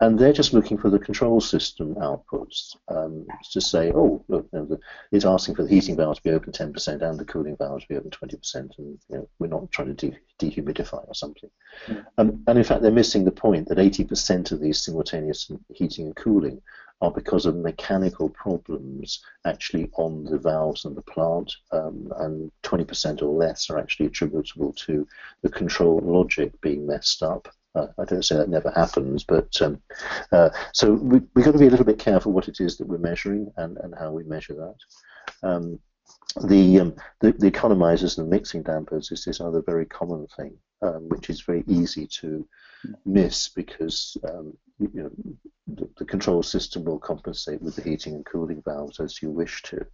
and 0.02 0.18
they're 0.18 0.32
just 0.32 0.54
looking 0.54 0.78
for 0.78 0.88
the 0.88 0.98
control 0.98 1.40
system 1.40 1.94
outputs 1.96 2.74
um, 2.88 3.26
to 3.52 3.60
say, 3.60 3.92
oh, 3.94 4.24
look, 4.28 4.48
you 4.52 4.58
know, 4.58 4.78
it's 5.12 5.26
asking 5.26 5.54
for 5.54 5.62
the 5.62 5.68
heating 5.68 5.94
valve 5.94 6.16
to 6.16 6.22
be 6.22 6.30
open 6.30 6.52
10% 6.52 7.02
and 7.02 7.18
the 7.18 7.24
cooling 7.24 7.56
valve 7.56 7.82
to 7.82 7.88
be 7.88 7.96
open 7.96 8.10
20%, 8.10 8.54
and 8.54 8.72
you 8.78 8.98
know, 9.10 9.28
we're 9.38 9.46
not 9.46 9.70
trying 9.70 9.94
to 9.94 10.10
de- 10.10 10.18
dehumidify 10.38 11.06
or 11.06 11.14
something. 11.14 11.50
Mm. 11.86 12.06
Um, 12.16 12.42
and 12.46 12.58
in 12.58 12.64
fact, 12.64 12.80
they're 12.80 12.90
missing 12.90 13.24
the 13.24 13.30
point 13.30 13.68
that 13.68 13.78
80% 13.78 14.52
of 14.52 14.60
these 14.60 14.82
simultaneous 14.82 15.50
heating 15.68 16.06
and 16.06 16.16
cooling 16.16 16.62
are 17.02 17.10
because 17.10 17.44
of 17.44 17.56
mechanical 17.56 18.30
problems 18.30 19.22
actually 19.44 19.90
on 19.94 20.24
the 20.24 20.38
valves 20.38 20.86
and 20.86 20.96
the 20.96 21.02
plant, 21.02 21.52
um, 21.72 22.10
and 22.18 22.50
20% 22.62 23.22
or 23.22 23.36
less 23.36 23.68
are 23.68 23.78
actually 23.78 24.06
attributable 24.06 24.72
to 24.72 25.06
the 25.42 25.48
control 25.50 26.00
logic 26.02 26.58
being 26.62 26.86
messed 26.86 27.22
up 27.22 27.48
uh, 27.74 27.86
I 27.98 28.04
don't 28.04 28.24
say 28.24 28.36
that 28.36 28.48
never 28.48 28.70
happens, 28.70 29.24
but 29.24 29.60
um, 29.62 29.80
uh, 30.32 30.50
so 30.72 30.92
we, 30.92 31.20
we've 31.34 31.44
got 31.44 31.52
to 31.52 31.58
be 31.58 31.66
a 31.66 31.70
little 31.70 31.86
bit 31.86 31.98
careful 31.98 32.32
what 32.32 32.48
it 32.48 32.60
is 32.60 32.76
that 32.76 32.88
we're 32.88 32.98
measuring 32.98 33.52
and, 33.56 33.76
and 33.78 33.94
how 33.98 34.10
we 34.10 34.24
measure 34.24 34.54
that. 34.54 35.48
Um, 35.48 35.78
the, 36.44 36.80
um, 36.80 36.94
the, 37.20 37.32
the 37.32 37.50
economizers 37.50 38.18
and 38.18 38.26
the 38.26 38.30
mixing 38.30 38.62
dampers 38.62 39.10
is 39.10 39.24
this 39.24 39.40
other 39.40 39.62
very 39.62 39.86
common 39.86 40.26
thing, 40.36 40.56
um, 40.82 41.08
which 41.08 41.30
is 41.30 41.40
very 41.42 41.64
easy 41.66 42.06
to 42.20 42.46
miss 43.04 43.48
because 43.48 44.16
um, 44.28 44.56
you 44.78 44.90
know 44.94 45.10
the, 45.66 45.88
the, 45.98 46.04
control 46.04 46.42
system 46.42 46.84
will 46.84 46.98
compensate 46.98 47.60
with 47.60 47.76
the 47.76 47.82
heating 47.82 48.14
and 48.14 48.24
cooling 48.24 48.62
valves 48.64 48.98
as 49.00 49.20
you 49.20 49.30
wish 49.30 49.62
to. 49.62 49.84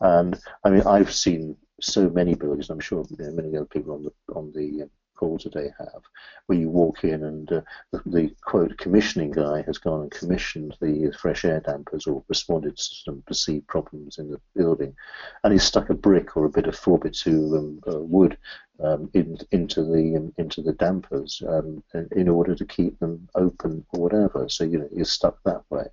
And 0.00 0.38
I 0.64 0.70
mean, 0.70 0.82
I've 0.82 1.12
seen 1.12 1.56
so 1.80 2.10
many 2.10 2.34
buildings. 2.34 2.68
I'm 2.68 2.80
sure 2.80 3.04
you 3.10 3.16
know, 3.18 3.32
many 3.32 3.56
other 3.56 3.66
people 3.66 3.94
on 3.94 4.02
the 4.02 4.34
on 4.34 4.52
the 4.54 4.88
call 5.16 5.38
today 5.38 5.70
have, 5.78 6.02
where 6.46 6.58
you 6.58 6.68
walk 6.68 7.04
in 7.04 7.24
and 7.24 7.50
uh, 7.50 7.60
the, 7.90 8.02
the, 8.06 8.34
quote 8.42 8.76
commissioning 8.78 9.32
guy 9.32 9.62
has 9.62 9.78
gone 9.78 10.02
and 10.02 10.10
commissioned 10.10 10.76
the 10.80 11.12
fresh 11.20 11.44
air 11.44 11.60
dampers 11.60 12.06
or 12.06 12.22
responded 12.28 12.76
to 12.76 12.82
some 12.82 13.22
perceived 13.26 13.66
problems 13.66 14.18
in 14.18 14.30
the 14.30 14.40
building, 14.54 14.94
and 15.42 15.52
he's 15.52 15.64
stuck 15.64 15.90
a 15.90 15.94
brick 15.94 16.36
or 16.36 16.44
a 16.44 16.50
bit 16.50 16.66
of 16.66 16.78
4x2 16.78 17.58
um, 17.58 17.80
uh, 17.92 17.98
wood 17.98 18.38
um, 18.82 19.10
in, 19.14 19.38
into 19.50 19.82
the 19.82 20.16
um, 20.16 20.32
into 20.36 20.62
the 20.62 20.74
dampers 20.74 21.42
um, 21.48 21.82
in 22.12 22.28
order 22.28 22.54
to 22.54 22.64
keep 22.64 22.98
them 22.98 23.28
open 23.34 23.84
or 23.90 24.02
whatever. 24.02 24.48
So 24.48 24.64
you 24.64 24.78
know 24.78 24.88
you're 24.92 25.04
stuck 25.04 25.42
that 25.44 25.62
way, 25.70 25.86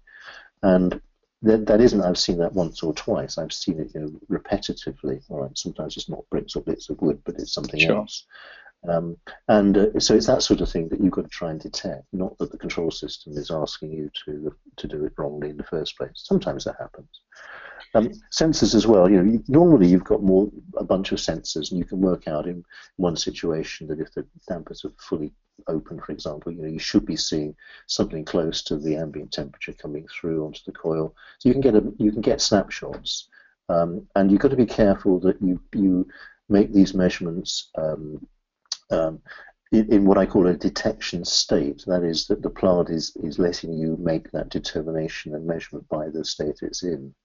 and 0.62 1.02
that, 1.44 1.66
that 1.68 1.82
isn't 1.82 2.02
I've 2.02 2.18
seen 2.18 2.38
that 2.38 2.54
once 2.54 2.82
or 2.82 2.94
twice. 2.94 3.38
I've 3.38 3.54
seen 3.54 3.80
it 3.80 3.92
you 3.94 4.02
know, 4.02 4.38
repetitively. 4.38 5.22
All 5.30 5.42
right, 5.42 5.58
sometimes 5.58 5.98
it's 5.98 6.10
not 6.10 6.30
bricks 6.30 6.56
or 6.56 6.64
bits 6.64 6.90
of 6.90 7.02
wood, 7.02 7.22
but 7.26 7.36
it's 7.36 7.54
something 7.54 7.80
sure. 7.80 7.98
else. 7.98 8.26
Um, 8.88 9.18
and 9.48 9.78
uh, 9.78 10.00
so 10.00 10.16
it's 10.16 10.28
that 10.28 10.44
sort 10.44 10.62
of 10.62 10.70
thing 10.70 10.90
that 10.90 11.00
you've 11.00 11.14
got 11.14 11.24
to 11.24 11.30
try 11.30 11.52
and 11.52 11.60
detect, 11.60 12.06
not 12.12 12.38
that 12.38 12.52
the 12.52 12.58
control 12.58 12.92
system 12.92 13.34
is 13.38 13.50
asking 13.52 13.94
you 13.94 14.10
to 14.26 14.54
to 14.78 14.88
do 14.88 15.06
it 15.06 15.14
wrongly 15.18 15.50
in 15.50 15.58
the 15.58 15.64
first 15.64 15.98
place. 15.98 16.12
Sometimes 16.16 16.66
that 16.66 16.76
happens. 16.80 17.22
Um, 17.96 18.10
sensors 18.32 18.74
as 18.74 18.88
well. 18.88 19.10
You 19.10 19.22
know, 19.22 19.32
you, 19.32 19.44
normally 19.48 19.88
you've 19.88 20.04
got 20.04 20.24
more 20.24 20.50
a 20.78 20.84
bunch 20.84 21.12
of 21.12 21.20
sensors, 21.20 21.72
and 21.72 21.80
you 21.80 21.86
can 21.86 22.02
work 22.02 22.28
out 22.28 22.48
in 22.48 22.64
one 22.98 23.16
situation 23.16 23.88
that 23.88 24.00
if 24.00 24.14
the 24.14 24.26
dampers 24.48 24.84
are 24.84 24.92
fully 24.98 25.32
open, 25.68 26.00
for 26.00 26.12
example, 26.12 26.52
you 26.52 26.64
know, 26.64 26.68
you 26.68 26.80
should 26.80 27.06
be 27.06 27.16
seeing 27.16 27.56
something 27.88 28.26
close 28.26 28.64
to 28.64 28.78
the 28.78 28.96
ambient 28.96 29.32
temperature 29.32 29.74
coming 29.74 30.08
through 30.08 30.44
onto 30.44 30.62
the 30.66 30.72
coil. 30.72 31.16
So 31.38 31.50
you 31.50 31.54
can 31.54 31.62
get 31.62 31.76
a 31.76 31.84
you 32.00 32.12
can 32.12 32.22
get 32.22 32.42
snapshots, 32.42 33.30
um, 33.70 34.08
and 34.16 34.32
you've 34.32 34.42
got 34.42 34.52
to 34.52 34.58
be 34.58 34.66
careful 34.66 35.20
that 35.22 35.42
you 35.42 35.62
you 35.74 36.08
make 36.50 36.74
these 36.74 36.94
measurements. 36.94 37.70
Um, 37.78 38.26
um 38.94 39.22
in, 39.72 39.92
in 39.92 40.06
what 40.06 40.20
I 40.20 40.28
call 40.28 40.46
a 40.48 40.54
detection 40.54 41.26
state, 41.26 41.84
that 41.88 42.04
is, 42.04 42.28
that 42.28 42.44
the 42.44 42.50
plant 42.52 42.92
is, 42.92 43.12
is 43.24 43.40
letting 43.40 43.74
you 43.74 43.98
make 44.00 44.30
that 44.32 44.50
determination 44.50 45.34
and 45.34 45.48
measurement 45.48 45.90
by 45.90 46.10
the 46.10 46.24
state 46.24 46.60
it's 46.62 46.84
in 46.84 47.16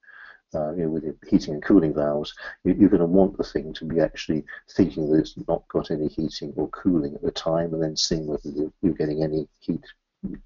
uh, 0.55 0.73
you 0.73 0.85
know, 0.85 0.89
with 0.89 1.05
heating 1.29 1.55
and 1.55 1.63
cooling 1.63 1.95
valves, 1.95 2.35
you, 2.65 2.73
are 2.73 2.89
going 2.89 3.01
to 3.01 3.07
want 3.07 3.37
the 3.37 3.45
thing 3.45 3.73
to 3.75 3.85
be 3.85 4.01
actually 4.01 4.45
thinking 4.71 5.11
that 5.11 5.19
it's 5.19 5.35
not 5.47 5.67
got 5.69 5.91
any 5.91 6.09
heating 6.09 6.53
or 6.57 6.69
cooling 6.69 7.15
at 7.15 7.23
the 7.23 7.31
time, 7.31 7.75
and 7.75 7.83
then 7.83 7.97
seeing 7.97 8.27
whether 8.27 8.49
you're 8.81 8.95
getting 8.95 9.23
any 9.23 9.47
heat 9.61 9.85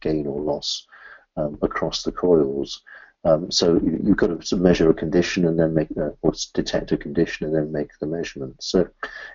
gain 0.00 0.26
or 0.26 0.40
loss 0.40 0.86
um, 1.36 1.56
across 1.62 2.02
the 2.02 2.12
coils. 2.12 2.82
Um, 3.24 3.50
so 3.50 3.74
you, 3.74 4.00
have 4.08 4.16
got 4.16 4.42
to 4.42 4.56
measure 4.56 4.90
a 4.90 4.94
condition 4.94 5.46
and 5.46 5.58
then 5.58 5.74
make, 5.74 5.88
uh, 5.96 6.10
or 6.22 6.32
detect 6.54 6.90
a 6.90 6.96
condition 6.96 7.46
and 7.46 7.54
then 7.54 7.70
make 7.70 7.90
the 8.00 8.06
measurement. 8.06 8.56
So 8.60 8.88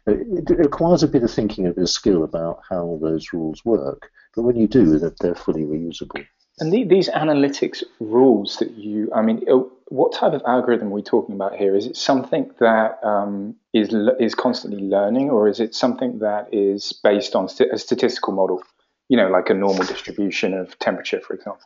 it, 0.05 0.49
it 0.49 0.57
requires 0.57 1.03
a 1.03 1.07
bit 1.07 1.23
of 1.23 1.31
thinking 1.31 1.65
and 1.65 1.71
a 1.71 1.75
bit 1.75 1.83
of 1.83 1.89
skill 1.89 2.23
about 2.23 2.61
how 2.69 2.99
those 3.01 3.31
rules 3.31 3.63
work. 3.63 4.11
But 4.35 4.43
when 4.43 4.57
you 4.57 4.67
do, 4.67 4.99
they're, 4.99 5.15
they're 5.21 5.35
fully 5.35 5.63
reusable. 5.63 6.25
And 6.59 6.73
the, 6.73 6.83
these 6.83 7.07
analytics 7.09 7.83
rules 7.99 8.57
that 8.57 8.71
you, 8.71 9.09
I 9.13 9.21
mean, 9.21 9.43
oh, 9.49 9.71
what 9.89 10.11
type 10.11 10.33
of 10.33 10.41
algorithm 10.45 10.89
are 10.89 10.95
we 10.95 11.01
talking 11.01 11.35
about 11.35 11.55
here? 11.55 11.75
Is 11.75 11.85
it 11.85 11.95
something 11.95 12.51
that 12.59 12.99
um, 13.03 13.55
is 13.73 13.93
is 14.19 14.35
constantly 14.35 14.83
learning, 14.83 15.29
or 15.29 15.47
is 15.47 15.59
it 15.59 15.75
something 15.75 16.19
that 16.19 16.49
is 16.51 16.93
based 17.03 17.35
on 17.35 17.47
st- 17.47 17.71
a 17.71 17.77
statistical 17.77 18.33
model? 18.33 18.61
You 19.07 19.17
know, 19.17 19.29
like 19.29 19.49
a 19.49 19.53
normal 19.53 19.85
distribution 19.85 20.53
of 20.53 20.77
temperature, 20.79 21.21
for 21.21 21.35
example. 21.35 21.61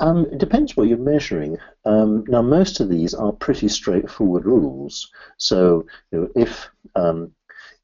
Um, 0.00 0.26
it 0.32 0.38
depends 0.38 0.76
what 0.76 0.88
you're 0.88 0.98
measuring. 0.98 1.58
Um, 1.84 2.24
now, 2.26 2.42
most 2.42 2.80
of 2.80 2.88
these 2.88 3.14
are 3.14 3.32
pretty 3.32 3.68
straightforward 3.68 4.44
rules. 4.46 5.08
So, 5.38 5.86
you 6.10 6.20
know, 6.20 6.28
if 6.34 6.68
um, 6.96 7.32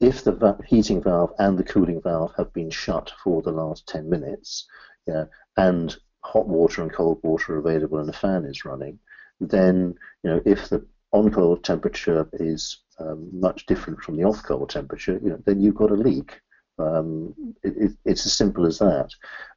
if 0.01 0.23
the 0.23 0.33
va- 0.33 0.59
heating 0.65 1.01
valve 1.01 1.31
and 1.39 1.57
the 1.57 1.63
cooling 1.63 2.01
valve 2.01 2.33
have 2.37 2.51
been 2.53 2.69
shut 2.71 3.11
for 3.23 3.41
the 3.41 3.51
last 3.51 3.87
10 3.87 4.09
minutes, 4.09 4.67
and 5.57 5.95
hot 6.23 6.47
water 6.47 6.81
and 6.81 6.93
cold 6.93 7.19
water 7.23 7.55
are 7.55 7.59
available 7.59 7.99
and 7.99 8.09
the 8.09 8.13
fan 8.13 8.45
is 8.45 8.65
running, 8.65 8.99
then 9.39 9.93
you 10.23 10.29
know 10.29 10.41
if 10.45 10.69
the 10.69 10.85
on-coil 11.13 11.57
temperature 11.57 12.27
is 12.33 12.79
um, 12.99 13.29
much 13.33 13.65
different 13.65 13.99
from 14.01 14.17
the 14.17 14.23
off-coil 14.23 14.67
temperature, 14.67 15.19
you 15.23 15.29
know, 15.29 15.39
then 15.45 15.61
you've 15.61 15.75
got 15.75 15.91
a 15.91 15.95
leak. 15.95 16.41
Um, 16.79 17.33
it, 17.63 17.73
it, 17.77 17.91
it's 18.05 18.25
as 18.25 18.33
simple 18.33 18.65
as 18.65 18.79
that. 18.79 19.09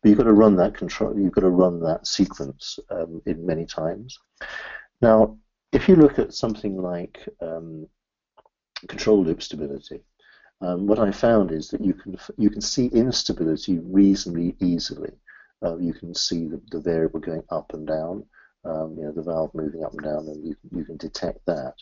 But 0.03 0.09
you've 0.09 0.19
got 0.19 0.25
to 0.25 0.33
run 0.33 0.57
that 0.57 0.75
control. 0.75 1.19
You've 1.19 1.33
got 1.33 1.43
to 1.43 1.51
run 1.51 1.81
that 1.81 2.07
sequence 2.07 2.79
um, 2.91 3.21
in 3.27 3.45
many 3.45 3.67
times. 3.67 4.19
Now, 5.01 5.39
if 5.73 5.89
you 5.89 5.97
look 5.97 6.19
at 6.19 6.35
something 6.35 6.81
like 6.81 7.19
um, 7.41 7.87
control 8.89 9.23
loop 9.23 9.43
stability, 9.43 10.03
um, 10.63 10.87
what 10.87 10.99
I 10.99 11.11
found 11.11 11.53
is 11.53 11.69
that 11.69 11.83
you 11.83 11.95
can 11.95 12.19
you 12.37 12.51
can 12.51 12.61
see 12.61 12.87
instability 12.87 13.79
reasonably 13.79 14.57
easily. 14.61 15.13
Uh, 15.63 15.77
you 15.79 15.93
can 15.93 16.15
see 16.15 16.47
the, 16.47 16.61
the, 16.71 16.81
variable 16.81 17.21
going 17.21 17.43
up 17.51 17.75
and 17.75 17.87
down, 17.87 18.25
um, 18.65 18.97
you 18.97 19.05
know, 19.05 19.13
the 19.13 19.23
valve 19.23 19.55
moving 19.55 19.85
up 19.85 19.93
and 19.93 20.03
down, 20.03 20.27
and 20.27 20.47
you, 20.47 20.57
you 20.75 20.85
can 20.85 20.97
detect 20.97 21.45
that. 21.47 21.75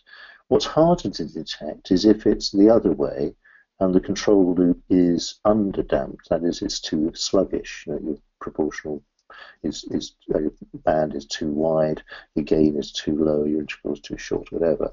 What's 0.49 0.65
harder 0.65 1.11
to 1.11 1.25
detect 1.27 1.93
is 1.93 2.05
if 2.05 2.27
it's 2.27 2.51
the 2.51 2.71
other 2.71 2.93
way 2.93 3.35
and 3.81 3.95
the 3.95 4.01
control 4.01 4.55
loop 4.55 4.83
is 4.89 5.41
underdamped, 5.47 6.29
that 6.31 6.43
is, 6.45 6.63
it's 6.63 6.81
too 6.81 7.13
sluggish. 7.15 7.85
You 7.87 7.93
know, 7.95 8.01
your 8.03 8.17
proportional 8.41 9.03
is, 9.63 9.85
is 9.91 10.15
uh, 10.35 10.41
band 10.85 11.15
is 11.15 11.27
too 11.27 11.51
wide, 11.53 12.03
your 12.35 12.45
gain 12.45 12.77
is 12.77 12.93
too 12.93 13.17
low, 13.17 13.45
your 13.45 13.61
integral 13.61 13.95
is 13.95 14.01
too 14.01 14.19
short, 14.19 14.51
whatever. 14.51 14.93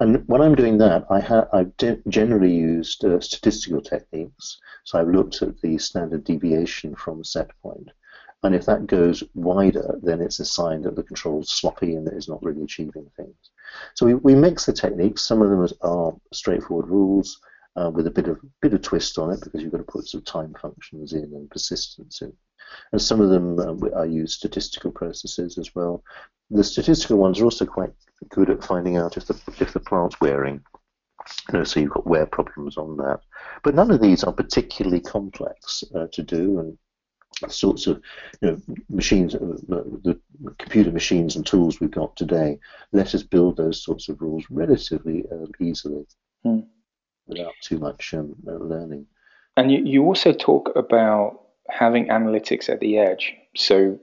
And 0.00 0.26
when 0.28 0.40
I'm 0.40 0.54
doing 0.54 0.78
that, 0.78 1.04
I 1.10 1.20
have 1.20 1.48
I've 1.52 1.72
generally 2.08 2.52
used 2.52 3.04
uh, 3.04 3.20
statistical 3.20 3.82
techniques. 3.82 4.58
So 4.84 4.98
I've 4.98 5.08
looked 5.08 5.42
at 5.42 5.60
the 5.60 5.76
standard 5.76 6.24
deviation 6.24 6.94
from 6.94 7.22
set 7.22 7.50
point. 7.62 7.86
point, 7.86 7.90
and 8.42 8.54
if 8.54 8.64
that 8.64 8.86
goes 8.86 9.22
wider, 9.34 9.98
then 10.02 10.20
it's 10.20 10.40
a 10.40 10.44
sign 10.44 10.82
that 10.82 10.96
the 10.96 11.02
control 11.02 11.40
is 11.40 11.50
sloppy 11.50 11.94
and 11.94 12.06
that 12.06 12.14
it's 12.14 12.28
not 12.28 12.42
really 12.42 12.62
achieving 12.62 13.06
things. 13.16 13.50
So 13.94 14.06
we, 14.06 14.14
we 14.14 14.34
mix 14.34 14.64
the 14.64 14.72
techniques. 14.72 15.22
Some 15.22 15.42
of 15.42 15.50
them 15.50 15.68
are 15.82 16.14
straightforward 16.32 16.88
rules 16.88 17.38
uh, 17.76 17.90
with 17.90 18.06
a 18.06 18.10
bit 18.10 18.28
of 18.28 18.38
bit 18.60 18.74
of 18.74 18.82
twist 18.82 19.18
on 19.18 19.32
it 19.32 19.40
because 19.42 19.62
you've 19.62 19.72
got 19.72 19.78
to 19.78 19.84
put 19.84 20.06
some 20.06 20.22
time 20.22 20.54
functions 20.60 21.12
in 21.12 21.24
and 21.24 21.50
persistence 21.50 22.22
in. 22.22 22.32
And 22.92 23.02
some 23.02 23.20
of 23.20 23.30
them 23.30 23.58
uh, 23.58 23.98
I 23.98 24.04
use 24.04 24.34
statistical 24.34 24.90
processes 24.90 25.58
as 25.58 25.74
well. 25.74 26.02
The 26.50 26.64
statistical 26.64 27.18
ones 27.18 27.40
are 27.40 27.44
also 27.44 27.66
quite 27.66 27.92
good 28.28 28.50
at 28.50 28.64
finding 28.64 28.96
out 28.96 29.16
if 29.16 29.26
the 29.26 29.40
if 29.60 29.72
the 29.72 29.80
plant's 29.80 30.20
wearing. 30.20 30.62
You 31.52 31.58
know, 31.58 31.64
so 31.64 31.80
you've 31.80 31.90
got 31.90 32.06
wear 32.06 32.26
problems 32.26 32.78
on 32.78 32.96
that. 32.96 33.20
But 33.62 33.74
none 33.74 33.90
of 33.90 34.00
these 34.00 34.24
are 34.24 34.32
particularly 34.32 35.00
complex 35.00 35.84
uh, 35.94 36.06
to 36.12 36.22
do, 36.22 36.58
and 36.58 36.78
sorts 37.48 37.86
of 37.86 38.00
you 38.40 38.50
know, 38.50 38.60
machines, 38.88 39.34
uh, 39.34 39.38
the 39.38 40.18
computer 40.58 40.90
machines 40.90 41.36
and 41.36 41.46
tools 41.46 41.80
we've 41.80 41.90
got 41.90 42.14
today 42.16 42.58
let 42.92 43.14
us 43.14 43.22
build 43.22 43.56
those 43.56 43.82
sorts 43.82 44.08
of 44.08 44.20
rules 44.20 44.44
relatively 44.50 45.24
uh, 45.32 45.46
easily 45.60 46.04
hmm. 46.42 46.60
Without 47.30 47.54
too 47.62 47.78
much 47.78 48.14
um, 48.14 48.34
learning. 48.44 49.06
And 49.56 49.72
you, 49.72 49.82
you 49.84 50.04
also 50.04 50.32
talk 50.32 50.70
about 50.76 51.40
having 51.68 52.08
analytics 52.08 52.68
at 52.68 52.80
the 52.80 52.98
edge. 52.98 53.34
So 53.56 53.98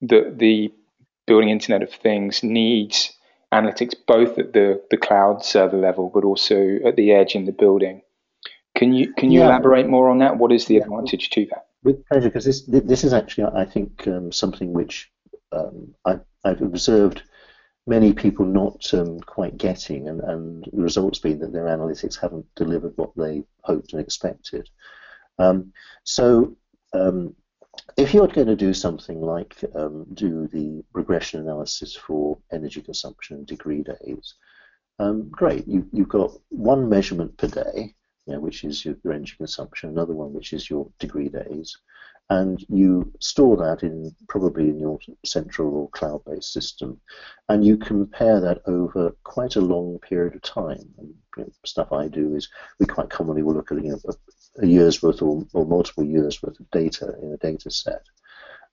the 0.00 0.32
the 0.36 0.72
building 1.26 1.50
Internet 1.50 1.82
of 1.82 1.90
Things 1.90 2.42
needs 2.42 3.16
analytics 3.52 3.94
both 4.06 4.38
at 4.38 4.52
the, 4.52 4.82
the 4.90 4.96
cloud 4.96 5.44
server 5.44 5.78
level, 5.78 6.10
but 6.12 6.24
also 6.24 6.78
at 6.84 6.96
the 6.96 7.12
edge 7.12 7.34
in 7.34 7.44
the 7.44 7.52
building. 7.52 8.02
Can 8.76 8.92
you 8.92 9.12
can 9.14 9.30
you 9.30 9.40
yeah. 9.40 9.46
elaborate 9.46 9.88
more 9.88 10.10
on 10.10 10.18
that? 10.18 10.38
What 10.38 10.52
is 10.52 10.66
the 10.66 10.74
yeah. 10.74 10.82
advantage 10.82 11.30
to 11.30 11.46
that? 11.46 11.66
With 11.84 12.06
pleasure, 12.06 12.28
because 12.28 12.44
this 12.44 12.62
this 12.66 13.04
is 13.04 13.12
actually, 13.12 13.44
I 13.54 13.64
think, 13.64 14.06
um, 14.08 14.32
something 14.32 14.72
which 14.72 15.10
um, 15.52 15.94
I, 16.04 16.18
have 16.44 16.60
observed 16.60 17.22
many 17.86 18.12
people 18.12 18.46
not 18.46 18.92
um, 18.94 19.20
quite 19.20 19.56
getting, 19.58 20.08
and, 20.08 20.20
and 20.20 20.64
the 20.72 20.82
results 20.82 21.18
being 21.18 21.38
that 21.40 21.52
their 21.52 21.66
analytics 21.66 22.20
haven't 22.20 22.46
delivered 22.54 22.92
what 22.96 23.10
they 23.16 23.42
hoped 23.62 23.92
and 23.92 24.00
expected. 24.00 24.68
Um, 25.38 25.72
so, 26.04 26.56
um, 26.92 27.34
if 27.96 28.14
you're 28.14 28.28
going 28.28 28.46
to 28.46 28.56
do 28.56 28.72
something 28.72 29.20
like 29.20 29.56
um, 29.74 30.06
do 30.14 30.46
the 30.48 30.84
regression 30.92 31.40
analysis 31.40 31.96
for 31.96 32.38
energy 32.52 32.80
consumption 32.80 33.38
and 33.38 33.46
degree 33.46 33.82
days, 33.82 34.34
great, 35.30 35.66
you, 35.66 35.86
you've 35.92 36.08
got 36.08 36.30
one 36.50 36.88
measurement 36.88 37.36
per 37.36 37.48
day 37.48 37.94
you 38.26 38.32
know, 38.32 38.40
which 38.40 38.64
is 38.64 38.84
your, 38.84 38.96
your 39.04 39.12
energy 39.12 39.34
consumption, 39.36 39.90
another 39.90 40.14
one 40.14 40.32
which 40.32 40.52
is 40.52 40.68
your 40.68 40.88
degree 40.98 41.28
days, 41.28 41.76
and 42.30 42.64
you 42.68 43.12
store 43.20 43.56
that 43.56 43.82
in 43.82 44.14
probably 44.28 44.68
in 44.70 44.78
your 44.78 44.98
central 45.24 45.74
or 45.74 45.88
cloud-based 45.90 46.52
system, 46.52 47.00
and 47.48 47.64
you 47.64 47.76
compare 47.76 48.40
that 48.40 48.62
over 48.66 49.14
quite 49.24 49.56
a 49.56 49.60
long 49.60 49.98
period 49.98 50.34
of 50.34 50.42
time. 50.42 50.88
And 50.98 51.14
you 51.36 51.44
know, 51.44 51.50
stuff 51.64 51.92
I 51.92 52.08
do 52.08 52.34
is 52.34 52.48
we 52.80 52.86
quite 52.86 53.10
commonly 53.10 53.42
will 53.42 53.54
look 53.54 53.72
at 53.72 53.82
you 53.84 53.90
know, 53.90 54.00
a, 54.08 54.62
a 54.62 54.66
year's 54.66 55.02
worth 55.02 55.20
or, 55.22 55.46
or 55.52 55.66
multiple 55.66 56.04
years 56.04 56.42
worth 56.42 56.58
of 56.58 56.70
data 56.70 57.14
in 57.22 57.32
a 57.32 57.36
data 57.36 57.70
set. 57.70 58.02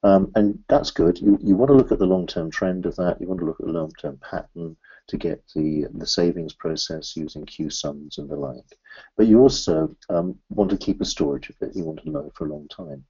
Um, 0.03 0.31
and 0.35 0.57
that's 0.67 0.91
good. 0.91 1.19
You, 1.19 1.37
you 1.43 1.55
want 1.55 1.69
to 1.69 1.75
look 1.75 1.91
at 1.91 1.99
the 1.99 2.07
long-term 2.07 2.49
trend 2.49 2.85
of 2.85 2.95
that. 2.95 3.21
You 3.21 3.27
want 3.27 3.39
to 3.41 3.45
look 3.45 3.59
at 3.59 3.67
the 3.67 3.73
long-term 3.73 4.19
pattern. 4.27 4.77
to 5.07 5.17
get 5.17 5.43
the, 5.55 5.87
the 5.93 6.07
savings 6.07 6.53
process 6.53 7.15
using 7.15 7.45
CUSUMs 7.45 8.17
and 8.17 8.29
the 8.29 8.35
like. 8.35 8.77
But 9.17 9.27
you 9.27 9.39
also 9.41 9.95
um, 10.09 10.39
want 10.49 10.71
to 10.71 10.77
keep 10.77 11.01
a 11.01 11.05
storage 11.05 11.49
of 11.49 11.55
it. 11.61 11.75
You 11.75 11.83
want 11.83 12.01
to 12.03 12.09
know 12.09 12.31
for 12.33 12.47
a 12.47 12.49
long 12.49 12.67
time. 12.69 13.03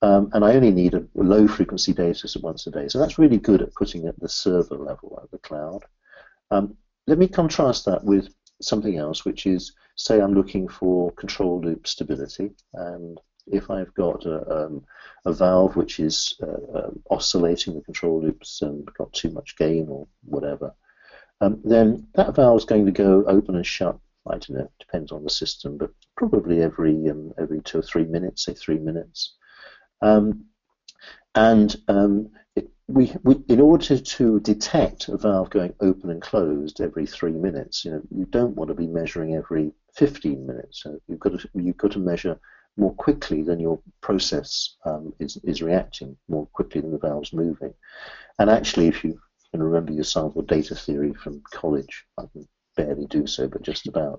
Um, 0.00 0.30
and 0.32 0.44
I 0.44 0.54
only 0.54 0.70
need 0.70 0.94
a 0.94 1.04
low 1.14 1.48
frequency 1.48 1.92
data 1.92 2.28
set 2.28 2.42
once 2.42 2.66
a 2.66 2.70
day. 2.70 2.88
So 2.88 2.98
that's 2.98 3.18
really 3.18 3.38
good 3.38 3.62
at 3.62 3.74
putting 3.74 4.06
at 4.06 4.18
the 4.20 4.28
server 4.28 4.76
level 4.76 5.18
at 5.22 5.30
the 5.30 5.38
cloud. 5.38 5.84
Um, 6.50 6.76
let 7.06 7.18
me 7.18 7.26
contrast 7.26 7.84
that 7.86 8.04
with 8.04 8.28
something 8.62 8.96
else, 8.96 9.24
which 9.24 9.46
is, 9.46 9.72
say 9.96 10.20
I'm 10.20 10.34
looking 10.34 10.68
for 10.68 11.10
control 11.12 11.60
loop 11.60 11.86
stability, 11.86 12.50
and 12.74 13.18
if 13.46 13.70
I've 13.70 13.92
got 13.94 14.24
a, 14.26 14.66
um, 14.66 14.84
a 15.24 15.32
valve 15.32 15.74
which 15.74 16.00
is 16.00 16.38
uh, 16.42 16.78
um, 16.78 17.02
oscillating 17.10 17.74
the 17.74 17.80
control 17.80 18.22
loops 18.22 18.62
and 18.62 18.86
got 18.94 19.12
too 19.12 19.30
much 19.30 19.56
gain 19.56 19.88
or 19.88 20.06
whatever, 20.24 20.74
um, 21.40 21.60
then 21.64 22.06
that 22.14 22.34
valve 22.34 22.58
is 22.58 22.64
going 22.64 22.86
to 22.86 22.92
go 22.92 23.24
open 23.26 23.56
and 23.56 23.66
shut. 23.66 23.98
I 24.26 24.32
don't 24.32 24.50
know, 24.50 24.70
depends 24.78 25.10
on 25.12 25.24
the 25.24 25.30
system, 25.30 25.78
but 25.78 25.90
probably 26.16 26.62
every 26.62 27.08
um, 27.08 27.32
every 27.38 27.62
two 27.62 27.78
or 27.78 27.82
three 27.82 28.04
minutes, 28.04 28.44
say 28.44 28.52
three 28.52 28.78
minutes. 28.78 29.37
Um, 30.00 30.44
and 31.34 31.76
um, 31.88 32.30
it, 32.56 32.70
we, 32.88 33.12
we, 33.22 33.36
in 33.48 33.60
order 33.60 33.98
to 33.98 34.40
detect 34.40 35.08
a 35.08 35.16
valve 35.16 35.50
going 35.50 35.74
open 35.80 36.10
and 36.10 36.22
closed 36.22 36.80
every 36.80 37.06
three 37.06 37.32
minutes, 37.32 37.84
you 37.84 37.92
know, 37.92 38.02
you 38.10 38.24
don't 38.26 38.56
want 38.56 38.68
to 38.68 38.74
be 38.74 38.86
measuring 38.86 39.34
every 39.34 39.72
15 39.94 40.46
minutes. 40.46 40.82
So 40.82 40.98
you've 41.06 41.20
got 41.20 41.38
to, 41.38 41.48
you've 41.54 41.76
got 41.76 41.92
to 41.92 41.98
measure 41.98 42.38
more 42.76 42.94
quickly 42.94 43.42
than 43.42 43.60
your 43.60 43.80
process 44.00 44.76
um, 44.84 45.12
is, 45.18 45.36
is 45.42 45.62
reacting, 45.62 46.16
more 46.28 46.46
quickly 46.46 46.80
than 46.80 46.92
the 46.92 46.98
valve's 46.98 47.32
moving. 47.32 47.74
And 48.38 48.48
actually, 48.48 48.86
if 48.86 49.04
you 49.04 49.20
can 49.50 49.62
remember 49.62 49.92
your 49.92 50.04
sample 50.04 50.42
data 50.42 50.74
theory 50.74 51.12
from 51.12 51.42
college, 51.52 52.04
I 52.16 52.22
can 52.32 52.48
barely 52.78 53.06
do 53.06 53.26
so, 53.26 53.42
but 53.52 53.68
just 53.70 53.88
about, 53.92 54.18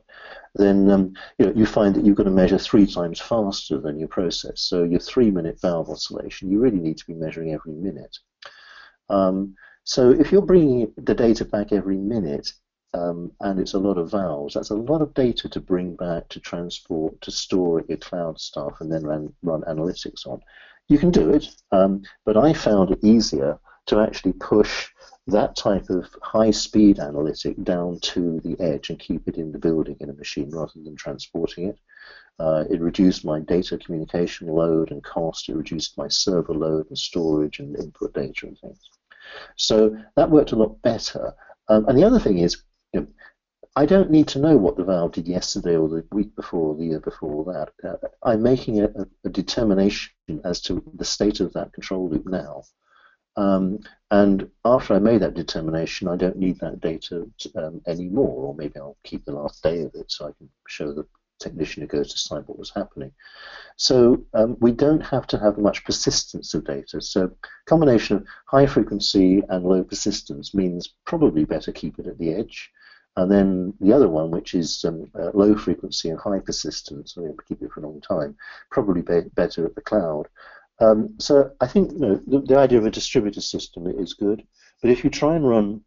then 0.64 0.78
um, 0.96 1.04
you, 1.38 1.46
know, 1.46 1.54
you 1.60 1.66
find 1.66 1.92
that 1.96 2.06
you've 2.06 2.20
got 2.20 2.30
to 2.30 2.40
measure 2.42 2.60
three 2.60 2.88
times 2.98 3.20
faster 3.32 3.78
than 3.80 4.00
your 4.00 4.12
process. 4.20 4.58
So 4.70 4.84
your 4.84 5.04
three-minute 5.10 5.58
valve 5.62 5.90
oscillation, 5.90 6.52
you 6.52 6.60
really 6.60 6.84
need 6.88 6.98
to 7.00 7.08
be 7.08 7.22
measuring 7.24 7.54
every 7.54 7.76
minute. 7.88 8.16
Um, 9.18 9.56
so 9.84 10.02
if 10.12 10.32
you're 10.32 10.52
bringing 10.52 10.92
the 10.98 11.16
data 11.16 11.46
back 11.46 11.72
every 11.72 11.98
minute, 11.98 12.48
um, 12.94 13.32
and 13.40 13.60
it's 13.60 13.76
a 13.76 13.80
lot 13.88 13.98
of 13.98 14.12
valves. 14.12 14.54
That's 14.54 14.72
a 14.72 14.76
lot 14.92 15.02
of 15.02 15.14
data 15.14 15.48
to 15.50 15.60
bring 15.60 15.96
back, 15.96 16.28
to 16.30 16.40
transport, 16.40 17.22
to 17.22 17.32
store 17.32 17.80
at 17.80 17.90
your 17.90 18.00
cloud 18.00 18.40
stuff, 18.40 18.82
and 18.82 18.92
then 18.92 19.04
run, 19.04 19.34
run 19.44 19.62
analytics 19.62 20.26
on. 20.26 20.42
You 20.88 20.98
can 20.98 21.12
do 21.12 21.30
it, 21.30 21.46
um, 21.72 22.02
but 22.26 22.36
I 22.36 22.54
found 22.54 22.92
it 22.92 23.04
easier 23.04 23.60
to 23.90 24.00
actually 24.00 24.34
push 24.34 24.90
that 25.28 25.56
type 25.56 25.90
of 25.90 26.08
high-speed 26.24 27.00
analytic 27.00 27.62
down 27.64 28.00
to 28.00 28.40
the 28.42 28.60
edge 28.60 28.90
and 28.90 29.00
keep 29.00 29.28
it 29.28 29.38
in 29.38 29.52
the 29.52 29.60
building 29.60 29.98
in 30.00 30.10
a 30.10 30.14
machine 30.14 30.50
rather 30.52 30.72
than 30.76 30.96
transporting 30.96 31.70
it. 31.70 31.78
Uh, 32.40 32.64
it 32.70 32.80
reduced 32.80 33.26
my 33.26 33.40
data 33.42 33.78
communication 33.78 34.48
load 34.48 34.92
and 34.92 35.04
cost. 35.04 35.50
It 35.50 35.56
reduced 35.56 35.98
my 35.98 36.08
server 36.08 36.54
load 36.54 36.88
and 36.88 36.98
storage 36.98 37.60
and 37.60 37.78
input 37.78 38.14
data 38.14 38.48
and 38.48 38.58
things. 38.60 38.90
So 39.58 39.96
that 40.16 40.32
worked 40.32 40.54
a 40.54 40.56
lot 40.56 40.82
better. 40.82 41.34
Um, 41.68 41.86
and 41.88 41.98
the 41.98 42.06
other 42.06 42.20
thing 42.20 42.40
is, 42.40 42.64
you 42.94 43.02
know, 43.02 43.08
I 43.76 43.86
don't 43.86 44.10
need 44.10 44.28
to 44.30 44.40
know 44.40 44.58
what 44.58 44.78
the 44.78 44.84
valve 44.84 45.12
did 45.12 45.28
yesterday 45.28 45.76
or 45.76 45.88
the 45.88 46.06
week 46.12 46.36
before 46.36 46.74
or 46.74 46.76
the 46.76 46.86
year 46.86 47.00
before 47.00 47.46
that. 47.46 47.70
Uh, 47.88 48.08
I'm 48.24 48.42
making 48.42 48.82
a, 48.82 48.90
a, 49.24 49.30
determination 49.30 50.12
as 50.44 50.62
to 50.62 50.84
the 50.96 51.06
state 51.06 51.40
of 51.40 51.54
that 51.54 51.72
control 51.74 52.10
loop 52.10 52.26
now. 52.26 52.64
Um, 53.40 53.80
and 54.12 54.50
after 54.66 54.94
I 54.94 55.00
made 55.00 55.22
that 55.22 55.34
determination, 55.34 56.10
I 56.10 56.18
don't 56.18 56.36
need 56.36 56.60
that 56.60 56.82
data 56.82 57.26
um, 57.56 57.82
anymore, 57.88 58.48
or 58.48 58.54
maybe 58.54 58.78
I'll 58.78 58.98
keep 59.04 59.24
the 59.24 59.32
last 59.32 59.64
day 59.64 59.84
of 59.84 59.96
it 59.96 60.12
so 60.12 60.28
I 60.28 60.34
can 60.38 60.50
show 60.68 60.92
the 60.92 61.06
technician 61.40 61.82
who 61.82 61.88
goes 61.88 62.12
to 62.12 62.20
site 62.20 62.48
what 62.50 62.60
was 62.60 62.72
happening. 62.76 63.14
So 63.78 64.26
um, 64.34 64.58
we 64.60 64.74
don't 64.74 65.00
have 65.00 65.26
to 65.28 65.40
have 65.40 65.58
much 65.58 65.86
persistence 65.86 66.54
of 66.54 66.66
data. 66.66 67.00
So 67.00 67.32
combination 67.66 68.18
of 68.18 68.26
high 68.46 68.66
frequency 68.66 69.42
and 69.48 69.64
low 69.64 69.84
persistence 69.86 70.54
means 70.54 70.96
probably 71.06 71.46
better 71.46 71.72
keep 71.72 71.98
it 71.98 72.08
at 72.08 72.18
the 72.18 72.34
edge. 72.34 72.70
And 73.16 73.32
then 73.32 73.74
the 73.80 73.94
other 73.94 74.10
one, 74.10 74.32
which 74.32 74.54
is 74.54 74.84
um, 74.84 75.10
uh, 75.18 75.32
low 75.34 75.56
frequency 75.56 76.10
and 76.10 76.20
high 76.20 76.40
persistence, 76.40 77.16
so 77.16 77.36
keep 77.48 77.62
it 77.62 77.72
for 77.72 77.80
a 77.80 77.84
long 77.88 78.02
time, 78.02 78.36
probably 78.70 79.02
be 79.02 79.30
better 79.34 79.66
at 79.66 79.76
the 79.76 79.82
cloud. 79.82 80.28
Um, 80.82 81.16
so 81.20 81.52
I 81.60 81.68
think 81.68 81.92
you 81.92 82.00
know, 82.00 82.22
the, 82.26 82.42
the, 82.42 82.58
idea 82.58 82.78
of 82.78 82.86
a 82.86 82.92
distributed 82.92 83.42
system 83.42 83.88
is 83.88 84.14
good, 84.14 84.44
but 84.82 84.92
if 84.92 85.04
you 85.04 85.10
try 85.10 85.36
and 85.36 85.48
run 85.48 85.82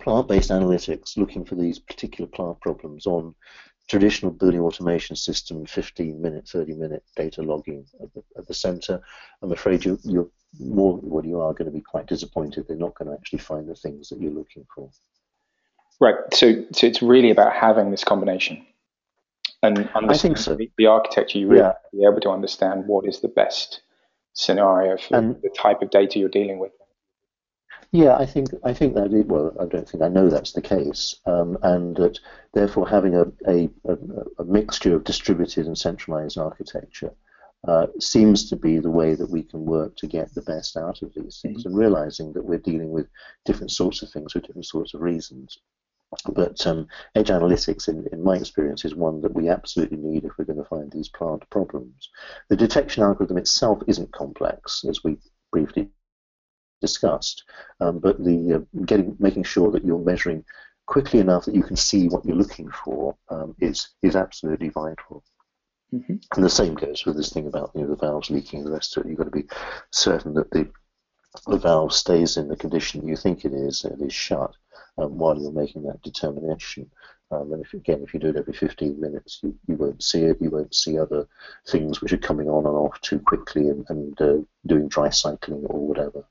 plant-based 0.00 0.50
analytics 0.50 1.16
looking 1.16 1.44
for 1.44 1.54
these 1.54 1.78
particular 1.78 2.28
plant 2.28 2.60
problems 2.60 3.06
on 3.06 3.34
traditional 3.88 4.32
building 4.32 4.60
automation 4.60 5.16
system, 5.16 5.64
15 5.64 6.20
minute, 6.20 6.48
30 6.48 6.74
minute 6.74 7.04
data 7.14 7.42
logging 7.42 7.86
at 8.02 8.12
the, 8.12 8.22
at 8.36 8.46
the 8.46 8.54
center, 8.54 9.00
I'm 9.42 9.52
afraid 9.52 9.84
you, 9.84 9.98
you're 10.02 10.28
more, 10.58 10.98
well, 11.02 11.24
you 11.24 11.40
are 11.40 11.52
going 11.52 11.66
to 11.66 11.76
be 11.76 11.80
quite 11.80 12.06
disappointed. 12.06 12.66
They're 12.66 12.76
not 12.76 12.94
going 12.94 13.08
to 13.08 13.14
actually 13.14 13.38
find 13.38 13.68
the 13.68 13.74
things 13.74 14.08
that 14.08 14.20
you're 14.20 14.32
looking 14.32 14.66
for. 14.74 14.90
Right. 16.00 16.16
So, 16.34 16.64
so 16.72 16.86
it's 16.86 17.00
really 17.00 17.30
about 17.30 17.54
having 17.54 17.90
this 17.90 18.04
combination 18.04 18.66
and 19.62 19.88
understanding 19.94 20.36
so. 20.36 20.54
the, 20.54 20.70
the, 20.76 20.86
architecture. 20.86 21.38
You 21.38 21.48
really 21.48 21.62
yeah. 21.62 21.72
be 21.92 22.04
able 22.04 22.20
to 22.20 22.30
understand 22.30 22.86
what 22.86 23.06
is 23.06 23.20
the 23.20 23.28
best 23.28 23.80
scenario 24.36 24.96
for 24.96 25.16
and, 25.16 25.42
the 25.42 25.48
type 25.48 25.82
of 25.82 25.90
data 25.90 26.18
you're 26.18 26.28
dealing 26.28 26.58
with. 26.58 26.70
Yeah, 27.90 28.16
I 28.16 28.26
think 28.26 28.48
I 28.64 28.72
think 28.72 28.94
that 28.94 29.12
it, 29.12 29.26
well, 29.26 29.54
I 29.60 29.64
don't 29.64 29.88
think 29.88 30.02
I 30.02 30.08
know 30.08 30.28
that's 30.28 30.52
the 30.52 30.62
case, 30.62 31.16
um, 31.26 31.56
and 31.62 31.96
that 31.96 32.18
therefore 32.52 32.88
having 32.88 33.14
a, 33.14 33.24
a, 33.46 33.70
a, 34.38 34.44
mixture 34.44 34.94
of 34.94 35.04
distributed 35.04 35.66
and 35.66 35.78
centralized 35.78 36.36
architecture 36.36 37.12
uh, 37.66 37.86
seems 38.00 38.48
to 38.50 38.56
be 38.56 38.78
the 38.78 38.90
way 38.90 39.14
that 39.14 39.30
we 39.30 39.42
can 39.42 39.64
work 39.64 39.96
to 39.96 40.06
get 40.06 40.34
the 40.34 40.42
best 40.42 40.76
out 40.76 41.00
of 41.02 41.12
these 41.14 41.38
things, 41.40 41.60
mm-hmm. 41.60 41.68
and 41.68 41.78
realizing 41.78 42.32
that 42.32 42.44
we're 42.44 42.58
dealing 42.58 42.90
with 42.90 43.06
different 43.44 43.70
sorts 43.70 44.02
of 44.02 44.10
things 44.10 44.32
for 44.32 44.40
different 44.40 44.66
sorts 44.66 44.92
of 44.92 45.00
reasons. 45.00 45.58
But 46.24 46.66
um, 46.66 46.88
edge 47.14 47.28
analytics, 47.28 47.88
in, 47.88 48.06
in 48.12 48.22
my 48.22 48.36
experience, 48.36 48.84
is 48.84 48.94
one 48.94 49.20
that 49.22 49.34
we 49.34 49.48
absolutely 49.48 49.98
need 49.98 50.24
if 50.24 50.32
we're 50.38 50.44
going 50.44 50.62
to 50.62 50.64
find 50.64 50.90
these 50.90 51.08
plant 51.08 51.48
problems. 51.50 52.10
The 52.48 52.56
detection 52.56 53.02
algorithm 53.02 53.38
itself 53.38 53.82
isn't 53.86 54.12
complex, 54.12 54.84
as 54.88 55.02
we 55.04 55.18
briefly 55.52 55.88
discussed, 56.80 57.44
um, 57.80 57.98
but 57.98 58.22
the 58.22 58.54
uh, 58.54 58.82
getting 58.84 59.16
making 59.18 59.44
sure 59.44 59.70
that 59.72 59.84
you're 59.84 59.98
measuring 59.98 60.44
quickly 60.86 61.20
enough 61.20 61.44
that 61.44 61.54
you 61.54 61.62
can 61.62 61.76
see 61.76 62.08
what 62.08 62.24
you're 62.24 62.36
looking 62.36 62.70
for 62.70 63.16
um, 63.30 63.54
is 63.60 63.88
is 64.02 64.16
absolutely 64.16 64.68
vital. 64.68 65.24
Mm-hmm. 65.92 66.16
And 66.34 66.44
the 66.44 66.50
same 66.50 66.74
goes 66.74 67.04
with 67.04 67.16
this 67.16 67.32
thing 67.32 67.46
about 67.46 67.70
you 67.74 67.82
know 67.82 67.88
the 67.88 67.96
valves 67.96 68.30
leaking 68.30 68.60
and 68.60 68.68
the 68.68 68.72
rest 68.72 68.96
of 68.96 69.04
it. 69.04 69.08
You've 69.08 69.18
got 69.18 69.24
to 69.24 69.30
be 69.30 69.48
certain 69.90 70.34
that 70.34 70.50
the 70.50 70.68
the 71.46 71.58
valve 71.58 71.92
stays 71.92 72.36
in 72.36 72.48
the 72.48 72.56
condition 72.56 73.06
you 73.06 73.16
think 73.16 73.44
it 73.44 73.52
is, 73.52 73.84
and 73.84 74.00
is 74.02 74.12
shut 74.12 74.54
um, 74.98 75.18
while 75.18 75.38
you're 75.38 75.52
making 75.52 75.82
that 75.84 76.02
determination. 76.02 76.90
Um, 77.30 77.52
and 77.52 77.64
if, 77.64 77.74
again, 77.74 78.02
if 78.02 78.14
you 78.14 78.20
do 78.20 78.28
it 78.28 78.36
every 78.36 78.52
15 78.52 79.00
minutes, 79.00 79.40
you, 79.42 79.54
you 79.66 79.74
won't 79.76 80.02
see 80.02 80.22
it. 80.22 80.38
You 80.40 80.50
won't 80.50 80.74
see 80.74 80.98
other 80.98 81.26
things 81.66 82.00
which 82.00 82.12
are 82.12 82.18
coming 82.18 82.48
on 82.48 82.66
and 82.66 82.74
off 82.74 83.00
too 83.00 83.18
quickly 83.18 83.68
and, 83.68 83.84
and 83.88 84.20
uh, 84.20 84.36
doing 84.66 84.88
dry 84.88 85.10
cycling 85.10 85.64
or 85.66 85.86
whatever. 85.86 86.24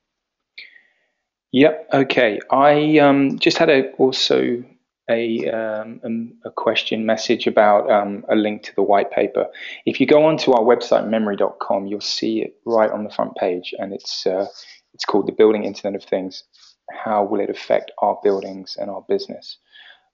Yep. 1.51 1.89
Okay. 1.93 2.39
I 2.49 2.97
um, 2.99 3.39
just 3.39 3.57
had 3.57 3.69
a 3.69 3.91
also 3.93 4.63
a, 5.09 5.49
um, 5.49 6.33
a 6.43 6.49
question 6.49 7.05
message 7.05 7.45
about 7.45 7.91
um, 7.91 8.25
a 8.29 8.35
link 8.35 8.63
to 8.63 8.75
the 8.75 8.81
white 8.81 9.11
paper. 9.11 9.47
If 9.85 9.99
you 9.99 10.07
go 10.07 10.25
onto 10.25 10.51
our 10.53 10.61
website 10.61 11.07
memoori.com, 11.07 11.85
you'll 11.87 12.01
see 12.01 12.41
it 12.41 12.55
right 12.65 12.89
on 12.89 13.03
the 13.03 13.09
front 13.09 13.35
page, 13.35 13.73
and 13.77 13.93
it's 13.93 14.25
uh, 14.25 14.47
it's 14.93 15.05
called 15.05 15.27
the 15.27 15.31
Building 15.31 15.63
Internet 15.63 16.01
of 16.01 16.09
Things 16.09 16.43
how 16.91 17.23
will 17.23 17.39
it 17.39 17.49
affect 17.49 17.91
our 17.99 18.19
buildings 18.23 18.77
and 18.79 18.89
our 18.89 19.03
business? 19.07 19.57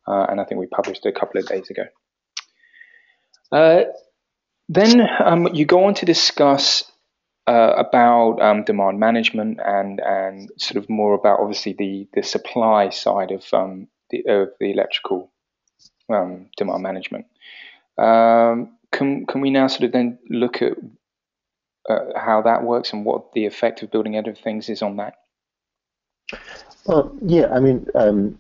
Uh, 0.08 0.26
and 0.30 0.42
I 0.42 0.46
think 0.46 0.60
we 0.60 0.68
published 0.68 1.06
a 1.06 1.12
couple 1.12 1.40
of 1.40 1.48
days 1.48 1.70
ago. 1.70 1.84
Uh, 3.52 3.84
then 4.70 5.02
um, 5.24 5.50
you 5.54 5.66
go 5.66 5.86
on 5.86 5.94
to 5.96 6.06
discuss 6.06 6.86
uh, 7.48 7.74
about 7.78 8.42
um, 8.42 8.64
demand 8.64 9.00
management 9.00 9.60
and 9.64 10.00
and 10.00 10.50
sort 10.58 10.82
of 10.82 10.90
more 10.90 11.14
about 11.14 11.40
obviously 11.40 11.74
the 11.74 12.08
the 12.14 12.24
supply 12.24 12.90
side 12.90 13.32
of 13.32 13.44
um, 13.54 13.88
the 14.10 14.24
of 14.28 14.50
the 14.60 14.72
electrical 14.72 15.32
um, 16.10 16.48
demand 16.56 16.84
management. 16.84 17.26
Um, 17.98 18.78
can 18.92 19.26
can 19.26 19.42
we 19.42 19.50
now 19.50 19.68
sort 19.68 19.84
of 19.84 19.92
then 19.92 20.20
look 20.30 20.62
at 20.62 20.74
uh, 21.90 22.18
how 22.18 22.44
that 22.44 22.64
works 22.64 22.94
and 22.94 23.04
what 23.04 23.34
the 23.34 23.46
effect 23.46 23.82
of 23.82 23.92
building 23.92 24.16
out 24.16 24.28
of 24.28 24.38
things 24.38 24.70
is 24.70 24.82
on 24.82 24.98
that? 24.98 25.16
Well, 26.86 27.16
yeah, 27.22 27.54
I 27.54 27.60
mean, 27.60 27.88
um, 27.96 28.40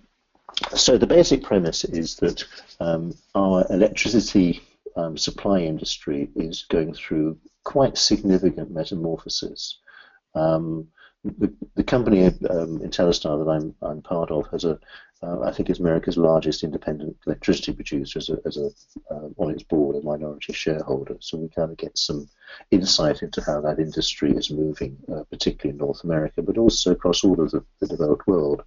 so 0.76 0.98
the 0.98 1.08
basic 1.08 1.44
premise 1.44 1.84
is 1.84 2.16
that 2.18 2.44
um, 2.80 3.14
our 3.36 3.66
electricity 3.70 4.62
um, 4.96 5.18
supply 5.18 5.60
industry 5.60 6.30
is 6.36 6.66
going 6.70 6.94
through 6.94 7.38
quite 7.64 7.98
significant 7.98 8.72
metamorphosis. 8.72 9.80
Um, 10.36 10.88
the, 11.24 11.54
the, 11.76 11.84
company 11.84 12.26
um, 12.26 12.80
IntelliStar 12.80 13.44
that 13.44 13.52
I'm, 13.52 13.76
I'm 13.82 14.02
part 14.02 14.32
of 14.32 14.48
has 14.48 14.64
a, 14.64 14.80
uh, 15.24 15.42
I 15.42 15.52
think 15.52 15.70
it's 15.70 15.80
America's 15.80 16.18
largest 16.18 16.64
independent 16.64 17.16
electricity 17.28 17.74
producer 17.74 18.18
as 18.18 18.30
a, 18.30 18.38
as 18.46 18.58
a 18.58 18.70
uh, 19.14 19.30
on 19.38 19.52
its 19.52 19.62
board, 19.62 19.96
a 19.96 20.02
minority 20.02 20.52
shareholder. 20.54 21.16
So 21.20 21.38
we 21.38 21.48
kind 21.50 21.72
of 21.72 21.78
get 21.78 21.98
some 21.98 22.28
insight 22.72 23.22
into 23.22 23.42
how 23.42 23.62
that 23.62 23.80
industry 23.80 24.32
is 24.32 24.50
moving, 24.50 24.98
uh, 25.14 25.24
particularly 25.30 25.72
in 25.72 25.86
North 25.86 26.04
America, 26.04 26.42
but 26.42 26.58
also 26.58 26.92
across 26.92 27.24
all 27.24 27.40
of 27.40 27.52
the, 27.52 27.64
the, 27.80 27.88
developed 27.88 28.26
world. 28.26 28.64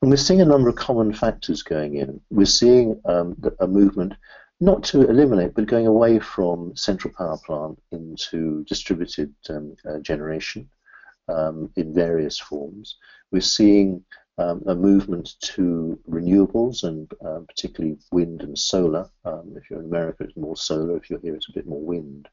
And 0.00 0.10
we're 0.10 0.16
seeing 0.16 0.40
a 0.40 0.44
number 0.44 0.68
of 0.68 0.76
common 0.76 1.12
factors 1.12 1.62
going 1.62 1.96
in. 1.96 2.20
We're 2.30 2.46
seeing 2.46 3.00
um, 3.04 3.36
a 3.58 3.66
movement 3.66 4.14
not 4.60 4.84
to 4.84 5.02
eliminate, 5.08 5.54
but 5.54 5.66
going 5.66 5.88
away 5.88 6.20
from 6.20 6.76
central 6.76 7.12
power 7.18 7.38
plant 7.44 7.82
into 7.90 8.64
distributed 8.68 9.34
um, 9.50 9.74
uh, 9.84 9.98
generation 9.98 10.68
um, 11.28 11.70
in 11.74 11.92
various 11.92 12.38
forms. 12.38 12.96
We're 13.32 13.40
seeing 13.40 14.04
um, 14.38 14.62
a 14.66 14.74
movement 14.74 15.34
to 15.40 15.98
renewables 16.08 16.84
and 16.84 17.12
uh, 17.24 17.40
particularly 17.46 17.98
wind 18.10 18.42
and 18.42 18.58
solar. 18.58 19.08
Um, 19.24 19.54
if 19.56 19.68
you're 19.68 19.80
in 19.80 19.86
America, 19.86 20.24
it's 20.24 20.36
more 20.36 20.56
solar. 20.56 20.96
If 20.96 21.10
you're 21.10 21.20
here, 21.20 21.34
it's 21.34 21.48
a 21.48 21.52
bit 21.52 21.66
more 21.66 21.80
wind. 21.80 22.28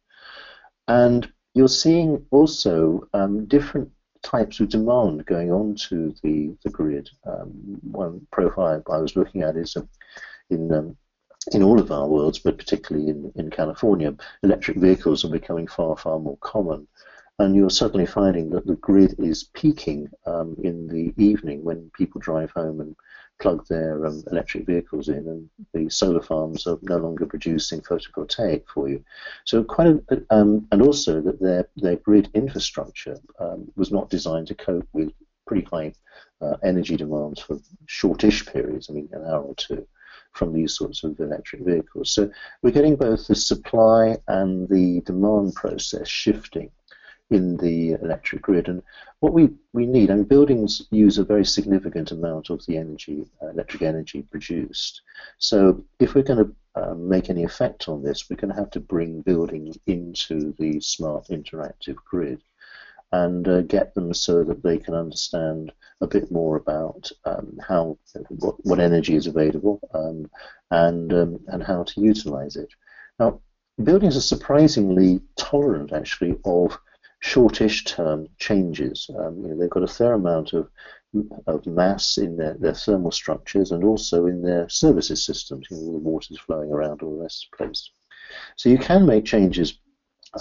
And 0.87 1.31
you're 1.53 1.67
seeing 1.67 2.25
also 2.31 3.07
um, 3.13 3.45
different 3.45 3.89
types 4.21 4.59
of 4.59 4.69
demand 4.69 5.25
going 5.25 5.51
on 5.51 5.75
to 5.75 6.13
the, 6.23 6.55
the 6.63 6.69
grid. 6.69 7.09
Um, 7.25 7.51
one 7.81 8.25
profile 8.31 8.83
I 8.91 8.97
was 8.97 9.15
looking 9.15 9.43
at 9.43 9.55
is 9.55 9.77
in 10.49 10.73
um, 10.73 10.97
in 11.51 11.63
all 11.63 11.79
of 11.79 11.91
our 11.91 12.07
worlds, 12.07 12.39
but 12.39 12.57
particularly 12.57 13.09
in, 13.09 13.31
in 13.35 13.49
California, 13.49 14.13
electric 14.43 14.77
vehicles 14.77 15.23
are 15.23 15.29
becoming 15.29 15.67
far, 15.67 15.97
far 15.97 16.19
more 16.19 16.37
common. 16.41 16.87
And 17.39 17.55
you're 17.55 17.69
suddenly 17.69 18.05
finding 18.05 18.49
that 18.49 18.67
the 18.67 18.75
grid 18.75 19.15
is 19.17 19.45
peaking 19.53 20.09
um, 20.25 20.57
in 20.61 20.87
the 20.87 21.13
evening 21.15 21.63
when 21.63 21.89
people 21.97 22.19
drive 22.19 22.51
home 22.51 22.81
and 22.81 22.95
plug 23.39 23.65
their 23.67 24.05
um, 24.05 24.21
electric 24.29 24.65
vehicles 24.65 25.07
in, 25.07 25.25
and 25.27 25.49
the 25.73 25.89
solar 25.89 26.21
farms 26.21 26.67
are 26.67 26.77
no 26.81 26.97
longer 26.97 27.25
producing 27.25 27.79
photovoltaic 27.79 28.63
for 28.67 28.89
you. 28.89 29.01
So 29.45 29.63
quite 29.63 29.87
a, 29.87 30.21
um, 30.29 30.67
and 30.73 30.81
also 30.81 31.21
that 31.21 31.39
their 31.39 31.69
their 31.77 31.95
grid 31.95 32.29
infrastructure 32.33 33.17
um, 33.39 33.71
was 33.77 33.89
not 33.89 34.09
designed 34.09 34.47
to 34.47 34.55
cope 34.55 34.87
with 34.91 35.13
pretty 35.47 35.65
high 35.71 35.93
uh, 36.41 36.57
energy 36.63 36.97
demands 36.97 37.39
for 37.39 37.57
shortish 37.85 38.45
periods. 38.45 38.89
I 38.89 38.93
mean, 38.93 39.09
an 39.13 39.23
hour 39.23 39.43
or 39.43 39.55
two 39.55 39.87
from 40.33 40.53
these 40.53 40.75
sorts 40.75 41.05
of 41.05 41.17
electric 41.19 41.63
vehicles. 41.63 42.11
So 42.11 42.29
we're 42.61 42.71
getting 42.71 42.97
both 42.97 43.27
the 43.27 43.35
supply 43.35 44.17
and 44.27 44.67
the 44.67 45.01
demand 45.05 45.55
process 45.55 46.07
shifting 46.07 46.69
in 47.29 47.57
the 47.57 47.91
electric 47.93 48.41
grid. 48.41 48.67
And 48.67 48.81
what 49.19 49.33
we, 49.33 49.49
we 49.73 49.85
need, 49.85 50.09
I 50.11 50.15
mean, 50.15 50.23
buildings 50.23 50.87
use 50.91 51.17
a 51.17 51.23
very 51.23 51.45
significant 51.45 52.11
amount 52.11 52.49
of 52.49 52.65
the 52.65 52.77
energy, 52.77 53.25
uh, 53.41 53.47
electric 53.49 53.83
energy 53.83 54.23
produced. 54.23 55.01
So 55.37 55.83
if 55.99 56.15
we're 56.15 56.23
going 56.23 56.45
to 56.45 56.55
uh, 56.75 56.93
make 56.95 57.29
any 57.29 57.43
effect 57.43 57.87
on 57.87 58.03
this, 58.03 58.29
we're 58.29 58.37
going 58.37 58.53
to 58.53 58.59
have 58.59 58.71
to 58.71 58.79
bring 58.79 59.21
buildings 59.21 59.77
into 59.85 60.53
the 60.59 60.79
smart 60.81 61.27
interactive 61.27 61.95
grid 61.95 62.41
and 63.11 63.47
uh, 63.47 63.61
get 63.61 63.93
them 63.95 64.13
so 64.13 64.43
that 64.43 64.61
they 64.61 64.77
can 64.77 64.93
understand 64.93 65.71
a 66.01 66.07
bit 66.07 66.31
more 66.31 66.57
about 66.57 67.11
um, 67.25 67.59
how 67.67 67.97
what, 68.29 68.55
what, 68.65 68.79
energy 68.79 69.15
is 69.15 69.25
available 69.27 69.79
um, 69.93 70.29
and 70.69 71.11
um, 71.11 71.39
and 71.47 71.63
how 71.63 71.83
to 71.83 72.01
utilize 72.01 72.55
it. 72.55 72.69
Now, 73.19 73.41
buildings 73.83 74.15
are 74.15 74.21
surprisingly 74.21 75.21
tolerant, 75.35 75.91
actually, 75.91 76.37
of 76.45 76.77
shortish 77.19 77.83
term 77.85 78.27
changes. 78.37 79.09
Um, 79.17 79.41
you 79.41 79.47
know, 79.49 79.57
they've 79.57 79.69
got 79.69 79.83
a 79.83 79.87
fair 79.87 80.13
amount 80.13 80.53
of 80.53 80.69
of 81.47 81.65
mass 81.65 82.19
in 82.19 82.37
their, 82.37 82.53
their 82.53 82.73
thermal 82.73 83.09
structures 83.09 83.71
and 83.71 83.83
also 83.83 84.27
in 84.27 84.43
their 84.43 84.69
services 84.69 85.25
systems. 85.25 85.65
You 85.71 85.77
know, 85.77 85.93
the 85.93 85.97
water's 85.97 86.37
flowing 86.37 86.71
around 86.71 87.01
all 87.01 87.17
the 87.17 87.23
rest 87.23 87.45
of 87.45 87.57
the 87.57 87.65
place. 87.65 87.89
So 88.57 88.69
you 88.69 88.77
can 88.77 89.07
make 89.07 89.25
changes 89.25 89.79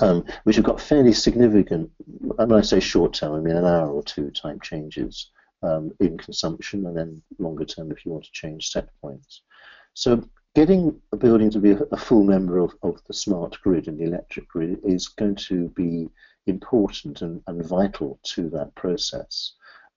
um, 0.00 0.24
which 0.44 0.56
have 0.56 0.64
got 0.64 0.80
fairly 0.80 1.12
significant, 1.12 1.90
when 2.06 2.52
I 2.52 2.60
say 2.60 2.80
short 2.80 3.14
term, 3.14 3.34
I 3.34 3.40
mean 3.40 3.56
an 3.56 3.64
hour 3.64 3.88
or 3.88 4.02
two 4.02 4.30
type 4.30 4.62
changes 4.62 5.30
um, 5.62 5.92
in 6.00 6.18
consumption, 6.18 6.86
and 6.86 6.96
then 6.96 7.22
longer 7.38 7.64
term 7.64 7.90
if 7.90 8.04
you 8.04 8.12
want 8.12 8.24
to 8.24 8.32
change 8.32 8.70
set 8.70 8.88
points. 9.00 9.42
So 9.94 10.22
getting 10.54 11.00
a 11.12 11.16
building 11.16 11.50
to 11.50 11.58
be 11.58 11.72
a, 11.72 11.78
a 11.90 11.96
full 11.96 12.22
member 12.22 12.58
of, 12.58 12.74
of 12.82 13.00
the 13.06 13.14
smart 13.14 13.56
grid 13.62 13.88
and 13.88 13.98
the 13.98 14.04
electric 14.04 14.48
grid 14.48 14.78
is 14.84 15.08
going 15.08 15.36
to 15.36 15.68
be 15.70 16.08
important 16.48 17.22
and, 17.22 17.42
and 17.46 17.64
vital 17.64 18.18
to 18.22 18.48
that 18.50 18.74
process. 18.74 19.52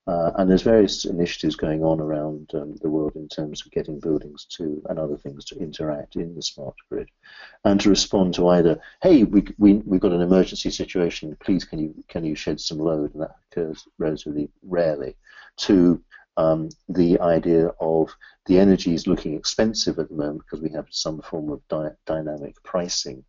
Uh, 0.08 0.32
and 0.36 0.50
there's 0.50 0.62
various 0.62 1.04
initiatives 1.04 1.54
going 1.54 1.84
on 1.84 2.00
around 2.00 2.50
um, 2.54 2.74
the 2.82 2.90
world 2.90 3.14
in 3.14 3.28
terms 3.28 3.64
of 3.64 3.70
getting 3.70 4.00
buildings 4.00 4.44
to 4.46 4.82
and 4.88 4.98
other 4.98 5.16
things 5.16 5.44
to 5.44 5.56
interact 5.58 6.16
in 6.16 6.34
the 6.34 6.42
smart 6.42 6.74
grid, 6.90 7.08
and 7.64 7.80
to 7.80 7.88
respond 7.88 8.34
to 8.34 8.48
either, 8.48 8.80
hey, 9.00 9.22
we 9.22 9.44
we 9.58 9.74
we've 9.74 10.00
got 10.00 10.10
an 10.10 10.20
emergency 10.20 10.70
situation, 10.70 11.36
please 11.38 11.64
can 11.64 11.78
you 11.78 11.94
can 12.08 12.24
you 12.24 12.34
shed 12.34 12.60
some 12.60 12.78
load, 12.78 13.14
and 13.14 13.22
that 13.22 13.36
occurs 13.52 13.86
relatively 13.98 14.50
rarely, 14.64 15.14
to 15.56 16.02
um, 16.36 16.68
the 16.88 17.20
idea 17.20 17.68
of 17.80 18.12
the 18.46 18.58
energy 18.58 18.94
is 18.94 19.06
looking 19.06 19.34
expensive 19.36 20.00
at 20.00 20.08
the 20.08 20.16
moment 20.16 20.42
because 20.44 20.60
we 20.60 20.70
have 20.70 20.86
some 20.90 21.22
form 21.22 21.48
of 21.50 21.60
dy- 21.68 21.96
dynamic 22.06 22.60
pricing 22.64 23.22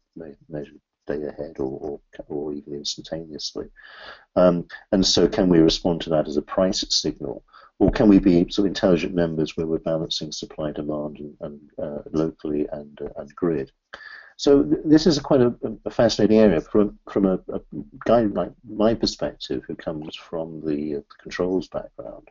measured 0.50 0.80
day 1.06 1.24
ahead 1.24 1.56
or, 1.60 1.80
or, 1.80 2.00
or 2.28 2.54
even 2.54 2.74
instantaneously. 2.74 3.68
Um, 4.36 4.68
and 4.92 5.06
so, 5.06 5.28
can 5.28 5.50
we 5.50 5.60
respond 5.60 6.02
to 6.02 6.10
that 6.12 6.28
as 6.28 6.38
a 6.38 6.42
price 6.42 6.84
signal? 6.90 7.44
Or 7.80 7.92
can 7.92 8.08
we 8.08 8.20
be 8.20 8.50
sort 8.50 8.60
of 8.60 8.66
intelligent 8.68 9.14
members 9.14 9.58
where 9.58 9.68
we're 9.68 9.80
balancing 9.80 10.32
supply, 10.32 10.72
demand, 10.72 11.18
and, 11.18 11.36
and 11.42 11.60
uh, 11.82 12.02
locally 12.12 12.68
and, 12.72 13.00
uh, 13.02 13.10
and 13.18 13.36
grid? 13.36 13.72
So 14.38 14.64
th- 14.64 14.82
this 14.86 15.08
is 15.08 15.18
a 15.18 15.22
quite 15.22 15.42
a, 15.42 15.54
a, 15.86 15.92
fascinating 15.92 16.40
area 16.40 16.62
from 16.62 16.98
from 17.12 17.26
a, 17.26 17.40
a, 17.50 17.62
guy 18.06 18.24
like 18.24 18.52
my 18.68 18.94
perspective, 18.94 19.64
who 19.68 19.76
comes 19.76 20.16
from 20.16 20.62
the, 20.66 20.98
uh, 20.98 21.02
controls 21.22 21.68
background. 21.68 22.30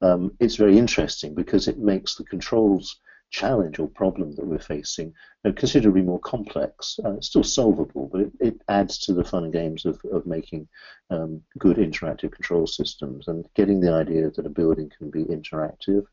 Um, 0.00 0.32
it's 0.40 0.56
very 0.56 0.78
interesting 0.78 1.34
because 1.34 1.68
it 1.68 1.78
makes 1.78 2.16
the 2.16 2.24
controls 2.24 3.00
challenge 3.32 3.78
or 3.78 3.88
problem 3.88 4.34
that 4.36 4.46
we're 4.46 4.58
facing 4.58 5.12
considerably 5.56 6.02
more 6.02 6.20
complex. 6.20 7.00
Uh, 7.04 7.20
still 7.20 7.42
solvable, 7.42 8.08
but 8.12 8.20
it, 8.20 8.32
it, 8.40 8.60
adds 8.68 8.98
to 8.98 9.12
the 9.12 9.24
fun 9.24 9.44
and 9.44 9.52
games 9.52 9.84
of, 9.84 10.00
of 10.12 10.26
making 10.26 10.68
um, 11.10 11.42
good 11.58 11.78
interactive 11.78 12.30
control 12.30 12.66
systems 12.66 13.26
and 13.26 13.48
getting 13.54 13.80
the 13.80 13.92
idea 13.92 14.30
that 14.30 14.46
a 14.46 14.50
building 14.50 14.90
can 14.96 15.10
be 15.10 15.24
interactive. 15.24 16.04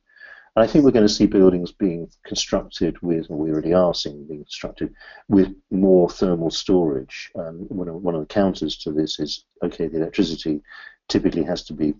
And 0.55 0.63
I 0.63 0.67
think 0.67 0.83
we're 0.83 0.91
going 0.91 1.07
to 1.07 1.13
see 1.13 1.27
buildings 1.27 1.71
being 1.71 2.09
constructed 2.25 2.99
with, 3.01 3.29
or 3.29 3.37
we 3.37 3.51
already 3.51 3.73
are 3.73 3.93
seeing 3.93 4.25
being 4.25 4.43
constructed 4.43 4.93
with 5.27 5.49
more 5.69 6.09
thermal 6.09 6.49
storage. 6.49 7.31
Um, 7.35 7.65
one, 7.67 7.87
of, 7.87 7.95
one 7.95 8.15
of 8.15 8.21
the 8.21 8.33
counters 8.33 8.77
to 8.79 8.91
this 8.91 9.19
is 9.19 9.45
okay, 9.63 9.87
the 9.87 9.97
electricity 9.97 10.61
typically 11.07 11.43
has 11.43 11.63
to 11.65 11.73
be 11.73 11.93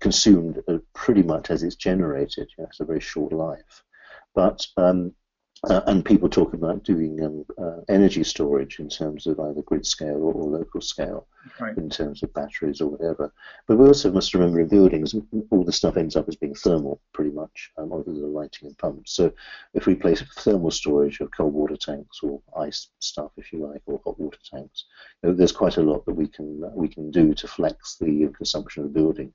consumed 0.00 0.62
uh, 0.68 0.78
pretty 0.94 1.22
much 1.22 1.50
as 1.50 1.62
it's 1.62 1.76
generated. 1.76 2.48
Know, 2.56 2.64
it's 2.64 2.80
a 2.80 2.84
very 2.84 3.00
short 3.00 3.32
life. 3.32 3.84
But 4.34 4.66
um, 4.76 5.14
uh, 5.68 5.82
and 5.86 6.04
people 6.04 6.28
talk 6.28 6.54
about 6.54 6.84
doing 6.84 7.22
um, 7.22 7.44
uh, 7.58 7.80
energy 7.88 8.24
storage 8.24 8.78
in 8.78 8.88
terms 8.88 9.26
of 9.26 9.38
either 9.38 9.62
grid 9.62 9.84
scale 9.84 10.16
or, 10.16 10.32
or 10.32 10.48
local 10.48 10.80
scale, 10.80 11.26
right. 11.58 11.76
in 11.76 11.90
terms 11.90 12.22
of 12.22 12.32
batteries 12.32 12.80
or 12.80 12.86
whatever. 12.86 13.32
But 13.66 13.76
we 13.76 13.86
also 13.86 14.10
must 14.10 14.32
remember 14.32 14.60
in 14.60 14.68
buildings, 14.68 15.14
all 15.50 15.64
the 15.64 15.72
stuff 15.72 15.98
ends 15.98 16.16
up 16.16 16.28
as 16.28 16.36
being 16.36 16.54
thermal, 16.54 17.00
pretty 17.12 17.30
much, 17.30 17.72
um, 17.76 17.92
other 17.92 18.04
than 18.04 18.20
the 18.20 18.26
lighting 18.26 18.68
and 18.68 18.78
pumps. 18.78 19.12
So 19.12 19.32
if 19.74 19.86
we 19.86 19.94
place 19.94 20.22
thermal 20.38 20.70
storage 20.70 21.20
of 21.20 21.30
cold 21.30 21.52
water 21.52 21.76
tanks 21.76 22.20
or 22.22 22.40
ice 22.58 22.88
stuff, 23.00 23.32
if 23.36 23.52
you 23.52 23.66
like, 23.66 23.82
or 23.84 24.00
hot 24.04 24.18
water 24.18 24.38
tanks, 24.50 24.86
you 25.22 25.28
know, 25.28 25.34
there's 25.34 25.52
quite 25.52 25.76
a 25.76 25.82
lot 25.82 26.06
that 26.06 26.14
we 26.14 26.26
can 26.26 26.62
uh, 26.64 26.70
we 26.74 26.88
can 26.88 27.10
do 27.10 27.34
to 27.34 27.46
flex 27.46 27.96
the 28.00 28.32
consumption 28.36 28.82
of 28.82 28.92
the 28.92 28.98
building 28.98 29.32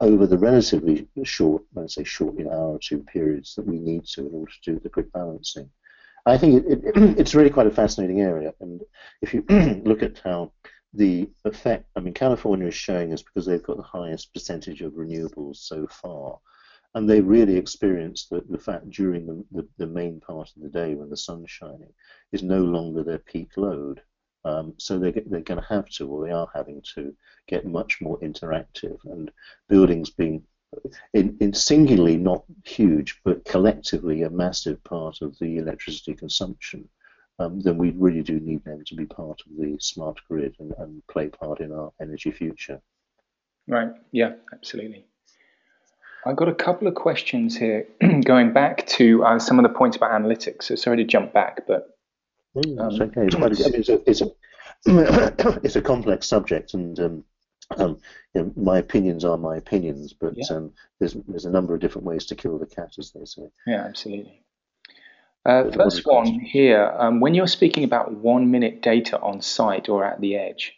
over 0.00 0.26
the 0.26 0.38
relatively 0.38 1.06
short, 1.24 1.62
let's 1.74 1.94
say 1.94 2.04
short, 2.04 2.36
you 2.38 2.44
know, 2.44 2.50
hour 2.50 2.74
or 2.74 2.78
two 2.78 2.98
periods 3.12 3.54
that 3.54 3.66
we 3.66 3.78
need 3.78 4.04
to 4.04 4.26
in 4.26 4.34
order 4.34 4.50
to 4.50 4.72
do 4.72 4.80
the 4.80 4.88
grid 4.88 5.10
balancing. 5.12 5.67
I 6.28 6.38
think 6.38 6.66
it, 6.66 6.80
it, 6.84 6.92
it's 7.18 7.34
really 7.34 7.50
quite 7.50 7.66
a 7.66 7.70
fascinating 7.70 8.20
area. 8.20 8.54
And 8.60 8.82
if 9.22 9.34
you 9.34 9.44
look 9.84 10.02
at 10.02 10.20
how 10.24 10.52
the 10.94 11.28
effect, 11.44 11.86
I 11.96 12.00
mean, 12.00 12.14
California 12.14 12.68
is 12.68 12.74
showing 12.74 13.12
us 13.12 13.22
because 13.22 13.46
they've 13.46 13.62
got 13.62 13.76
the 13.76 13.82
highest 13.82 14.32
percentage 14.32 14.82
of 14.82 14.92
renewables 14.92 15.56
so 15.56 15.86
far. 15.86 16.38
And 16.94 17.08
they 17.08 17.20
really 17.20 17.56
experienced 17.56 18.30
the, 18.30 18.42
the 18.48 18.58
fact 18.58 18.88
during 18.90 19.26
the, 19.26 19.44
the, 19.52 19.68
the 19.78 19.86
main 19.86 20.20
part 20.20 20.50
of 20.56 20.62
the 20.62 20.70
day 20.70 20.94
when 20.94 21.10
the 21.10 21.16
sun's 21.16 21.50
shining 21.50 21.92
is 22.32 22.42
no 22.42 22.62
longer 22.62 23.02
their 23.02 23.18
peak 23.18 23.56
load. 23.56 24.00
Um, 24.44 24.74
so 24.78 24.98
they're, 24.98 25.12
they're 25.12 25.40
going 25.40 25.60
to 25.60 25.66
have 25.68 25.88
to, 25.90 26.08
or 26.08 26.24
they 26.24 26.32
are 26.32 26.48
having 26.54 26.82
to, 26.94 27.14
get 27.46 27.66
much 27.66 28.00
more 28.00 28.20
interactive. 28.20 28.98
And 29.04 29.30
buildings 29.68 30.10
being 30.10 30.42
in, 31.14 31.36
in 31.40 31.52
singularly 31.52 32.16
not 32.16 32.44
huge, 32.64 33.20
but 33.24 33.44
collectively 33.44 34.22
a 34.22 34.30
massive 34.30 34.82
part 34.84 35.22
of 35.22 35.38
the 35.38 35.58
electricity 35.58 36.14
consumption, 36.14 36.88
um, 37.38 37.60
then 37.60 37.78
we 37.78 37.90
really 37.90 38.22
do 38.22 38.40
need 38.40 38.64
them 38.64 38.84
to 38.84 38.94
be 38.94 39.06
part 39.06 39.40
of 39.46 39.56
the 39.56 39.76
smart 39.80 40.18
grid 40.28 40.56
and, 40.58 40.72
and 40.78 41.06
play 41.06 41.28
part 41.28 41.60
in 41.60 41.72
our 41.72 41.92
energy 42.00 42.30
future. 42.30 42.80
Right. 43.66 43.90
Yeah. 44.12 44.32
Absolutely. 44.52 45.04
I've 46.26 46.36
got 46.36 46.48
a 46.48 46.54
couple 46.54 46.88
of 46.88 46.94
questions 46.94 47.56
here 47.56 47.86
going 48.24 48.52
back 48.52 48.86
to 48.88 49.24
uh, 49.24 49.38
some 49.38 49.58
of 49.58 49.62
the 49.62 49.68
points 49.68 49.96
about 49.96 50.10
analytics. 50.10 50.64
So 50.64 50.74
sorry 50.74 50.96
to 50.98 51.04
jump 51.04 51.32
back, 51.32 51.66
but 51.66 51.96
mm, 52.56 52.80
um, 52.80 52.90
it's 52.90 53.00
okay. 53.00 53.26
It's, 53.26 53.34
quite 53.34 53.52
a, 53.52 53.76
it's, 53.76 53.88
a, 53.88 54.10
it's, 54.10 54.20
a, 54.20 55.60
it's 55.64 55.76
a 55.76 55.82
complex 55.82 56.26
subject, 56.26 56.74
and 56.74 56.98
um, 56.98 57.24
um, 57.76 57.98
you 58.34 58.42
know, 58.42 58.52
my 58.56 58.78
opinions 58.78 59.24
are 59.24 59.36
my 59.36 59.56
opinions, 59.56 60.12
but 60.12 60.34
yeah. 60.36 60.56
um, 60.56 60.72
there's 60.98 61.14
there's 61.26 61.44
a 61.44 61.50
number 61.50 61.74
of 61.74 61.80
different 61.80 62.06
ways 62.06 62.26
to 62.26 62.34
kill 62.34 62.58
the 62.58 62.66
cat, 62.66 62.94
as 62.98 63.12
they 63.12 63.24
say. 63.24 63.50
Yeah, 63.66 63.84
absolutely. 63.84 64.42
Uh, 65.44 65.70
first 65.70 66.04
one 66.04 66.26
here, 66.40 66.94
um, 66.98 67.20
when 67.20 67.34
you're 67.34 67.46
speaking 67.46 67.84
about 67.84 68.12
one 68.12 68.50
minute 68.50 68.82
data 68.82 69.18
on 69.20 69.40
site 69.40 69.88
or 69.88 70.04
at 70.04 70.20
the 70.20 70.36
edge, 70.36 70.74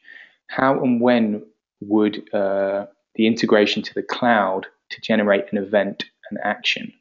how 0.49 0.83
and 0.83 1.01
when 1.01 1.45
would 1.81 2.33
uh, 2.35 2.87
the 3.15 3.27
integration 3.27 3.83
to 3.83 3.95
the 3.95 4.03
cloud 4.03 4.67
to 4.91 5.01
generate 5.01 5.53
an 5.53 5.59
event 5.59 6.05
and 6.31 6.39
action? 6.43 6.93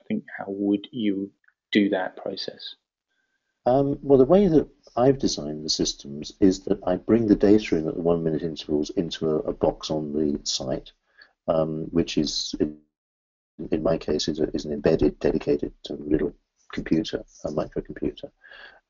I 0.00 0.04
think 0.08 0.24
how 0.36 0.46
would 0.48 0.88
you 0.90 1.30
do 1.70 1.90
that 1.90 2.16
process? 2.16 2.74
Um, 3.66 3.98
well, 4.02 4.18
the 4.18 4.24
way 4.24 4.46
that 4.48 4.68
I've 4.96 5.18
designed 5.18 5.64
the 5.64 5.70
systems 5.70 6.32
is 6.40 6.60
that 6.64 6.78
I 6.86 6.96
bring 6.96 7.26
the 7.26 7.36
data 7.36 7.76
in 7.76 7.88
at 7.88 7.94
the 7.94 8.02
one 8.02 8.22
minute 8.22 8.42
intervals 8.42 8.90
into 8.90 9.30
a, 9.30 9.36
a 9.40 9.52
box 9.52 9.90
on 9.90 10.12
the 10.12 10.40
site, 10.44 10.92
um, 11.48 11.84
which 11.90 12.18
is, 12.18 12.54
in, 12.60 12.78
in 13.70 13.82
my 13.82 13.98
case, 13.98 14.28
is, 14.28 14.40
a, 14.40 14.48
is, 14.54 14.64
an 14.64 14.72
embedded, 14.72 15.18
dedicated 15.18 15.72
little 15.90 16.34
computer, 16.72 17.22
a 17.44 17.48
microcomputer. 17.48 18.30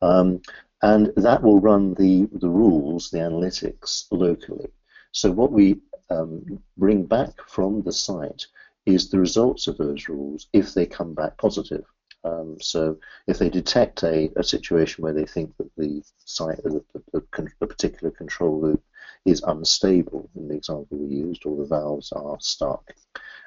Um, 0.02 0.40
and 0.82 1.12
that 1.16 1.42
will 1.42 1.60
run 1.60 1.94
the, 1.94 2.28
the 2.32 2.48
rules, 2.48 3.10
the 3.10 3.18
analytics 3.18 4.04
locally. 4.10 4.70
So 5.12 5.30
what 5.30 5.52
we 5.52 5.80
um, 6.10 6.62
bring 6.76 7.04
back 7.04 7.32
from 7.48 7.82
the 7.82 7.92
site 7.92 8.46
is 8.84 9.08
the 9.08 9.18
results 9.18 9.66
of 9.66 9.78
those 9.78 10.08
rules 10.08 10.46
if 10.52 10.74
they 10.74 10.86
come 10.86 11.14
back 11.14 11.36
positive. 11.38 11.84
Um, 12.26 12.56
so 12.60 12.98
if 13.28 13.38
they 13.38 13.48
detect 13.48 14.02
a, 14.02 14.30
a 14.36 14.42
situation 14.42 15.02
where 15.02 15.12
they 15.12 15.24
think 15.24 15.56
that 15.58 15.70
the 15.76 16.02
site, 16.24 16.60
the, 16.64 16.82
the, 17.12 17.22
the, 17.60 17.66
particular 17.66 18.10
control 18.10 18.60
loop 18.60 18.82
is 19.24 19.44
unstable, 19.46 20.28
in 20.34 20.48
the 20.48 20.56
example 20.56 20.98
we 20.98 21.14
used, 21.14 21.46
or 21.46 21.56
the 21.56 21.64
valves 21.64 22.10
are 22.12 22.36
stuck, 22.40 22.92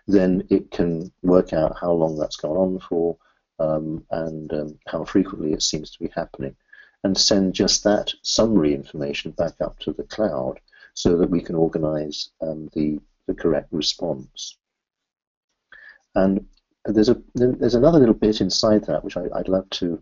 then 0.07 0.47
it 0.49 0.71
can 0.71 1.11
work 1.23 1.51
out 1.51 1.77
how 1.79 1.91
long 1.91 2.17
that's 2.17 2.37
gone 2.37 2.55
on 2.55 2.79
for 2.79 3.17
um, 3.59 4.05
and 4.11 4.53
um, 4.53 4.79
how 4.87 5.03
frequently 5.03 5.51
it 5.51 5.61
seems 5.61 5.91
to 5.91 5.99
be 5.99 6.11
happening, 6.15 6.55
and 7.03 7.17
send 7.17 7.53
just 7.53 7.83
that 7.83 8.13
summary 8.21 8.73
information 8.73 9.31
back 9.31 9.59
up 9.59 9.77
to 9.79 9.91
the 9.91 10.03
cloud 10.03 10.59
so 10.93 11.17
that 11.17 11.29
we 11.29 11.41
can 11.41 11.55
organize 11.55 12.29
um, 12.41 12.69
the, 12.73 12.99
the 13.27 13.33
correct 13.33 13.67
response. 13.71 14.57
And 16.15 16.47
there's 16.85 17.09
a 17.09 17.21
there's 17.35 17.75
another 17.75 17.99
little 17.99 18.13
bit 18.13 18.41
inside 18.41 18.85
that 18.85 19.03
which 19.03 19.17
I, 19.17 19.21
would 19.21 19.49
love 19.49 19.69
to 19.71 20.01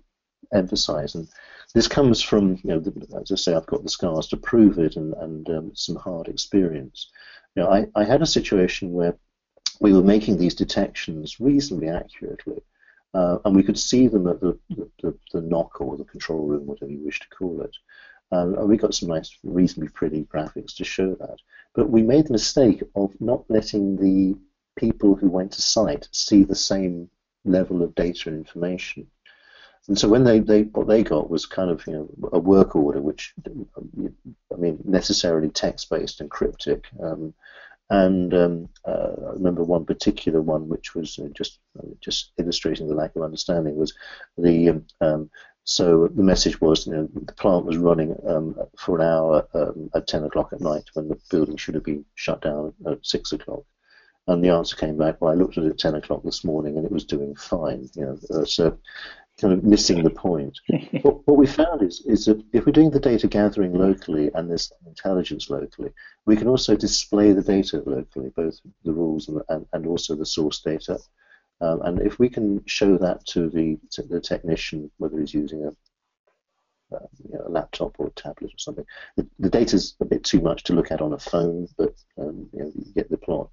emphasize, 0.53 1.15
and 1.15 1.27
this 1.73 1.87
comes 1.87 2.21
from 2.21 2.55
you 2.63 2.69
know 2.69 2.79
the, 2.79 3.19
as 3.21 3.31
I 3.31 3.35
say 3.35 3.53
I've 3.53 3.65
got 3.65 3.83
the 3.83 3.89
scars 3.89 4.27
to 4.27 4.37
prove 4.37 4.77
it 4.79 4.95
and 4.95 5.13
and 5.15 5.49
um, 5.49 5.71
some 5.75 5.95
hard 5.95 6.27
experience. 6.27 7.09
You 7.55 7.63
know 7.63 7.69
I, 7.69 7.87
I 7.95 8.03
had 8.03 8.21
a 8.21 8.27
situation 8.27 8.93
where 8.93 9.17
we 9.79 9.93
were 9.93 10.03
making 10.03 10.37
these 10.37 10.55
detections 10.55 11.39
reasonably 11.39 11.89
accurately, 11.89 12.61
uh, 13.13 13.37
and 13.45 13.55
we 13.55 13.63
could 13.63 13.77
see 13.77 14.07
them 14.07 14.27
at 14.27 14.39
the, 14.39 14.57
the, 14.69 15.17
the, 15.33 15.41
NOC 15.41 15.81
or 15.81 15.97
the 15.97 16.03
control 16.03 16.45
room, 16.45 16.65
whatever 16.65 16.91
you 16.91 17.03
wish 17.05 17.19
to 17.19 17.29
call 17.29 17.61
it. 17.61 17.75
Um, 18.31 18.55
and 18.55 18.67
we 18.67 18.75
got 18.75 18.95
some 18.95 19.09
nice, 19.09 19.37
reasonably 19.43 19.89
pretty 19.89 20.25
graphics 20.25 20.75
to 20.77 20.83
show 20.83 21.15
that. 21.15 21.37
But 21.75 21.89
we 21.89 22.01
made 22.01 22.27
the 22.27 22.33
mistake 22.33 22.83
of 22.95 23.13
not 23.21 23.45
letting 23.49 23.95
the 23.95 24.35
people 24.77 25.15
who 25.15 25.29
went 25.29 25.51
to 25.53 25.61
site 25.61 26.07
see 26.11 26.43
the 26.43 26.55
same 26.55 27.09
level 27.43 27.83
of 27.83 27.95
data 27.95 28.29
and 28.29 28.37
information. 28.37 29.07
And 29.87 29.97
so 29.97 30.07
when 30.09 30.23
they, 30.23 30.39
they 30.39 30.63
what 30.63 30.87
they 30.87 31.03
got 31.03 31.29
was 31.29 31.45
kind 31.45 31.69
of 31.69 31.85
you 31.87 31.93
know 31.93 32.29
a 32.33 32.39
work 32.39 32.75
order, 32.75 33.01
which 33.01 33.33
I 33.45 34.55
mean 34.57 34.79
necessarily 34.83 35.49
text 35.49 35.89
based 35.89 36.21
and 36.21 36.29
cryptic. 36.29 36.85
Um, 37.01 37.33
and 37.89 38.33
um, 38.33 38.69
uh, 38.85 39.13
I 39.29 39.31
remember 39.33 39.63
one 39.63 39.85
particular 39.85 40.41
one, 40.41 40.67
which 40.67 40.93
was 40.93 41.17
uh, 41.19 41.29
just 41.33 41.59
just 42.01 42.31
illustrating 42.37 42.87
the 42.87 42.95
lack 42.95 43.15
of 43.15 43.21
understanding, 43.21 43.77
was 43.77 43.93
the 44.37 44.69
um, 44.69 44.85
um, 44.99 45.29
so 45.63 46.07
the 46.07 46.23
message 46.23 46.59
was 46.61 46.87
you 46.87 46.93
know 46.93 47.09
the 47.13 47.33
plant 47.33 47.65
was 47.65 47.77
running 47.77 48.15
um, 48.25 48.55
for 48.77 48.99
an 48.99 49.05
hour 49.05 49.47
um, 49.53 49.89
at 49.93 50.07
10 50.07 50.23
o'clock 50.23 50.53
at 50.53 50.61
night 50.61 50.83
when 50.93 51.09
the 51.09 51.19
building 51.29 51.57
should 51.57 51.75
have 51.75 51.83
been 51.83 52.05
shut 52.15 52.41
down 52.41 52.73
at 52.89 53.05
6 53.05 53.33
o'clock. 53.33 53.63
And 54.27 54.43
the 54.43 54.49
answer 54.49 54.75
came 54.75 54.97
back, 54.97 55.21
well, 55.21 55.31
I 55.31 55.35
looked 55.35 55.57
at 55.57 55.63
it 55.63 55.69
at 55.69 55.77
10 55.77 55.95
o'clock 55.95 56.21
this 56.23 56.43
morning 56.43 56.77
and 56.77 56.85
it 56.85 56.91
was 56.91 57.05
doing 57.05 57.33
fine. 57.35 57.89
You 57.95 58.05
know, 58.05 58.39
uh, 58.39 58.45
so 58.45 58.77
kind 59.39 59.53
of 59.53 59.63
missing 59.63 60.03
the 60.03 60.09
point. 60.09 60.59
what, 61.01 61.25
what, 61.27 61.37
we 61.37 61.47
found 61.47 61.81
is, 61.81 62.01
is 62.05 62.25
that 62.25 62.43
if 62.51 62.65
we're 62.65 62.73
doing 62.73 62.91
the 62.91 62.99
data 62.99 63.27
gathering 63.27 63.73
locally 63.73 64.29
and 64.33 64.49
there's 64.49 64.71
intelligence 64.85 65.49
locally, 65.49 65.91
we 66.25 66.35
can 66.35 66.47
also 66.47 66.75
display 66.75 67.31
the 67.31 67.41
data 67.41 67.81
locally, 67.85 68.29
both 68.35 68.59
the 68.83 68.91
rules 68.91 69.29
and, 69.29 69.41
and, 69.47 69.65
and 69.71 69.87
also 69.87 70.15
the 70.15 70.25
source 70.25 70.59
data. 70.59 70.99
Um, 71.61 71.81
and 71.83 72.01
if 72.01 72.19
we 72.19 72.29
can 72.29 72.63
show 72.65 72.97
that 72.97 73.25
to 73.27 73.49
the, 73.49 73.79
to 73.91 74.03
the 74.03 74.19
technician, 74.19 74.91
whether 74.97 75.19
he's 75.19 75.33
using 75.33 75.65
a 75.65 75.71
uh, 76.95 76.99
you 77.21 77.37
know, 77.37 77.43
a 77.45 77.49
laptop 77.49 77.93
or 77.97 78.07
a 78.07 78.11
tablet 78.11 78.49
or 78.53 78.57
something. 78.57 78.85
The, 79.17 79.27
the 79.39 79.49
data 79.49 79.75
is 79.75 79.95
a 79.99 80.05
bit 80.05 80.23
too 80.23 80.39
much 80.39 80.63
to 80.63 80.73
look 80.73 80.89
at 80.89 81.01
on 81.01 81.11
a 81.11 81.19
phone, 81.19 81.67
but 81.77 81.93
um, 82.17 82.47
you, 82.53 82.63
know, 82.63 82.71
you 82.73 82.93
get 82.93 83.09
the 83.09 83.17
plot 83.17 83.49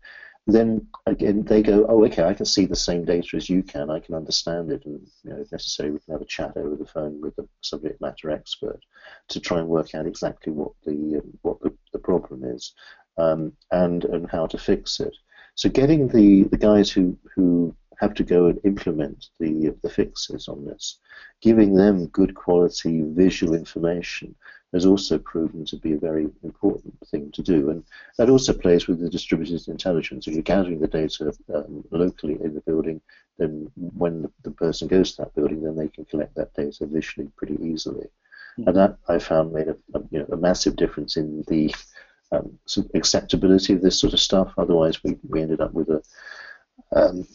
then 0.46 0.86
again 1.06 1.42
they 1.42 1.62
go, 1.62 1.86
oh, 1.88 2.04
okay, 2.04 2.24
I 2.24 2.34
can 2.34 2.46
see 2.46 2.66
the 2.66 2.76
same 2.76 3.04
data 3.04 3.36
as 3.36 3.48
you 3.48 3.62
can. 3.62 3.90
I 3.90 4.00
can 4.00 4.14
understand 4.14 4.70
it, 4.70 4.84
and 4.84 5.00
you 5.22 5.30
know, 5.30 5.40
if 5.40 5.50
necessary, 5.50 5.90
we 5.90 6.00
can 6.00 6.12
have 6.12 6.22
a 6.22 6.26
chat 6.26 6.56
over 6.56 6.76
the 6.76 6.86
phone 6.86 7.20
with 7.20 7.34
the 7.36 7.48
subject 7.62 8.00
matter 8.00 8.30
expert 8.30 8.80
to 9.28 9.40
try 9.40 9.58
and 9.58 9.68
work 9.68 9.94
out 9.94 10.06
exactly 10.06 10.52
what 10.52 10.72
the 10.84 11.18
uh, 11.18 11.28
what 11.42 11.60
the, 11.60 11.72
the 11.92 11.98
problem 11.98 12.44
is 12.44 12.74
um, 13.18 13.52
and 13.70 14.04
and 14.04 14.30
how 14.30 14.46
to 14.46 14.58
fix 14.58 15.00
it. 15.00 15.16
So 15.54 15.68
getting 15.68 16.08
the, 16.08 16.44
the 16.44 16.58
guys 16.58 16.90
who, 16.90 17.16
who 17.34 17.74
have 18.00 18.12
to 18.14 18.24
go 18.24 18.46
and 18.46 18.58
implement 18.64 19.28
the 19.38 19.74
the 19.82 19.90
fixes 19.90 20.48
on 20.48 20.64
this, 20.64 20.98
giving 21.40 21.74
them 21.74 22.06
good 22.08 22.34
quality 22.34 23.02
visual 23.06 23.54
information 23.54 24.34
has 24.74 24.84
also 24.84 25.18
proven 25.18 25.64
to 25.64 25.76
be 25.76 25.92
a 25.92 25.98
very 25.98 26.28
important 26.42 26.94
thing 27.06 27.30
to 27.32 27.42
do. 27.42 27.70
And 27.70 27.84
that 28.18 28.28
also 28.28 28.52
plays 28.52 28.86
with 28.88 29.00
the 29.00 29.08
distributed 29.08 29.66
intelligence. 29.68 30.26
If 30.26 30.34
you're 30.34 30.42
gathering 30.42 30.80
the 30.80 30.88
data 30.88 31.32
um, 31.54 31.84
locally 31.92 32.38
in 32.42 32.54
the 32.54 32.60
building, 32.60 33.00
then 33.38 33.70
when 33.76 34.28
the, 34.42 34.50
person 34.50 34.88
goes 34.88 35.12
to 35.12 35.22
that 35.22 35.34
building, 35.34 35.62
then 35.62 35.76
they 35.76 35.88
can 35.88 36.04
collect 36.04 36.34
that 36.34 36.52
data 36.54 36.86
visually 36.86 37.30
pretty 37.36 37.58
easily. 37.62 38.08
Mm-hmm. 38.58 38.68
And 38.68 38.76
that 38.76 38.96
I 39.08 39.18
found 39.18 39.52
made 39.52 39.68
a, 39.68 39.76
a, 39.94 40.02
you 40.10 40.18
know, 40.18 40.26
a 40.32 40.36
massive 40.36 40.76
difference 40.76 41.16
in 41.16 41.44
the 41.48 41.74
um, 42.32 42.58
acceptability 42.94 43.74
of 43.74 43.82
this 43.82 43.98
sort 43.98 44.12
of 44.12 44.20
stuff. 44.20 44.52
Otherwise, 44.58 45.02
we, 45.04 45.16
we 45.28 45.40
ended 45.40 45.60
up 45.60 45.72
with 45.72 45.88
a 45.88 46.02
um, 46.92 47.26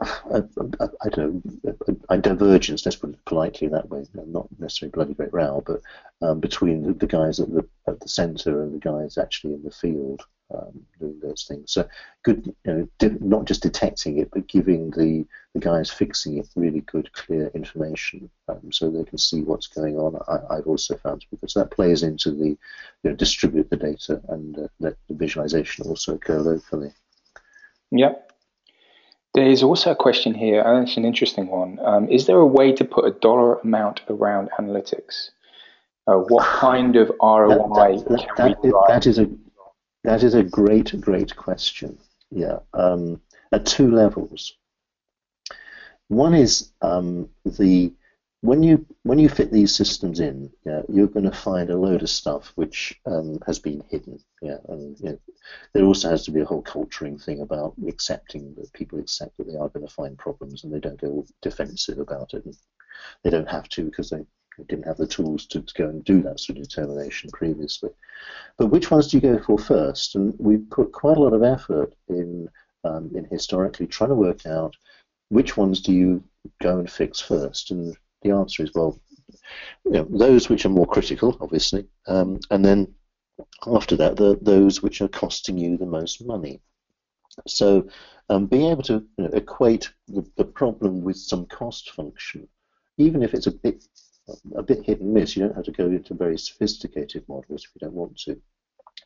I, 0.00 1.08
don't 1.10 1.44
know, 1.64 1.74
a, 1.88 2.14
a, 2.14 2.18
divergence, 2.18 2.86
let's 2.86 2.96
put 2.96 3.10
it 3.10 3.24
politely 3.24 3.66
that 3.68 3.88
way, 3.88 4.04
not 4.14 4.46
necessarily 4.58 4.92
bloody 4.92 5.14
great 5.14 5.32
row, 5.32 5.62
but 5.66 5.80
um, 6.22 6.38
between 6.38 6.82
the, 6.82 6.92
the, 6.92 7.06
guys 7.06 7.40
at 7.40 7.52
the 7.52 7.66
at 7.88 7.98
the 7.98 8.08
centre 8.08 8.62
and 8.62 8.74
the 8.74 8.78
guys 8.78 9.18
actually 9.18 9.54
in 9.54 9.62
the 9.64 9.72
field 9.72 10.24
um, 10.54 10.86
doing 10.98 11.18
those 11.20 11.44
things. 11.48 11.72
So 11.72 11.88
good, 12.22 12.54
you 12.64 12.88
know, 13.00 13.18
not 13.20 13.44
just 13.44 13.62
detecting 13.62 14.18
it, 14.18 14.30
but 14.30 14.46
giving 14.46 14.90
the, 14.90 15.26
the 15.54 15.60
guys 15.60 15.90
fixing 15.90 16.38
it 16.38 16.48
really 16.54 16.82
good, 16.82 17.12
clear 17.12 17.50
information 17.54 18.30
um, 18.48 18.70
so 18.70 18.90
they 18.90 19.04
can 19.04 19.18
see 19.18 19.42
what's 19.42 19.66
going 19.66 19.96
on. 19.96 20.16
I, 20.28 20.56
have 20.56 20.66
also 20.66 20.96
found 20.96 21.26
because 21.30 21.54
that 21.54 21.70
plays 21.70 22.02
into 22.02 22.30
the 22.30 22.48
you 22.48 22.58
know, 23.04 23.14
distribute 23.14 23.68
the 23.68 23.76
data 23.76 24.20
and 24.28 24.58
uh, 24.58 24.68
let 24.78 24.96
the 25.08 25.14
visualization 25.14 25.86
also 25.86 26.14
occur 26.14 26.38
locally. 26.38 26.92
Yep. 27.90 28.27
There's 29.34 29.62
also 29.62 29.92
a 29.92 29.96
question 29.96 30.34
here, 30.34 30.62
and 30.62 30.86
it's 30.86 30.96
an 30.96 31.04
interesting 31.04 31.48
one. 31.48 31.78
Um, 31.84 32.08
is 32.08 32.26
there 32.26 32.38
a 32.38 32.46
way 32.46 32.72
to 32.72 32.84
put 32.84 33.04
a 33.04 33.18
dollar 33.20 33.58
amount 33.60 34.00
around 34.08 34.50
analytics? 34.58 35.30
Uh, 36.06 36.16
what 36.16 36.46
kind 36.46 36.96
of 36.96 37.12
ROI 37.20 37.98
that, 38.08 38.26
that, 38.36 38.62
that, 38.62 38.84
that 38.88 39.06
is 39.06 39.18
a 39.18 39.28
that 40.04 40.22
is 40.22 40.34
a 40.34 40.42
great 40.42 40.98
great 41.00 41.36
question. 41.36 41.98
Yeah, 42.30 42.60
um, 42.74 43.20
at 43.52 43.66
two 43.66 43.90
levels. 43.90 44.54
One 46.08 46.34
is 46.34 46.72
um, 46.80 47.28
the 47.44 47.92
when 48.40 48.62
you 48.62 48.86
when 49.02 49.18
you 49.18 49.28
fit 49.28 49.50
these 49.50 49.74
systems 49.74 50.20
in, 50.20 50.50
yeah, 50.64 50.82
you're 50.88 51.08
going 51.08 51.28
to 51.28 51.36
find 51.36 51.70
a 51.70 51.76
load 51.76 52.02
of 52.02 52.10
stuff 52.10 52.52
which 52.54 52.98
um, 53.06 53.38
has 53.46 53.58
been 53.58 53.82
hidden. 53.90 54.18
Yeah, 54.40 54.58
and 54.68 54.98
you 55.00 55.10
know, 55.10 55.18
there 55.72 55.84
also 55.84 56.08
has 56.08 56.24
to 56.26 56.30
be 56.30 56.40
a 56.40 56.44
whole 56.44 56.62
culturing 56.62 57.18
thing 57.18 57.40
about 57.40 57.74
accepting 57.88 58.54
that 58.54 58.72
people 58.72 59.00
accept 59.00 59.36
that 59.38 59.48
they 59.48 59.56
are 59.56 59.68
going 59.68 59.86
to 59.86 59.92
find 59.92 60.16
problems 60.16 60.62
and 60.62 60.72
they 60.72 60.78
don't 60.78 61.00
go 61.00 61.26
defensive 61.42 61.98
about 61.98 62.34
it. 62.34 62.44
And 62.44 62.56
they 63.24 63.30
don't 63.30 63.48
have 63.48 63.68
to 63.70 63.84
because 63.84 64.10
they 64.10 64.24
didn't 64.68 64.86
have 64.86 64.96
the 64.96 65.06
tools 65.06 65.46
to, 65.46 65.60
to 65.60 65.74
go 65.74 65.88
and 65.88 66.04
do 66.04 66.22
that 66.22 66.40
sort 66.40 66.58
of 66.58 66.68
determination 66.68 67.30
previously. 67.32 67.90
But 68.56 68.66
which 68.66 68.90
ones 68.90 69.08
do 69.08 69.16
you 69.16 69.20
go 69.20 69.38
for 69.38 69.58
first? 69.58 70.14
And 70.14 70.34
we 70.38 70.58
put 70.58 70.92
quite 70.92 71.16
a 71.16 71.20
lot 71.20 71.32
of 71.32 71.42
effort 71.42 71.94
in 72.08 72.48
um, 72.84 73.10
in 73.16 73.24
historically 73.24 73.88
trying 73.88 74.10
to 74.10 74.14
work 74.14 74.46
out 74.46 74.76
which 75.30 75.56
ones 75.56 75.80
do 75.80 75.92
you 75.92 76.22
go 76.62 76.78
and 76.78 76.90
fix 76.90 77.20
first, 77.20 77.72
and 77.72 77.96
the 78.22 78.30
answer 78.30 78.62
is 78.62 78.70
well, 78.74 78.98
you 79.84 79.92
know, 79.92 80.06
those 80.10 80.48
which 80.48 80.64
are 80.64 80.70
more 80.70 80.86
critical, 80.86 81.36
obviously, 81.40 81.86
um, 82.06 82.38
and 82.50 82.64
then 82.64 82.94
after 83.66 83.96
that, 83.96 84.16
the, 84.16 84.38
those 84.42 84.82
which 84.82 85.00
are 85.00 85.08
costing 85.08 85.58
you 85.58 85.76
the 85.76 85.86
most 85.86 86.24
money. 86.24 86.60
So, 87.46 87.88
um, 88.30 88.46
being 88.46 88.70
able 88.70 88.82
to 88.84 89.04
you 89.16 89.24
know, 89.24 89.30
equate 89.32 89.90
the, 90.08 90.28
the 90.36 90.44
problem 90.44 91.02
with 91.02 91.16
some 91.16 91.46
cost 91.46 91.90
function, 91.90 92.48
even 92.96 93.22
if 93.22 93.32
it's 93.34 93.46
a 93.46 93.52
bit 93.52 93.84
a 94.56 94.62
bit 94.62 94.84
hit 94.84 95.00
and 95.00 95.14
miss, 95.14 95.36
you 95.36 95.42
don't 95.42 95.54
have 95.54 95.64
to 95.64 95.72
go 95.72 95.86
into 95.86 96.14
very 96.14 96.36
sophisticated 96.36 97.24
models 97.28 97.64
if 97.64 97.70
you 97.74 97.86
don't 97.86 97.94
want 97.94 98.18
to. 98.18 98.38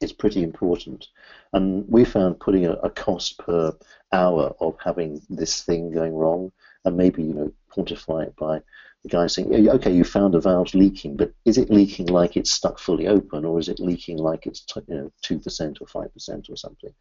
It's 0.01 0.13
pretty 0.13 0.43
important. 0.43 1.07
And 1.53 1.85
we 1.89 2.05
found 2.05 2.41
putting 2.41 2.67
a, 2.67 2.73
a 2.73 2.91
cost 2.91 3.39
per 3.39 3.73
hour 4.13 4.55
of 4.59 4.77
having 4.83 5.21
this 5.29 5.63
thing 5.63 5.93
going 5.93 6.15
wrong, 6.15 6.51
and 6.85 6.97
maybe 6.97 7.23
you 7.23 7.35
know 7.35 7.53
quantify 7.71 8.27
it 8.27 8.37
by 8.37 8.61
the 9.03 9.09
guy 9.09 9.27
saying, 9.27 9.69
okay, 9.69 9.93
you 9.93 10.05
found 10.05 10.35
a 10.35 10.41
valve 10.41 10.75
leaking, 10.75 11.17
but 11.17 11.33
is 11.45 11.59
it 11.59 11.71
leaking 11.71 12.07
like 12.07 12.37
it's 12.37 12.53
stuck 12.53 12.79
fully 12.79 13.09
open, 13.09 13.45
or 13.45 13.59
is 13.59 13.69
it 13.69 13.81
leaking 13.81 14.19
like 14.19 14.47
it's 14.47 14.65
you 14.87 14.95
know 14.95 15.13
two 15.23 15.39
percent 15.39 15.79
or 15.81 15.87
five 15.87 16.13
percent 16.13 16.49
or 16.49 16.57
something? 16.57 16.95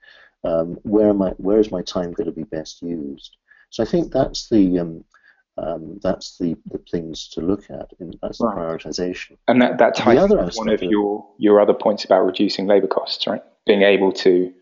Um, 0.43 0.79
where 0.83 1.09
am 1.09 1.21
I? 1.21 1.29
Where 1.31 1.59
is 1.59 1.71
my 1.71 1.83
time 1.83 2.11
going 2.13 2.25
to 2.25 2.35
be 2.35 2.43
best 2.43 2.81
used? 2.81 3.37
So 3.69 3.83
I 3.83 3.85
think 3.85 4.11
that's 4.11 4.49
the 4.49 4.79
um, 4.79 5.05
um, 5.57 5.99
that's 6.01 6.37
the, 6.37 6.55
the 6.65 6.79
things 6.89 7.27
to 7.29 7.41
look 7.41 7.69
at 7.69 7.91
in, 7.99 8.13
as 8.23 8.39
right. 8.39 8.55
prioritization. 8.55 9.37
And 9.47 9.61
that, 9.61 9.77
that 9.79 9.95
ties 9.95 10.29
the 10.29 10.51
one 10.55 10.69
of 10.69 10.81
your, 10.81 11.27
your 11.37 11.59
other 11.59 11.73
points 11.73 12.05
about 12.05 12.21
reducing 12.25 12.67
labor 12.67 12.87
costs, 12.87 13.27
right? 13.27 13.43
Being 13.65 13.83
able 13.83 14.11
to 14.13 14.53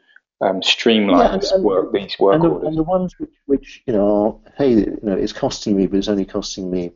um, 0.42 0.62
streamline 0.64 1.20
yeah, 1.20 1.34
and, 1.34 1.44
and, 1.44 1.64
work, 1.64 1.94
these 1.94 2.18
work 2.20 2.36
and 2.36 2.44
the, 2.44 2.50
orders. 2.50 2.68
And 2.68 2.78
the 2.78 2.84
ones 2.84 3.16
which, 3.20 3.32
which, 3.46 3.84
you 3.86 3.94
know, 3.94 4.42
are, 4.46 4.52
hey, 4.58 4.72
you 4.72 5.00
know, 5.04 5.16
it's 5.16 5.34
costing 5.34 5.76
me, 5.76 5.88
but 5.88 5.98
it's 5.98 6.08
only 6.08 6.26
costing 6.26 6.70
me, 6.70 6.92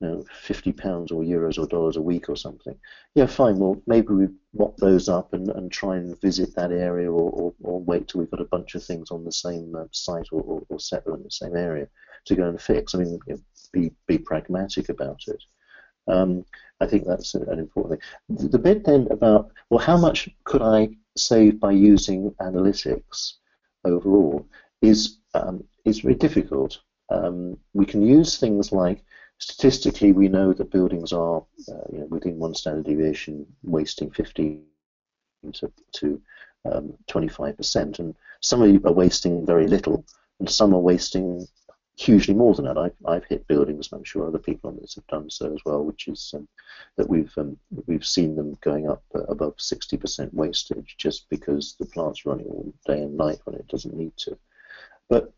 you 0.00 0.08
know, 0.08 0.24
50 0.42 0.72
pounds 0.72 1.10
or 1.10 1.22
euros 1.22 1.58
or 1.58 1.66
dollars 1.66 1.96
a 1.96 2.02
week 2.02 2.28
or 2.28 2.36
something. 2.36 2.74
Yeah, 3.14 3.26
fine. 3.26 3.58
Well, 3.58 3.82
maybe 3.86 4.14
we 4.14 4.28
mop 4.54 4.76
those 4.76 5.08
up 5.08 5.32
and, 5.32 5.48
and 5.50 5.72
try 5.72 5.96
and 5.96 6.20
visit 6.20 6.54
that 6.54 6.70
area 6.70 7.10
or, 7.10 7.30
or, 7.30 7.54
or 7.62 7.80
wait 7.80 8.08
till 8.08 8.20
we've 8.20 8.30
got 8.30 8.40
a 8.40 8.44
bunch 8.44 8.74
of 8.74 8.84
things 8.84 9.10
on 9.10 9.24
the 9.24 9.32
same 9.32 9.74
uh, 9.74 9.84
site 9.90 10.28
or, 10.30 10.42
or, 10.42 10.62
or 10.68 11.16
in 11.16 11.22
the 11.22 11.30
same 11.30 11.56
area 11.56 11.88
to 12.26 12.36
go 12.36 12.48
and 12.48 12.60
fix. 12.60 12.94
I 12.94 12.98
mean, 12.98 13.18
be 13.72 13.90
be 14.06 14.18
pragmatic 14.18 14.88
about 14.88 15.20
it. 15.26 15.42
Um, 16.06 16.44
I 16.80 16.86
think 16.86 17.06
that's 17.06 17.34
an 17.34 17.58
important 17.58 18.00
thing. 18.28 18.48
The 18.50 18.58
bit 18.58 18.84
then 18.84 19.08
about 19.10 19.50
well, 19.68 19.80
how 19.80 19.96
much 19.96 20.28
could 20.44 20.62
I 20.62 20.90
save 21.16 21.60
by 21.60 21.72
using 21.72 22.30
analytics 22.40 23.34
overall 23.84 24.46
is 24.80 25.18
um, 25.34 25.64
is 25.84 26.00
very 26.00 26.14
difficult. 26.14 26.78
Um, 27.10 27.58
we 27.72 27.86
can 27.86 28.02
use 28.02 28.38
things 28.38 28.70
like 28.70 29.02
statistically, 29.38 30.12
we 30.12 30.28
know 30.28 30.52
that 30.52 30.70
buildings 30.70 31.12
are 31.12 31.44
uh, 31.68 31.84
you 31.92 32.00
know, 32.00 32.06
within 32.06 32.38
one 32.38 32.54
standard 32.54 32.84
deviation 32.84 33.46
wasting 33.62 34.10
15 34.10 34.62
to, 35.52 35.72
to 35.92 36.20
um, 36.64 36.94
25%, 37.08 37.98
and 37.98 38.14
some 38.40 38.62
are 38.62 38.92
wasting 38.92 39.46
very 39.46 39.66
little, 39.66 40.04
and 40.40 40.50
some 40.50 40.74
are 40.74 40.80
wasting 40.80 41.46
hugely 41.96 42.34
more 42.34 42.54
than 42.54 42.64
that. 42.64 42.78
I've, 42.78 42.94
I've 43.06 43.24
hit 43.24 43.46
buildings, 43.48 43.88
and 43.90 43.98
I'm 43.98 44.04
sure 44.04 44.26
other 44.26 44.38
people 44.38 44.70
on 44.70 44.76
this 44.76 44.94
have 44.96 45.06
done 45.06 45.30
so 45.30 45.52
as 45.52 45.60
well, 45.64 45.84
which 45.84 46.08
is 46.08 46.32
um, 46.36 46.48
that 46.96 47.08
we've 47.08 47.32
um, 47.36 47.56
we've 47.86 48.06
seen 48.06 48.34
them 48.36 48.56
going 48.60 48.88
up 48.88 49.02
uh, 49.14 49.22
above 49.24 49.56
60% 49.56 50.32
wastage 50.34 50.96
just 50.98 51.28
because 51.28 51.76
the 51.78 51.86
plant's 51.86 52.26
running 52.26 52.46
all 52.46 52.72
day 52.86 53.02
and 53.02 53.16
night 53.16 53.38
when 53.44 53.56
it 53.56 53.68
doesn't 53.68 53.96
need 53.96 54.16
to. 54.18 54.36
But 55.08 55.32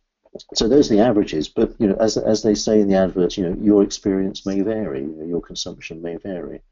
so 0.54 0.68
those 0.68 0.90
are 0.90 0.96
the 0.96 1.02
averages. 1.02 1.48
But 1.48 1.74
you 1.78 1.88
know, 1.88 1.96
as 1.96 2.16
as 2.16 2.42
they 2.42 2.54
say 2.54 2.80
in 2.80 2.88
the 2.88 2.96
adverts, 2.96 3.36
you 3.36 3.48
know, 3.48 3.56
your 3.60 3.82
experience 3.82 4.46
may 4.46 4.60
vary, 4.60 5.06
your 5.26 5.40
consumption 5.40 6.02
may 6.02 6.16
vary. 6.16 6.62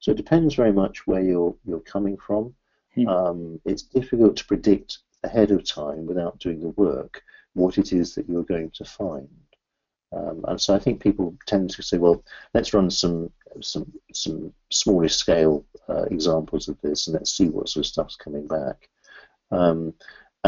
So 0.00 0.12
it 0.12 0.16
depends 0.16 0.54
very 0.54 0.72
much 0.72 1.06
where 1.06 1.22
you're 1.22 1.54
you're 1.64 1.80
coming 1.80 2.16
from. 2.16 2.54
Hmm. 2.94 3.08
Um, 3.08 3.60
it's 3.64 3.82
difficult 3.82 4.36
to 4.36 4.46
predict 4.46 4.98
ahead 5.24 5.50
of 5.50 5.64
time 5.64 6.06
without 6.06 6.38
doing 6.38 6.60
the 6.60 6.68
work 6.70 7.22
what 7.54 7.78
it 7.78 7.92
is 7.92 8.14
that 8.14 8.28
you're 8.28 8.44
going 8.44 8.70
to 8.70 8.84
find. 8.84 9.28
Um, 10.12 10.44
and 10.46 10.60
so 10.60 10.74
I 10.74 10.78
think 10.78 11.02
people 11.02 11.36
tend 11.46 11.70
to 11.70 11.82
say, 11.82 11.98
well, 11.98 12.24
let's 12.54 12.72
run 12.72 12.90
some 12.90 13.30
some 13.60 13.92
some 14.12 14.52
smaller 14.70 15.08
scale 15.08 15.64
uh, 15.88 16.04
examples 16.04 16.68
of 16.68 16.80
this, 16.80 17.06
and 17.06 17.14
let's 17.14 17.32
see 17.32 17.48
what 17.48 17.68
sort 17.68 17.84
of 17.84 17.90
stuff's 17.90 18.16
coming 18.16 18.46
back. 18.46 18.88
Um, 19.50 19.94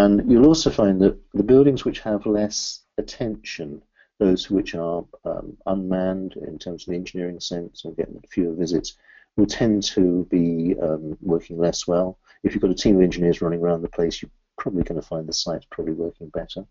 and 0.01 0.30
you'll 0.30 0.46
also 0.46 0.70
find 0.70 1.01
that 1.03 1.18
the 1.34 1.42
buildings 1.42 1.84
which 1.84 2.01
have 2.01 2.24
less 2.24 2.84
attention, 2.96 3.82
those 4.18 4.48
which 4.48 4.74
are 4.74 5.05
um, 5.26 5.59
unmanned 5.66 6.36
in 6.48 6.59
terms 6.59 6.82
of 6.82 6.90
the 6.90 6.96
engineering 6.96 7.38
sense 7.38 7.84
and 7.84 7.96
getting 7.96 8.22
fewer 8.30 8.55
visits, 8.55 8.96
will 9.36 9.46
tend 9.46 9.82
to 9.82 10.24
be 10.30 10.74
um, 10.80 11.18
working 11.20 11.59
less 11.59 11.86
well. 11.86 12.18
If 12.42 12.55
you've 12.55 12.62
got 12.62 12.70
a 12.70 12.82
team 12.82 12.96
of 12.96 13.03
engineers 13.03 13.42
running 13.42 13.61
around 13.61 13.82
the 13.82 13.88
place, 13.88 14.22
you're 14.22 14.30
probably 14.57 14.84
going 14.84 15.01
to 15.01 15.07
find 15.07 15.28
the 15.28 15.34
site's 15.34 15.66
probably 15.70 15.92
working 15.92 16.30
better. 16.30 16.64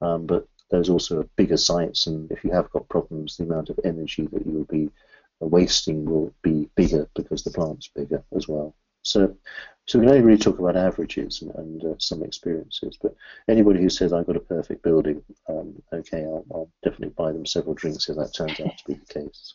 Um, 0.00 0.26
but 0.26 0.48
those 0.70 0.90
also 0.90 1.20
are 1.20 1.28
bigger 1.36 1.56
sites, 1.56 2.08
and 2.08 2.30
if 2.32 2.42
you 2.42 2.50
have 2.50 2.70
got 2.70 2.88
problems, 2.88 3.36
the 3.36 3.44
amount 3.44 3.70
of 3.70 3.78
energy 3.84 4.26
that 4.32 4.44
you 4.44 4.52
will 4.52 4.64
be 4.64 4.90
wasting 5.38 6.04
will 6.04 6.34
be 6.42 6.68
bigger 6.74 7.08
because 7.14 7.44
the 7.44 7.50
plant's 7.50 7.88
bigger 7.88 8.24
as 8.34 8.48
well. 8.48 8.74
So, 9.02 9.36
so 9.86 9.98
we 9.98 10.04
can 10.06 10.14
only 10.14 10.24
really 10.24 10.38
talk 10.38 10.58
about 10.58 10.76
averages 10.76 11.42
and, 11.42 11.54
and 11.56 11.84
uh, 11.84 11.94
some 11.98 12.22
experiences. 12.22 12.98
But 13.00 13.14
anybody 13.48 13.80
who 13.80 13.90
says 13.90 14.12
I've 14.12 14.26
got 14.26 14.36
a 14.36 14.40
perfect 14.40 14.82
building, 14.82 15.22
um, 15.48 15.74
okay, 15.92 16.22
I'll, 16.22 16.44
I'll, 16.52 16.70
definitely 16.82 17.14
buy 17.16 17.32
them 17.32 17.44
several 17.44 17.74
drinks 17.74 18.08
if 18.08 18.16
that 18.16 18.34
turns 18.34 18.60
out 18.60 18.78
to 18.78 18.84
be 18.86 18.94
the 18.94 19.12
case. 19.12 19.54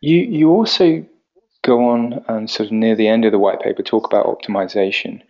You 0.00 0.18
you 0.18 0.50
also 0.50 1.04
go 1.62 1.88
on 1.88 2.24
and 2.28 2.48
sort 2.48 2.68
of 2.68 2.72
near 2.72 2.94
the 2.94 3.08
end 3.08 3.24
of 3.24 3.32
the 3.32 3.38
white 3.38 3.60
paper 3.60 3.82
talk 3.82 4.06
about 4.06 4.26
optimization. 4.26 5.22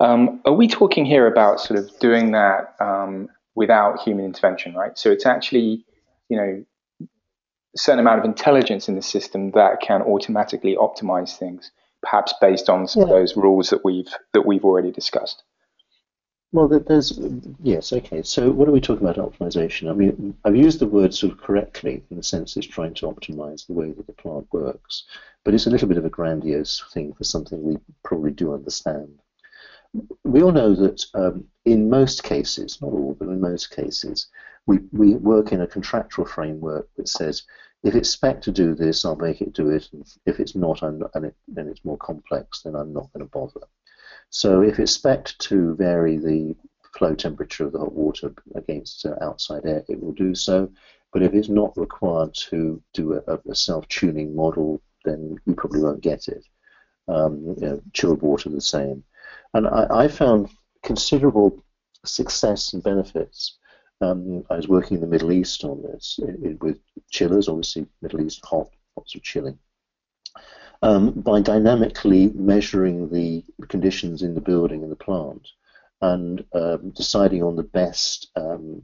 Um, 0.00 0.40
are 0.44 0.52
we 0.52 0.68
talking 0.68 1.06
here 1.06 1.26
about 1.26 1.60
sort 1.60 1.78
of 1.78 1.98
doing 2.00 2.32
that 2.32 2.74
um, 2.80 3.28
without 3.54 4.00
human 4.00 4.24
intervention, 4.24 4.74
right? 4.74 4.98
So 4.98 5.10
it's 5.10 5.24
actually, 5.24 5.84
you 6.28 6.36
know, 6.36 6.64
a 7.00 7.78
certain 7.78 8.00
amount 8.00 8.18
of 8.18 8.24
intelligence 8.24 8.88
in 8.88 8.94
the 8.94 9.02
system 9.02 9.52
that 9.52 9.80
can 9.80 10.02
automatically 10.02 10.76
optimize 10.76 11.36
things, 11.36 11.70
perhaps 12.06 12.34
based 12.40 12.70
on 12.70 12.86
some 12.86 13.02
yeah. 13.02 13.08
of 13.08 13.10
those 13.10 13.36
rules 13.36 13.70
that 13.70 13.84
we've 13.84 14.08
that 14.32 14.46
we've 14.46 14.64
already 14.64 14.90
discussed. 14.90 15.42
Well, 16.52 16.68
there's 16.68 17.18
yes, 17.62 17.92
okay. 17.92 18.22
So, 18.22 18.50
what 18.50 18.68
are 18.68 18.72
we 18.72 18.80
talking 18.80 19.06
about 19.06 19.16
optimization? 19.16 19.90
I 19.90 19.94
mean, 19.94 20.36
I've 20.44 20.56
used 20.56 20.78
the 20.78 20.86
word 20.86 21.12
sort 21.12 21.32
of 21.32 21.40
correctly 21.40 22.04
in 22.10 22.16
the 22.16 22.22
sense 22.22 22.56
it's 22.56 22.66
trying 22.66 22.94
to 22.94 23.06
optimize 23.06 23.66
the 23.66 23.74
way 23.74 23.90
that 23.90 24.06
the 24.06 24.12
plant 24.12 24.46
works, 24.52 25.04
but 25.44 25.52
it's 25.52 25.66
a 25.66 25.70
little 25.70 25.88
bit 25.88 25.98
of 25.98 26.04
a 26.04 26.10
grandiose 26.10 26.82
thing 26.92 27.12
for 27.12 27.24
something 27.24 27.62
we 27.62 27.76
probably 28.04 28.30
do 28.30 28.54
understand 28.54 29.18
we 30.24 30.42
all 30.42 30.52
know 30.52 30.74
that 30.74 31.04
um, 31.14 31.44
in 31.64 31.88
most 31.88 32.22
cases, 32.22 32.80
not 32.80 32.92
all, 32.92 33.16
but 33.18 33.28
in 33.28 33.40
most 33.40 33.74
cases, 33.74 34.26
we, 34.66 34.78
we 34.92 35.14
work 35.14 35.52
in 35.52 35.60
a 35.60 35.66
contractual 35.66 36.24
framework 36.24 36.88
that 36.96 37.08
says 37.08 37.44
if 37.86 37.94
it's 37.94 38.10
spec 38.10 38.42
to 38.42 38.50
do 38.50 38.74
this, 38.74 39.04
I'll 39.04 39.16
make 39.16 39.40
it 39.40 39.52
do 39.52 39.70
it. 39.70 39.88
If 40.26 40.40
it's 40.40 40.56
not, 40.56 40.82
I'm 40.82 41.02
and, 41.14 41.26
it, 41.26 41.36
it's 41.56 41.84
more 41.84 41.98
complex, 41.98 42.62
then 42.62 42.74
I'm 42.74 42.92
not 42.92 43.12
going 43.12 43.24
to 43.24 43.30
bother. 43.30 43.66
So 44.30 44.62
if 44.62 44.80
it's 44.80 44.92
spec 44.92 45.26
to 45.38 45.76
vary 45.76 46.16
the 46.18 46.56
flow 46.98 47.14
temperature 47.14 47.66
of 47.66 47.72
the 47.72 47.78
hot 47.78 47.92
water 47.92 48.34
against 48.56 49.06
uh, 49.06 49.14
outside 49.22 49.64
air, 49.64 49.84
it 49.88 50.02
will 50.02 50.12
do 50.12 50.34
so. 50.34 50.70
But 51.12 51.22
if 51.22 51.32
it's 51.32 51.48
not 51.48 51.76
required 51.76 52.34
to 52.50 52.82
do 52.92 53.14
a, 53.14 53.38
a 53.48 53.54
self-tuning 53.54 54.34
model, 54.34 54.82
then 55.04 55.38
you 55.46 55.54
probably 55.54 55.80
won't 55.80 56.02
get 56.02 56.26
it. 56.26 56.44
Um, 57.08 57.54
you 57.60 57.66
know, 57.66 57.80
chilled 57.92 58.20
water 58.20 58.48
the 58.48 58.60
same. 58.60 59.04
And 59.54 59.68
I, 59.68 59.86
I 59.90 60.08
found 60.08 60.50
considerable 60.82 61.62
success 62.04 62.72
and 62.72 62.82
benefits. 62.82 63.58
Um, 64.00 64.44
I 64.50 64.56
was 64.56 64.68
working 64.68 64.96
in 64.96 65.00
the 65.00 65.06
Middle 65.06 65.32
East 65.32 65.64
on 65.64 65.82
this 65.82 66.20
it, 66.22 66.36
it, 66.42 66.62
with 66.62 66.78
chillers, 67.10 67.48
obviously 67.48 67.86
Middle 68.02 68.20
East 68.20 68.44
hot, 68.44 68.68
lots 68.96 69.14
of 69.14 69.22
chilling. 69.22 69.58
Um, 70.82 71.12
by 71.12 71.40
dynamically 71.40 72.28
measuring 72.34 73.08
the 73.08 73.42
conditions 73.68 74.22
in 74.22 74.34
the 74.34 74.40
building 74.42 74.82
and 74.82 74.92
the 74.92 74.96
plant, 74.96 75.48
and 76.02 76.44
um, 76.52 76.90
deciding 76.90 77.42
on 77.42 77.56
the 77.56 77.62
best 77.62 78.30
um, 78.36 78.82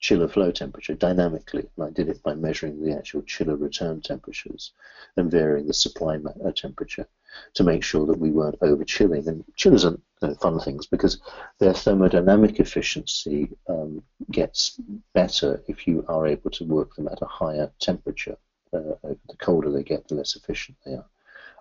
chiller 0.00 0.28
flow 0.28 0.50
temperature 0.50 0.94
dynamically. 0.94 1.68
And 1.76 1.86
I 1.86 1.90
did 1.90 2.08
it 2.08 2.22
by 2.22 2.34
measuring 2.34 2.82
the 2.82 2.96
actual 2.96 3.22
chiller 3.22 3.56
return 3.56 4.00
temperatures 4.00 4.72
and 5.16 5.30
varying 5.30 5.66
the 5.66 5.74
supply 5.74 6.16
uh, 6.16 6.52
temperature 6.52 7.06
to 7.54 7.64
make 7.64 7.84
sure 7.84 8.06
that 8.06 8.18
we 8.18 8.30
weren't 8.30 8.58
over 8.62 8.84
chilling. 8.84 9.28
And 9.28 9.44
chillers 9.56 9.84
are 9.84 9.98
fun 10.40 10.58
things 10.60 10.86
because 10.86 11.20
their 11.58 11.72
thermodynamic 11.72 12.60
efficiency 12.60 13.50
um, 13.68 14.02
gets 14.30 14.80
better 15.14 15.62
if 15.68 15.86
you 15.86 16.04
are 16.08 16.26
able 16.26 16.50
to 16.50 16.64
work 16.64 16.94
them 16.94 17.08
at 17.08 17.22
a 17.22 17.26
higher 17.26 17.70
temperature. 17.80 18.36
Uh, 18.72 18.92
the 19.02 19.36
colder 19.38 19.70
they 19.70 19.82
get, 19.82 20.06
the 20.08 20.14
less 20.14 20.36
efficient 20.36 20.76
they 20.84 20.92
are. 20.92 21.06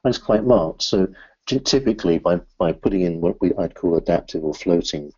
And 0.04 0.14
it's 0.14 0.18
quite 0.18 0.44
marked. 0.44 0.84
So 0.84 1.08
typically, 1.46 2.18
by, 2.18 2.42
by 2.58 2.74
putting 2.74 3.02
in 3.02 3.22
what 3.22 3.40
we 3.40 3.54
I'd 3.56 3.76
call 3.76 3.96
adaptive 3.96 4.44
or 4.44 4.54
floating 4.54 5.12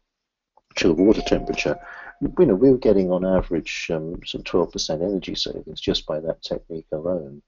chilled 0.75 0.99
water 0.99 1.21
temperature, 1.21 1.79
you 2.21 2.45
know, 2.45 2.55
we 2.55 2.69
were 2.69 2.77
getting 2.77 3.11
on 3.11 3.25
average 3.25 3.89
um, 3.93 4.19
some 4.25 4.43
12% 4.43 5.01
energy 5.01 5.35
savings 5.35 5.79
just 5.79 6.05
by 6.05 6.19
that 6.19 6.41
technique 6.41 6.87
alone, 6.91 7.41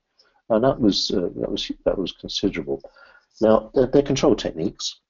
and 0.48 0.64
that 0.64 0.80
was 0.80 1.10
uh, 1.10 1.28
that 1.36 1.50
was 1.50 1.70
that 1.84 1.98
was 1.98 2.12
considerable. 2.12 2.82
Now 3.40 3.70
they're, 3.74 3.86
they're, 3.86 4.02
control 4.02 4.34
techniques. 4.34 5.00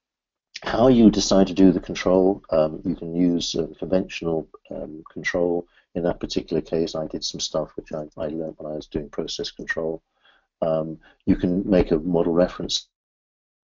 How 0.63 0.87
you 0.87 1.11
decide 1.11 1.47
to 1.47 1.53
do 1.53 1.73
the 1.73 1.79
control, 1.81 2.41
um, 2.49 2.81
you 2.85 2.95
can 2.95 3.13
use 3.13 3.53
uh, 3.53 3.67
conventional 3.77 4.47
um, 4.71 5.03
control. 5.11 5.67
In 5.93 6.03
that 6.03 6.21
particular 6.21 6.61
case, 6.61 6.95
I 6.95 7.05
did 7.07 7.23
some 7.23 7.41
stuff 7.41 7.73
which 7.75 7.91
I, 7.91 8.05
I 8.17 8.27
learned 8.27 8.55
when 8.57 8.71
I 8.71 8.75
was 8.75 8.87
doing 8.87 9.09
process 9.09 9.51
control. 9.51 10.01
Um, 10.61 10.99
you 11.25 11.35
can 11.35 11.69
make 11.69 11.91
a 11.91 11.97
model 11.97 12.33
reference 12.33 12.87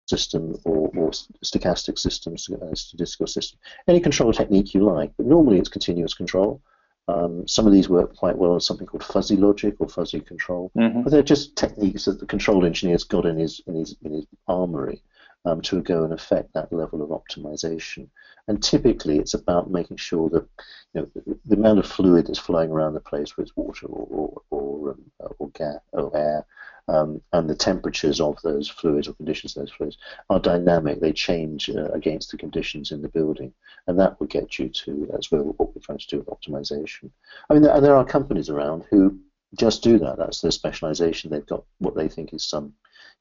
system 0.07 0.59
or, 0.65 0.91
or 0.97 1.11
stochastic 1.43 1.97
systems, 1.97 2.49
uh, 2.49 2.75
statistical 2.75 3.27
system, 3.27 3.59
any 3.87 4.01
control 4.01 4.33
technique 4.33 4.73
you 4.73 4.83
like. 4.83 5.11
But 5.15 5.25
normally 5.25 5.57
it's 5.57 5.69
continuous 5.69 6.13
control. 6.13 6.61
Um, 7.07 7.47
some 7.47 7.65
of 7.65 7.71
these 7.71 7.87
work 7.87 8.15
quite 8.17 8.37
well 8.37 8.51
on 8.51 8.59
something 8.59 8.85
called 8.85 9.05
fuzzy 9.05 9.37
logic 9.37 9.75
or 9.79 9.87
fuzzy 9.87 10.19
control, 10.19 10.69
mm-hmm. 10.77 11.03
but 11.03 11.11
they're 11.11 11.23
just 11.23 11.55
techniques 11.55 12.05
that 12.05 12.19
the 12.19 12.25
control 12.25 12.65
engineer's 12.65 13.05
got 13.05 13.25
in 13.25 13.37
his 13.37 13.61
in 13.65 13.75
his 13.75 13.95
in 14.03 14.11
his 14.11 14.27
armory 14.47 15.01
um, 15.45 15.61
to 15.61 15.81
go 15.81 16.03
and 16.03 16.13
affect 16.13 16.53
that 16.53 16.71
level 16.71 17.01
of 17.01 17.09
optimization. 17.09 18.07
And 18.47 18.61
typically, 18.61 19.19
it's 19.19 19.33
about 19.33 19.71
making 19.71 19.97
sure 19.97 20.29
that 20.29 20.47
you 20.93 21.01
know 21.01 21.37
the, 21.45 21.55
amount 21.55 21.79
of 21.79 21.85
fluid 21.85 22.27
that's 22.27 22.39
flowing 22.39 22.71
around 22.71 22.93
the 22.93 22.99
place, 22.99 23.37
whether 23.37 23.45
it's 23.45 23.55
water 23.55 23.85
or 23.87 24.07
or 24.09 24.41
or, 24.49 24.89
um, 24.91 25.33
or 25.37 25.49
gas 25.49 25.79
or 25.93 26.15
air, 26.17 26.45
um, 26.87 27.21
and 27.33 27.49
the 27.49 27.55
temperatures 27.55 28.19
of 28.19 28.41
those 28.41 28.67
fluids 28.67 29.07
or 29.07 29.13
conditions 29.13 29.55
of 29.55 29.61
those 29.63 29.71
fluids 29.71 29.97
are 30.29 30.39
dynamic. 30.39 30.99
They 30.99 31.13
change 31.13 31.69
uh, 31.69 31.89
against 31.91 32.31
the 32.31 32.37
conditions 32.37 32.91
in 32.91 33.01
the 33.01 33.09
building, 33.09 33.53
and 33.87 33.99
that 33.99 34.19
will 34.19 34.27
get 34.27 34.57
you 34.57 34.69
to 34.69 35.07
that's 35.11 35.31
where 35.31 35.43
what 35.43 35.75
we're 35.75 35.81
trying 35.81 35.99
to 35.99 36.07
do 36.07 36.17
with 36.17 36.27
optimization. 36.27 37.11
I 37.49 37.53
mean, 37.53 37.63
there 37.63 37.95
are 37.95 38.05
companies 38.05 38.49
around 38.49 38.85
who 38.89 39.19
just 39.55 39.83
do 39.83 39.97
that. 39.99 40.17
That's 40.17 40.41
their 40.41 40.51
specialization. 40.51 41.29
They've 41.29 41.45
got 41.45 41.63
what 41.79 41.95
they 41.95 42.07
think 42.07 42.33
is 42.33 42.43
some 42.43 42.73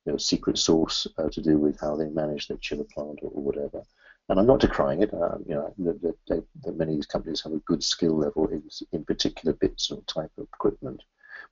you 0.09 0.13
know, 0.15 0.19
secret 0.19 0.57
source 0.57 1.07
uh, 1.19 1.29
to 1.29 1.43
do 1.43 1.59
with 1.59 1.79
how 1.79 1.95
they 1.95 2.09
manage 2.09 2.49
their 2.49 2.57
chiller 2.57 2.87
plant 2.95 3.19
or, 3.23 3.31
or 3.31 3.43
whatever. 3.43 3.83
And 4.31 4.41
I'm 4.41 4.47
not 4.47 4.61
decrying 4.61 5.03
it. 5.03 5.13
Um, 5.13 5.45
you 5.47 5.55
know, 5.55 5.75
that, 5.79 6.17
that 6.29 6.77
many 6.79 6.93
of 6.93 6.97
these 6.97 7.07
companies 7.07 7.43
have 7.43 7.53
a 7.53 7.59
good 7.59 7.85
skill 7.85 8.17
level 8.17 8.47
in, 8.49 8.63
in 8.93 9.05
particular 9.05 9.53
bits 9.53 9.91
or 9.91 10.01
type 10.07 10.31
of 10.39 10.49
equipment 10.55 11.03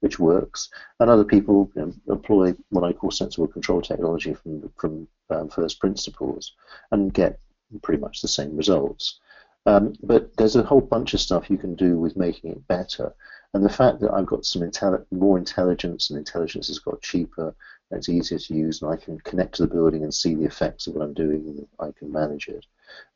which 0.00 0.18
works, 0.18 0.68
and 1.00 1.08
other 1.08 1.24
people 1.24 1.70
you 1.74 1.82
know, 1.82 2.14
employ 2.14 2.54
what 2.68 2.84
I 2.84 2.92
call 2.92 3.10
sensible 3.10 3.46
control 3.46 3.80
technology 3.80 4.34
from 4.34 4.70
from 4.76 5.08
um, 5.30 5.48
first 5.48 5.80
principles 5.80 6.52
and 6.90 7.14
get 7.14 7.40
pretty 7.82 8.00
much 8.00 8.20
the 8.20 8.28
same 8.28 8.56
results. 8.56 9.20
Um, 9.64 9.94
but 10.02 10.36
there's 10.36 10.56
a 10.56 10.62
whole 10.62 10.80
bunch 10.80 11.14
of 11.14 11.20
stuff 11.20 11.50
you 11.50 11.58
can 11.58 11.74
do 11.74 11.98
with 11.98 12.16
making 12.16 12.52
it 12.52 12.68
better, 12.68 13.14
and 13.56 13.64
the 13.64 13.70
fact 13.70 14.00
that 14.00 14.12
I've 14.12 14.26
got 14.26 14.44
some 14.44 14.60
intelli- 14.60 15.06
more 15.10 15.38
intelligence 15.38 16.10
and 16.10 16.18
intelligence 16.18 16.68
has 16.68 16.78
got 16.78 17.00
cheaper, 17.00 17.54
and 17.90 17.98
it's 17.98 18.10
easier 18.10 18.38
to 18.38 18.54
use, 18.54 18.82
and 18.82 18.92
I 18.92 18.96
can 18.96 19.18
connect 19.20 19.54
to 19.54 19.62
the 19.62 19.74
building 19.74 20.02
and 20.02 20.12
see 20.12 20.34
the 20.34 20.44
effects 20.44 20.86
of 20.86 20.94
what 20.94 21.02
I'm 21.02 21.14
doing, 21.14 21.48
and 21.48 21.66
I 21.80 21.90
can 21.98 22.12
manage 22.12 22.48
it. 22.48 22.66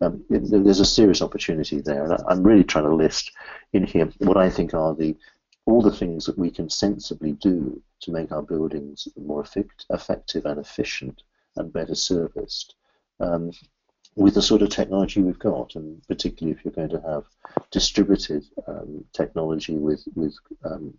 Um, 0.00 0.24
there's 0.30 0.80
a 0.80 0.86
serious 0.86 1.20
opportunity 1.20 1.82
there, 1.82 2.04
and 2.04 2.22
I'm 2.26 2.42
really 2.42 2.64
trying 2.64 2.84
to 2.84 2.94
list 2.94 3.32
in 3.74 3.84
here 3.84 4.08
what 4.16 4.38
I 4.38 4.48
think 4.48 4.72
are 4.72 4.94
the 4.94 5.14
all 5.66 5.82
the 5.82 5.90
things 5.90 6.24
that 6.24 6.38
we 6.38 6.50
can 6.50 6.70
sensibly 6.70 7.32
do 7.32 7.82
to 8.00 8.10
make 8.10 8.32
our 8.32 8.42
buildings 8.42 9.08
more 9.22 9.42
effect- 9.42 9.84
effective 9.90 10.46
and 10.46 10.58
efficient 10.58 11.22
and 11.56 11.70
better 11.70 11.94
serviced 11.94 12.76
um, 13.20 13.52
with 14.16 14.34
the 14.34 14.42
sort 14.42 14.62
of 14.62 14.70
technology 14.70 15.20
we've 15.20 15.38
got, 15.38 15.74
and 15.76 16.02
particularly 16.08 16.56
if 16.56 16.64
you're 16.64 16.74
going 16.74 16.88
to 16.90 17.08
have 17.08 17.24
distributed 17.70 18.44
um, 18.66 19.04
technology 19.12 19.76
with 19.76 20.02
with 20.14 20.34
um, 20.64 20.94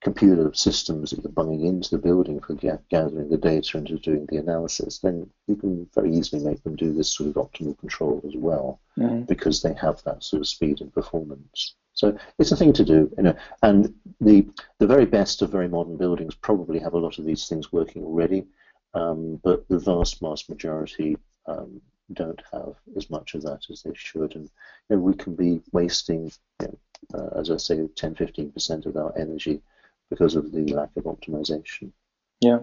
computer 0.00 0.52
systems 0.54 1.10
that 1.10 1.24
are 1.24 1.30
bunging 1.30 1.64
into 1.64 1.90
the 1.90 2.02
building 2.02 2.40
for 2.40 2.54
gathering 2.90 3.28
the 3.28 3.36
data 3.36 3.78
and 3.78 4.02
doing 4.02 4.26
the 4.28 4.36
analysis, 4.36 4.98
then 4.98 5.28
you 5.46 5.56
can 5.56 5.88
very 5.94 6.12
easily 6.14 6.44
make 6.44 6.62
them 6.64 6.76
do 6.76 6.92
this 6.92 7.14
sort 7.14 7.28
of 7.28 7.36
optimal 7.36 7.78
control 7.78 8.20
as 8.26 8.34
well, 8.36 8.80
mm-hmm. 8.98 9.22
because 9.22 9.62
they 9.62 9.74
have 9.74 10.02
that 10.04 10.22
sort 10.22 10.40
of 10.40 10.48
speed 10.48 10.80
and 10.80 10.92
performance. 10.92 11.74
So 11.94 12.16
it's 12.38 12.52
a 12.52 12.56
thing 12.56 12.72
to 12.74 12.84
do, 12.84 13.10
you 13.16 13.24
know. 13.24 13.36
And 13.62 13.94
the 14.20 14.48
the 14.78 14.86
very 14.86 15.06
best 15.06 15.42
of 15.42 15.50
very 15.50 15.68
modern 15.68 15.96
buildings 15.96 16.34
probably 16.34 16.78
have 16.80 16.94
a 16.94 16.98
lot 16.98 17.18
of 17.18 17.24
these 17.24 17.48
things 17.48 17.72
working 17.72 18.04
already, 18.04 18.46
um, 18.94 19.40
but 19.42 19.66
the 19.68 19.78
vast, 19.78 20.20
vast 20.20 20.48
majority 20.48 21.16
um, 21.46 21.80
don't 22.14 22.42
have 22.52 22.74
as 22.96 23.10
much 23.10 23.34
of 23.34 23.42
that 23.42 23.66
as 23.70 23.82
they 23.82 23.92
should, 23.94 24.34
and 24.34 24.50
you 24.88 24.96
know, 24.96 24.98
we 24.98 25.14
can 25.14 25.34
be 25.34 25.60
wasting, 25.72 26.32
you 26.60 26.68
know, 26.68 26.78
uh, 27.14 27.40
as 27.40 27.50
I 27.50 27.56
say, 27.56 27.86
10, 27.94 28.14
15 28.14 28.52
percent 28.52 28.86
of 28.86 28.96
our 28.96 29.16
energy 29.16 29.62
because 30.10 30.34
of 30.34 30.52
the 30.52 30.72
lack 30.72 30.90
of 30.96 31.04
optimization. 31.04 31.92
Yeah. 32.40 32.60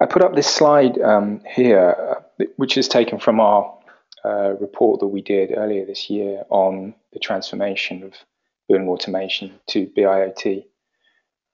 I 0.00 0.06
put 0.06 0.22
up 0.22 0.34
this 0.34 0.46
slide 0.46 0.98
um, 1.00 1.42
here, 1.44 2.22
uh, 2.40 2.44
which 2.56 2.76
is 2.78 2.88
taken 2.88 3.18
from 3.18 3.40
our 3.40 3.76
uh, 4.24 4.54
report 4.60 5.00
that 5.00 5.08
we 5.08 5.20
did 5.20 5.56
earlier 5.56 5.84
this 5.84 6.08
year 6.08 6.44
on 6.48 6.94
the 7.12 7.18
transformation 7.18 8.02
of 8.02 8.14
building 8.68 8.88
automation 8.88 9.58
to 9.68 9.90
BIOT. 9.96 10.64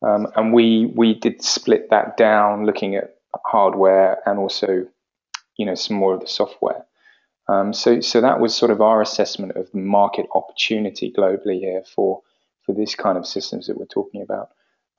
Um, 0.03 0.27
and 0.37 0.53
we 0.53 0.87
we 0.87 1.15
did 1.15 1.43
split 1.43 1.91
that 1.91 2.17
down, 2.17 2.67
looking 2.67 2.95
at 2.97 3.17
hardware 3.45 4.19
and 4.27 4.39
also, 4.39 4.87
you 5.57 5.67
know, 5.67 5.75
some 5.75 5.97
more 5.97 6.15
of 6.15 6.21
the 6.21 6.27
software. 6.27 6.85
Um, 7.49 7.73
so 7.73 8.01
so 8.01 8.21
that 8.21 8.41
was 8.41 8.55
sort 8.55 8.71
of 8.71 8.81
our 8.81 9.03
assessment 9.03 9.57
of 9.57 9.71
the 9.73 9.79
market 9.79 10.27
opportunity 10.35 11.13
globally 11.17 11.61
here 11.61 11.83
for 11.95 12.23
for 12.65 12.75
this 12.75 12.95
kind 12.95 13.19
of 13.19 13.27
systems 13.27 13.67
that 13.67 13.77
we're 13.77 13.85
talking 13.87 14.23
about. 14.23 14.51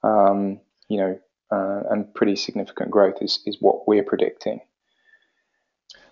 Um, 0.03 0.59
you 0.87 0.97
know, 0.97 1.19
uh, 1.51 1.81
and 1.89 2.13
pretty 2.13 2.35
significant 2.35 2.91
growth 2.91 3.17
is 3.21 3.39
is 3.45 3.57
what 3.59 3.87
we're 3.87 4.03
predicting. 4.03 4.61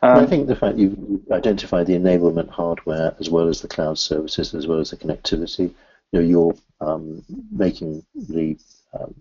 Um, 0.02 0.18
I 0.18 0.26
think 0.26 0.48
the 0.48 0.56
fact 0.56 0.78
you 0.78 1.24
identify 1.32 1.84
the 1.84 1.94
enablement 1.94 2.50
hardware 2.50 3.16
as 3.20 3.30
well 3.30 3.48
as 3.48 3.62
the 3.62 3.70
cloud 3.70 3.98
services 3.98 4.54
as 4.54 4.68
well 4.68 4.80
as 4.80 4.90
the 4.90 4.98
connectivity, 4.98 5.74
you 6.12 6.20
know, 6.20 6.20
you're 6.20 6.56
um, 6.82 7.24
making 7.52 8.04
the 8.14 8.58
um, 8.94 9.14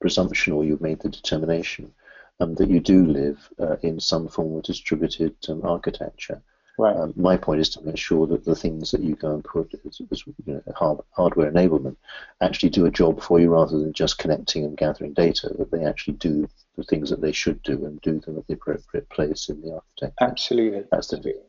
presumption 0.00 0.52
or 0.52 0.64
you've 0.64 0.80
made 0.80 1.00
the 1.00 1.08
determination 1.08 1.92
um, 2.40 2.54
that 2.54 2.70
you 2.70 2.80
do 2.80 3.06
live 3.06 3.48
uh, 3.58 3.76
in 3.82 4.00
some 4.00 4.28
form 4.28 4.56
of 4.56 4.62
distributed 4.62 5.34
um, 5.48 5.62
architecture. 5.64 6.42
Right. 6.78 6.96
Um, 6.96 7.12
my 7.16 7.36
point 7.36 7.60
is 7.60 7.68
to 7.70 7.82
make 7.82 7.98
sure 7.98 8.26
that 8.26 8.44
the 8.44 8.54
things 8.54 8.90
that 8.92 9.02
you 9.02 9.14
go 9.14 9.34
and 9.34 9.44
put 9.44 9.74
as, 9.86 10.00
as 10.10 10.26
you 10.26 10.34
know, 10.46 10.62
hard, 10.74 11.00
hardware 11.10 11.52
enablement 11.52 11.96
actually 12.40 12.70
do 12.70 12.86
a 12.86 12.90
job 12.90 13.22
for 13.22 13.38
you 13.38 13.50
rather 13.50 13.78
than 13.78 13.92
just 13.92 14.18
connecting 14.18 14.64
and 14.64 14.76
gathering 14.76 15.12
data, 15.12 15.50
that 15.58 15.70
they 15.70 15.84
actually 15.84 16.14
do 16.14 16.48
the 16.76 16.84
things 16.84 17.10
that 17.10 17.20
they 17.20 17.32
should 17.32 17.62
do 17.62 17.84
and 17.84 18.00
do 18.00 18.18
them 18.20 18.38
at 18.38 18.46
the 18.46 18.54
appropriate 18.54 19.08
place 19.10 19.48
in 19.50 19.60
the 19.60 19.74
architecture. 19.74 20.14
Absolutely. 20.20 20.84
That's 20.90 21.08
the 21.08 21.18
thing. 21.18 21.40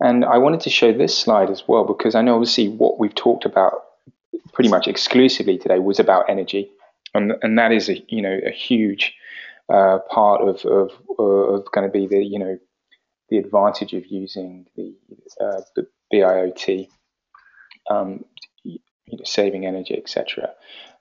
And 0.00 0.24
I 0.24 0.38
wanted 0.38 0.60
to 0.60 0.70
show 0.70 0.92
this 0.92 1.18
slide 1.18 1.50
as 1.50 1.64
well 1.66 1.84
because 1.84 2.14
I 2.14 2.22
know 2.22 2.34
obviously 2.34 2.68
what 2.68 3.00
we've 3.00 3.14
talked 3.14 3.44
about 3.44 3.82
pretty 4.52 4.70
much 4.70 4.86
exclusively 4.86 5.58
today 5.58 5.78
was 5.78 5.98
about 5.98 6.28
energy, 6.28 6.70
and 7.14 7.32
and 7.42 7.58
that 7.58 7.72
is 7.72 7.88
a 7.88 7.98
you 8.08 8.22
know 8.22 8.38
a 8.46 8.50
huge 8.50 9.14
uh, 9.72 9.98
part 10.10 10.42
of 10.42 10.64
of, 10.64 10.90
of 11.18 11.70
going 11.72 11.86
to 11.86 11.92
be 11.92 12.06
the 12.06 12.24
you 12.24 12.38
know 12.38 12.58
the 13.28 13.38
advantage 13.38 13.92
of 13.92 14.06
using 14.06 14.66
the, 14.74 14.94
uh, 15.40 15.60
the 15.76 15.86
BIOT, 16.12 16.88
um, 17.90 18.24
you 18.64 18.78
know, 19.06 19.24
saving 19.24 19.66
energy, 19.66 19.94
etc. 19.96 20.50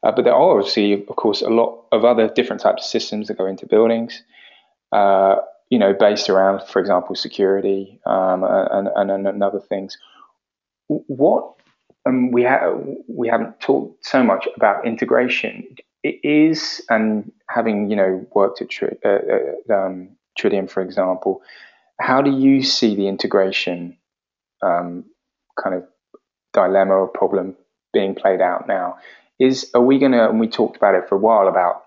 Uh, 0.03 0.11
but 0.11 0.23
there 0.25 0.33
are 0.33 0.57
obviously, 0.57 0.93
of 0.93 1.15
course, 1.15 1.41
a 1.41 1.49
lot 1.49 1.85
of 1.91 2.03
other 2.03 2.27
different 2.27 2.61
types 2.61 2.83
of 2.83 2.89
systems 2.89 3.27
that 3.27 3.37
go 3.37 3.45
into 3.45 3.65
buildings. 3.65 4.23
Uh, 4.91 5.37
you 5.69 5.77
know, 5.79 5.93
based 5.93 6.29
around, 6.29 6.65
for 6.65 6.79
example, 6.79 7.13
security 7.15 7.99
um, 8.05 8.43
and, 8.43 8.87
and, 8.95 9.27
and 9.27 9.43
other 9.43 9.59
things. 9.59 9.97
What 10.87 11.55
um, 12.05 12.31
we 12.31 12.47
we 13.07 13.27
haven't 13.27 13.59
talked 13.59 14.05
so 14.05 14.23
much 14.23 14.47
about 14.55 14.87
integration. 14.87 15.75
It 16.07 16.19
is, 16.23 16.81
and 16.89 17.31
having 17.49 17.89
you 17.89 17.97
know 17.97 18.25
worked 18.33 18.61
at 18.61 18.69
Tri- 18.69 18.97
uh, 19.03 19.19
uh 19.69 19.73
um, 19.73 20.09
for 20.67 20.81
example, 20.81 21.41
how 21.99 22.21
do 22.21 22.31
you 22.31 22.63
see 22.63 22.95
the 22.95 23.07
integration 23.07 23.97
um, 24.61 25.05
kind 25.61 25.75
of 25.75 25.83
dilemma 26.53 26.93
or 26.93 27.07
problem 27.07 27.55
being 27.91 28.15
played 28.15 28.39
out 28.39 28.67
now? 28.67 28.97
Is 29.39 29.69
are 29.73 29.81
we 29.81 29.99
going 29.99 30.13
to? 30.13 30.29
And 30.29 30.39
we 30.39 30.47
talked 30.47 30.77
about 30.77 30.95
it 30.95 31.09
for 31.09 31.15
a 31.15 31.19
while 31.19 31.47
about 31.47 31.83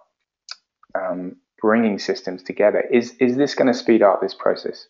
um, 0.95 1.37
bringing 1.63 1.99
systems 1.99 2.43
together. 2.43 2.81
Is 2.93 3.15
is 3.21 3.37
this 3.37 3.55
going 3.55 3.69
to 3.69 3.75
speed 3.75 4.03
up 4.03 4.21
this 4.21 4.35
process? 4.35 4.87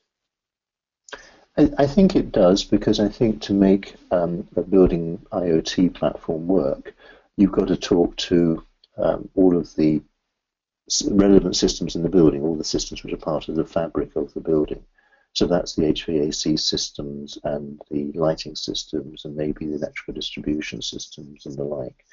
I, 1.57 1.71
I, 1.79 1.87
think 1.87 2.17
it 2.17 2.33
does 2.33 2.65
because 2.65 3.01
I 3.01 3.09
think 3.09 3.43
to 3.43 3.53
make 3.53 3.95
um, 4.11 4.47
a 4.57 4.63
building 4.63 5.19
IoT 5.33 5.95
platform 5.95 6.47
work, 6.47 6.95
you've 7.37 7.53
got 7.53 7.69
to 7.69 7.77
talk 7.77 8.17
to 8.29 8.63
um, 9.03 9.29
all 9.35 9.57
of 9.57 9.75
the 9.77 10.03
relevant 11.11 11.57
systems 11.57 11.95
in 11.95 12.03
the 12.03 12.09
building, 12.09 12.43
all 12.43 12.57
the 12.57 12.65
systems 12.65 13.03
which 13.03 13.13
are 13.13 13.19
part 13.19 13.49
of 13.49 13.57
the 13.57 13.65
fabric 13.65 14.17
of 14.17 14.33
the 14.35 14.41
building. 14.41 14.83
So 15.33 15.47
that's 15.47 15.77
the 15.77 15.83
HVAC 15.83 16.59
systems 16.59 17.39
and 17.45 17.81
the 17.91 18.11
lighting 18.15 18.57
systems 18.57 19.25
and 19.25 19.37
maybe 19.37 19.67
the 19.67 19.77
electrical 19.77 20.15
distribution 20.15 20.83
systems 20.83 21.47
and 21.47 21.57
the 21.57 21.65
like. 21.65 22.05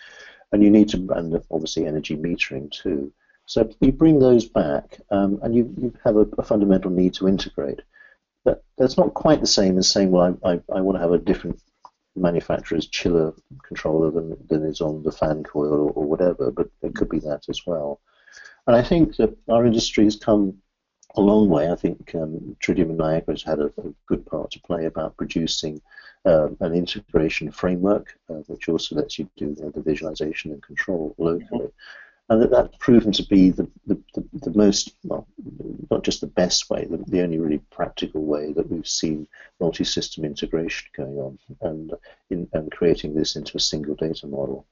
And 0.52 0.64
you 0.64 0.70
need 0.70 0.90
to, 0.90 0.98
and 1.16 1.42
obviously 1.50 1.88
energy 1.88 2.16
metering 2.16 2.70
too. 2.72 3.12
So 3.48 3.70
you 3.80 3.92
bring 3.92 4.20
those 4.20 4.46
back, 4.46 5.00
um, 5.10 5.40
and 5.42 5.56
you, 5.56 5.74
you 5.78 5.94
have 6.04 6.18
a, 6.18 6.28
a, 6.38 6.44
fundamental 6.44 6.92
need 6.92 7.14
to 7.16 7.30
integrate. 7.30 7.82
But 8.44 8.64
that's 8.78 8.98
not 8.98 9.14
quite 9.14 9.40
the 9.40 9.48
same 9.48 9.78
as 9.78 9.90
saying, 9.90 10.12
well, 10.12 10.38
I, 10.44 10.52
I, 10.52 10.62
I 10.76 10.82
want 10.82 10.98
to 10.98 11.02
have 11.02 11.14
a 11.14 11.18
different 11.18 11.60
manufacturer's 12.18 12.88
chiller 12.88 13.34
controller 13.64 14.12
than, 14.12 14.36
than 14.50 14.64
is 14.64 14.82
on 14.82 15.04
the 15.04 15.12
fan 15.12 15.44
coil 15.44 15.74
or, 15.74 15.92
or 15.92 16.04
whatever, 16.04 16.52
but 16.52 16.70
it 16.82 16.96
could 16.96 17.10
be 17.10 17.20
that 17.20 17.48
as 17.50 17.66
well. 17.66 18.00
And 18.66 18.76
I 18.76 18.84
think 18.84 19.16
that 19.18 19.36
our 19.50 19.66
industry 19.66 20.04
has 20.04 20.16
come 20.16 20.58
a 21.16 21.22
long 21.22 21.50
way. 21.50 21.72
I 21.72 21.76
think 21.76 22.14
um, 22.16 22.56
Tridium 22.64 22.90
and 22.90 22.98
Niagara 22.98 23.34
has 23.34 23.44
had 23.44 23.60
a, 23.60 23.68
a, 23.78 23.94
good 24.08 24.26
part 24.26 24.52
to 24.52 24.60
play 24.62 24.86
about 24.86 25.18
producing 25.18 25.82
uh, 26.26 26.50
an 26.60 26.74
integration 26.74 27.52
framework, 27.52 28.18
uh, 28.30 28.42
which 28.48 28.68
also 28.70 28.96
lets 28.96 29.18
you 29.18 29.30
do 29.38 29.56
the 29.56 29.82
visualization 29.82 30.52
and 30.52 30.62
control 30.62 31.16
locally. 31.18 31.68
Mm-hmm. 31.68 32.07
And 32.30 32.42
that, 32.42 32.52
that's 32.52 32.76
proven 32.80 33.12
to 33.14 33.24
be 33.24 33.52
the, 33.52 33.70
the, 33.86 33.98
the, 34.14 34.26
the, 34.34 34.52
most, 34.52 34.94
well, 35.04 35.28
not 35.90 36.04
just 36.04 36.20
the 36.20 36.28
best 36.28 36.70
way, 36.70 36.86
the, 36.90 36.98
the 37.08 37.22
only 37.22 37.40
really 37.40 37.62
practical 37.72 38.26
way 38.26 38.52
that 38.54 38.70
we've 38.70 38.88
seen 38.88 39.28
multi 39.60 39.86
system 39.86 40.26
integration 40.26 40.90
going 40.96 41.18
on 41.18 41.40
and, 41.62 41.94
in, 42.30 42.48
and 42.52 42.72
creating 42.72 43.14
this 43.14 43.36
into 43.38 43.56
a 43.56 43.62
single 43.62 43.96
data 43.96 44.28
model. 44.28 44.66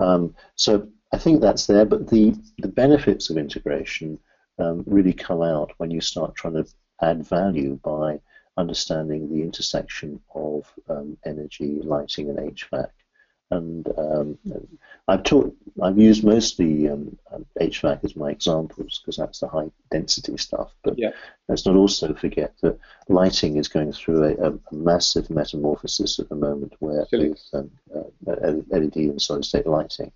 Um, 0.00 0.34
so 0.56 0.88
I 1.12 1.18
think 1.18 1.40
that's 1.40 1.66
there, 1.66 1.84
but 1.84 2.08
the, 2.08 2.34
the 2.58 2.68
benefits 2.68 3.30
of 3.30 3.38
integration 3.38 4.18
um, 4.58 4.82
really 4.86 5.12
come 5.12 5.42
out 5.42 5.72
when 5.78 5.90
you 5.90 6.00
start 6.00 6.34
trying 6.34 6.54
to 6.54 6.66
add 7.00 7.24
value 7.24 7.78
by 7.84 8.20
understanding 8.56 9.30
the 9.30 9.40
intersection 9.40 10.20
of 10.34 10.66
um, 10.88 11.16
energy, 11.24 11.80
lighting, 11.82 12.28
and 12.28 12.38
HVAC. 12.38 12.88
And 13.50 13.88
um, 13.96 14.38
I've 15.08 15.22
taught, 15.22 15.56
I've 15.82 15.98
used 15.98 16.22
mostly 16.22 16.88
um, 16.88 17.16
HVAC 17.58 18.04
as 18.04 18.14
my 18.14 18.30
examples 18.30 19.00
because 19.00 19.16
that's 19.16 19.40
the 19.40 19.48
high 19.48 19.70
density 19.90 20.36
stuff. 20.36 20.72
But 20.82 20.98
yeah. 20.98 21.12
let's 21.48 21.64
not 21.64 21.76
also 21.76 22.12
forget 22.14 22.54
that 22.60 22.78
lighting 23.08 23.56
is 23.56 23.68
going 23.68 23.92
through 23.92 24.24
a, 24.24 24.50
a 24.50 24.58
massive 24.70 25.30
metamorphosis 25.30 26.18
at 26.18 26.28
the 26.28 26.34
moment, 26.34 26.74
where 26.80 27.06
with 27.10 27.42
um, 27.54 27.70
uh, 27.94 28.52
LED 28.70 28.96
and 28.96 29.22
solid 29.22 29.46
state 29.46 29.66
lighting, 29.66 30.12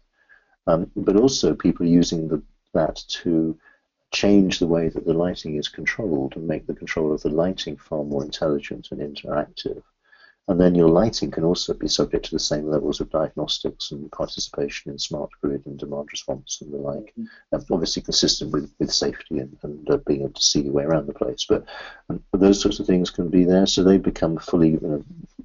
um, 0.67 0.91
but 0.95 1.17
also 1.17 1.55
people 1.55 1.87
are 1.87 1.91
using 1.91 2.29
the, 2.29 2.43
that 2.75 3.03
to 3.09 3.59
change 4.13 4.59
the 4.59 4.67
way 4.67 4.89
that 4.89 5.07
the 5.07 5.15
lighting 5.15 5.57
is 5.57 5.69
controlled 5.69 6.37
and 6.37 6.47
make 6.47 6.67
the 6.67 6.75
control 6.75 7.13
of 7.13 7.23
the 7.23 7.31
lighting 7.31 7.79
far 7.79 8.05
more 8.05 8.23
intelligent 8.23 8.89
and 8.91 9.01
interactive. 9.01 9.83
And 10.49 10.61
then 10.61 10.75
your 10.75 10.89
lighting 10.89 11.31
can 11.31 11.45
also 11.45 11.73
be 11.73 11.87
subject 11.87 12.25
to 12.27 12.33
the 12.33 12.41
same 12.41 12.67
levels 12.67 13.01
of 13.01 13.11
diagnostics 13.11 13.93
and 13.93 14.11
participation 14.11 14.91
in 14.91 14.99
smart 14.99 15.31
grid 15.41 15.65
and 15.67 15.79
demand 15.79 16.09
response 16.11 16.61
and 16.61 16.73
the 16.73 16.79
like. 16.79 17.15
Mm-hmm. 17.17 17.73
obviously 17.73 18.03
consistent 18.03 18.51
with, 18.51 18.73
with 18.79 18.93
safety 18.93 19.39
and, 19.39 19.57
and 19.63 19.89
uh, 19.89 19.99
being 19.99 20.23
able 20.23 20.33
to 20.33 20.43
see 20.43 20.63
your 20.63 20.73
way 20.73 20.83
around 20.83 21.07
the 21.07 21.15
place. 21.15 21.47
But 21.49 21.65
um, 22.11 22.25
those 22.33 22.61
sorts 22.61 22.81
of 22.81 22.87
things 22.87 23.09
can 23.09 23.29
be 23.29 23.45
there, 23.45 23.67
so 23.67 23.85
they 23.85 23.99
become 23.99 24.37
fully 24.37 24.71
you 24.71 24.81
know, 24.83 25.05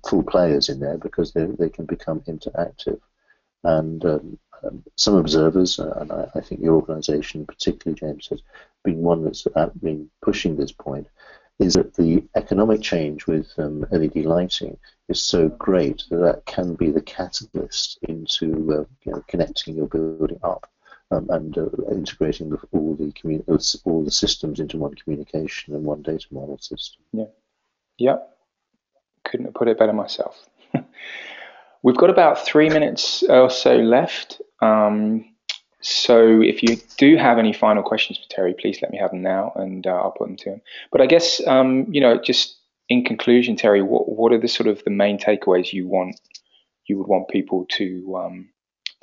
full 0.09 0.23
players 0.23 0.67
in 0.67 0.79
there 0.79 0.97
because 0.97 1.31
they, 1.31 1.45
they 1.45 1.69
can 1.69 1.85
become 1.85 2.21
interactive. 2.21 2.99
And 3.63 4.03
um, 4.03 4.39
um, 4.63 4.83
some 4.95 5.15
observers, 5.15 5.79
uh, 5.79 5.91
and 6.01 6.11
I, 6.11 6.27
I, 6.35 6.41
think 6.41 6.61
your 6.61 6.75
organisation 6.75 7.45
particularly, 7.45 7.99
James, 7.99 8.27
has 8.27 8.41
been 8.83 8.97
one 8.97 9.23
that's 9.23 9.45
been 9.81 10.09
pushing 10.21 10.55
this 10.55 10.71
point, 10.71 11.07
is 11.59 11.73
that 11.73 11.95
the 11.95 12.23
economic 12.35 12.81
change 12.81 13.25
with 13.25 13.51
um, 13.57 13.85
LED 13.91 14.17
lighting 14.17 14.77
is 15.09 15.21
so 15.21 15.49
great 15.49 16.03
that 16.09 16.17
that 16.17 16.45
can 16.45 16.75
be 16.75 16.91
the 16.91 17.01
catalyst 17.01 17.97
into 18.03 18.45
uh, 18.71 18.85
you 19.03 19.11
know, 19.11 19.23
connecting 19.27 19.75
your 19.75 19.87
building 19.87 20.39
up 20.43 20.69
um, 21.11 21.29
and 21.29 21.57
uh, 21.57 21.69
integrating 21.89 22.49
the, 22.49 22.59
all 22.71 22.95
the 22.95 23.11
commun- 23.13 23.43
all 23.85 24.03
the 24.03 24.11
systems 24.11 24.59
into 24.59 24.77
one 24.77 24.93
communication 24.93 25.73
and 25.73 25.83
one 25.83 26.01
data 26.01 26.27
model 26.31 26.57
system. 26.59 27.01
Yeah, 27.11 27.25
yeah, 27.97 28.17
couldn't 29.23 29.47
have 29.47 29.55
put 29.55 29.67
it 29.67 29.79
better 29.79 29.93
myself. 29.93 30.47
We've 31.83 31.97
got 31.97 32.09
about 32.09 32.45
three 32.45 32.69
minutes 32.69 33.23
or 33.23 33.49
so 33.49 33.77
left. 33.77 34.41
Um, 34.61 35.33
so 35.87 36.41
if 36.41 36.61
you 36.61 36.77
do 36.97 37.15
have 37.15 37.37
any 37.37 37.53
final 37.53 37.81
questions 37.81 38.17
for 38.17 38.25
Terry, 38.29 38.53
please 38.53 38.79
let 38.81 38.91
me 38.91 38.97
have 38.97 39.11
them 39.11 39.21
now, 39.21 39.53
and 39.55 39.87
uh, 39.87 39.91
I'll 39.91 40.11
put 40.11 40.27
them 40.27 40.37
to 40.37 40.49
him. 40.51 40.61
But 40.91 41.01
I 41.01 41.05
guess 41.05 41.45
um, 41.47 41.85
you 41.89 42.01
know, 42.01 42.19
just 42.19 42.57
in 42.89 43.05
conclusion, 43.05 43.55
Terry, 43.55 43.81
what 43.81 44.09
what 44.09 44.33
are 44.33 44.39
the 44.39 44.49
sort 44.49 44.67
of 44.67 44.83
the 44.83 44.89
main 44.89 45.17
takeaways 45.17 45.71
you 45.71 45.87
want 45.87 46.19
you 46.87 46.97
would 46.97 47.07
want 47.07 47.29
people 47.29 47.65
to 47.77 48.17
um, 48.17 48.49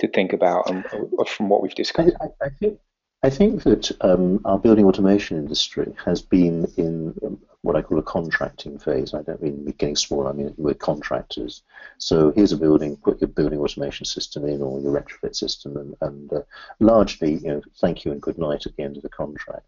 to 0.01 0.09
think 0.09 0.33
about 0.33 0.69
and, 0.69 0.85
uh, 0.87 1.25
from 1.25 1.49
what 1.49 1.63
we've 1.63 1.75
discussed? 1.75 2.15
I, 2.21 2.27
I, 2.45 2.49
think 2.51 2.79
I 3.23 3.31
think 3.31 3.63
that 3.63 3.91
um, 4.03 4.41
our 4.45 4.59
building 4.59 4.85
automation 4.85 5.39
industry 5.39 5.95
has 6.05 6.21
been 6.21 6.67
in 6.77 7.15
um, 7.25 7.39
what 7.65 7.77
I 7.77 7.83
call 7.83 7.99
a 7.99 8.03
contracting 8.03 8.79
phase. 8.79 9.15
I 9.15 9.23
don't 9.23 9.43
mean 9.43 9.65
getting 9.79 9.97
small. 9.97 10.29
I 10.29 10.33
mean 10.33 10.53
we're 10.59 10.75
contractors. 10.75 11.63
So 11.97 12.31
here's 12.37 12.53
a 12.53 12.59
building, 12.59 12.97
put 12.97 13.23
your 13.23 13.29
building 13.29 13.59
automation 13.59 14.05
system 14.05 14.45
in 14.45 14.61
or 14.61 14.81
your 14.81 14.93
retrofit 14.93 15.35
system, 15.35 15.79
and, 15.79 15.97
and 16.03 16.33
uh, 16.33 16.43
largely, 16.79 17.37
you 17.37 17.49
know, 17.49 17.63
thank 17.81 18.05
you 18.05 18.13
and 18.13 18.21
good 18.21 18.37
night 18.37 18.67
at 18.67 18.77
the 18.77 18.83
end 18.83 18.99
of 18.99 19.03
the 19.03 19.09
contract. 19.09 19.67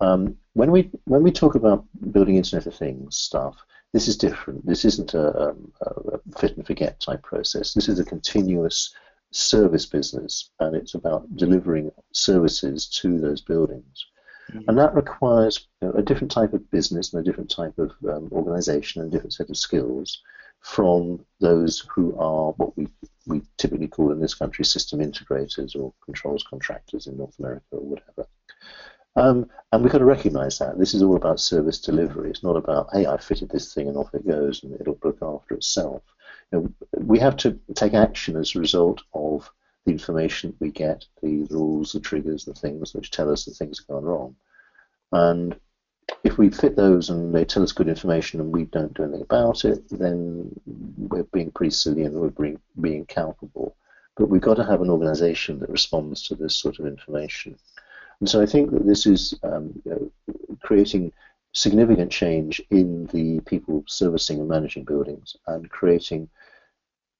Um, 0.00 0.38
when 0.54 0.70
we 0.70 0.90
when 1.04 1.22
we 1.22 1.30
talk 1.30 1.56
about 1.56 1.84
building 2.10 2.36
Internet 2.36 2.66
of 2.66 2.74
Things 2.74 3.16
stuff, 3.16 3.56
this 3.92 4.08
is 4.08 4.16
different. 4.16 4.64
This 4.64 4.86
isn't 4.86 5.12
a, 5.12 5.50
um, 5.50 5.72
a, 5.82 5.90
a 6.14 6.38
fit 6.38 6.56
and 6.56 6.66
forget 6.66 7.00
type 7.00 7.22
process. 7.22 7.74
This 7.74 7.90
is 7.90 7.98
a 7.98 8.04
continuous 8.04 8.94
service 9.30 9.84
business, 9.84 10.50
and 10.58 10.74
it's 10.74 10.94
about 10.94 11.36
delivering 11.36 11.90
services 12.12 12.86
to 13.02 13.20
those 13.20 13.42
buildings. 13.42 14.06
Mm-hmm. 14.50 14.68
And 14.68 14.78
that 14.78 14.94
requires 14.94 15.68
you 15.80 15.88
know, 15.88 15.94
a 15.94 16.02
different 16.02 16.30
type 16.30 16.52
of 16.52 16.70
business 16.70 17.12
and 17.12 17.20
a 17.20 17.24
different 17.24 17.50
type 17.50 17.78
of 17.78 17.92
um, 18.08 18.28
organization 18.32 19.02
and 19.02 19.12
a 19.12 19.12
different 19.12 19.34
set 19.34 19.50
of 19.50 19.56
skills 19.56 20.22
from 20.60 21.24
those 21.40 21.86
who 21.88 22.16
are 22.18 22.52
what 22.52 22.76
we, 22.76 22.86
we 23.26 23.40
typically 23.56 23.88
call 23.88 24.12
in 24.12 24.20
this 24.20 24.34
country 24.34 24.64
system 24.64 25.00
integrators 25.00 25.74
or 25.74 25.92
controls 26.04 26.44
contractors 26.48 27.06
in 27.06 27.16
North 27.16 27.38
America 27.38 27.64
or 27.72 27.80
whatever. 27.80 28.26
Um, 29.16 29.50
and 29.72 29.82
we've 29.82 29.92
got 29.92 29.98
to 29.98 30.04
recognize 30.04 30.58
that. 30.58 30.78
This 30.78 30.94
is 30.94 31.02
all 31.02 31.16
about 31.16 31.40
service 31.40 31.80
delivery. 31.80 32.30
It's 32.30 32.42
not 32.42 32.56
about, 32.56 32.88
hey, 32.92 33.06
I 33.06 33.16
fitted 33.16 33.50
this 33.50 33.74
thing 33.74 33.88
and 33.88 33.96
off 33.96 34.14
it 34.14 34.26
goes 34.26 34.62
and 34.62 34.78
it'll 34.80 34.98
look 35.02 35.18
after 35.22 35.54
itself. 35.54 36.02
You 36.52 36.60
know, 36.60 36.88
we 36.98 37.18
have 37.18 37.36
to 37.38 37.58
take 37.74 37.94
action 37.94 38.36
as 38.36 38.54
a 38.54 38.60
result 38.60 39.02
of 39.14 39.50
the 39.90 39.98
information 39.98 40.56
we 40.60 40.70
get, 40.70 41.04
the 41.22 41.42
rules, 41.50 41.92
the 41.92 42.00
triggers, 42.00 42.44
the 42.44 42.54
things 42.54 42.94
which 42.94 43.10
tell 43.10 43.30
us 43.30 43.44
that 43.44 43.54
things 43.54 43.78
have 43.78 43.88
gone 43.88 44.04
wrong. 44.04 44.36
And 45.12 45.56
if 46.24 46.38
we 46.38 46.50
fit 46.50 46.76
those 46.76 47.10
and 47.10 47.34
they 47.34 47.44
tell 47.44 47.62
us 47.62 47.72
good 47.72 47.88
information 47.88 48.40
and 48.40 48.52
we 48.52 48.64
don't 48.64 48.94
do 48.94 49.02
anything 49.02 49.22
about 49.22 49.64
it, 49.64 49.82
then 49.90 50.50
we're 50.96 51.24
being 51.24 51.50
pretty 51.50 51.70
silly 51.70 52.04
and 52.04 52.14
we're 52.14 52.28
being, 52.28 52.60
being 52.80 53.06
culpable. 53.06 53.76
But 54.16 54.28
we've 54.28 54.40
got 54.40 54.54
to 54.54 54.64
have 54.64 54.82
an 54.82 54.90
organization 54.90 55.58
that 55.60 55.70
responds 55.70 56.22
to 56.24 56.34
this 56.34 56.56
sort 56.56 56.78
of 56.78 56.86
information. 56.86 57.56
And 58.20 58.28
so 58.28 58.40
I 58.40 58.46
think 58.46 58.70
that 58.70 58.86
this 58.86 59.06
is 59.06 59.34
um, 59.42 59.82
creating 60.62 61.12
significant 61.52 62.12
change 62.12 62.60
in 62.70 63.06
the 63.06 63.40
people 63.40 63.82
servicing 63.88 64.38
and 64.38 64.48
managing 64.48 64.84
buildings 64.84 65.36
and 65.46 65.68
creating 65.70 66.28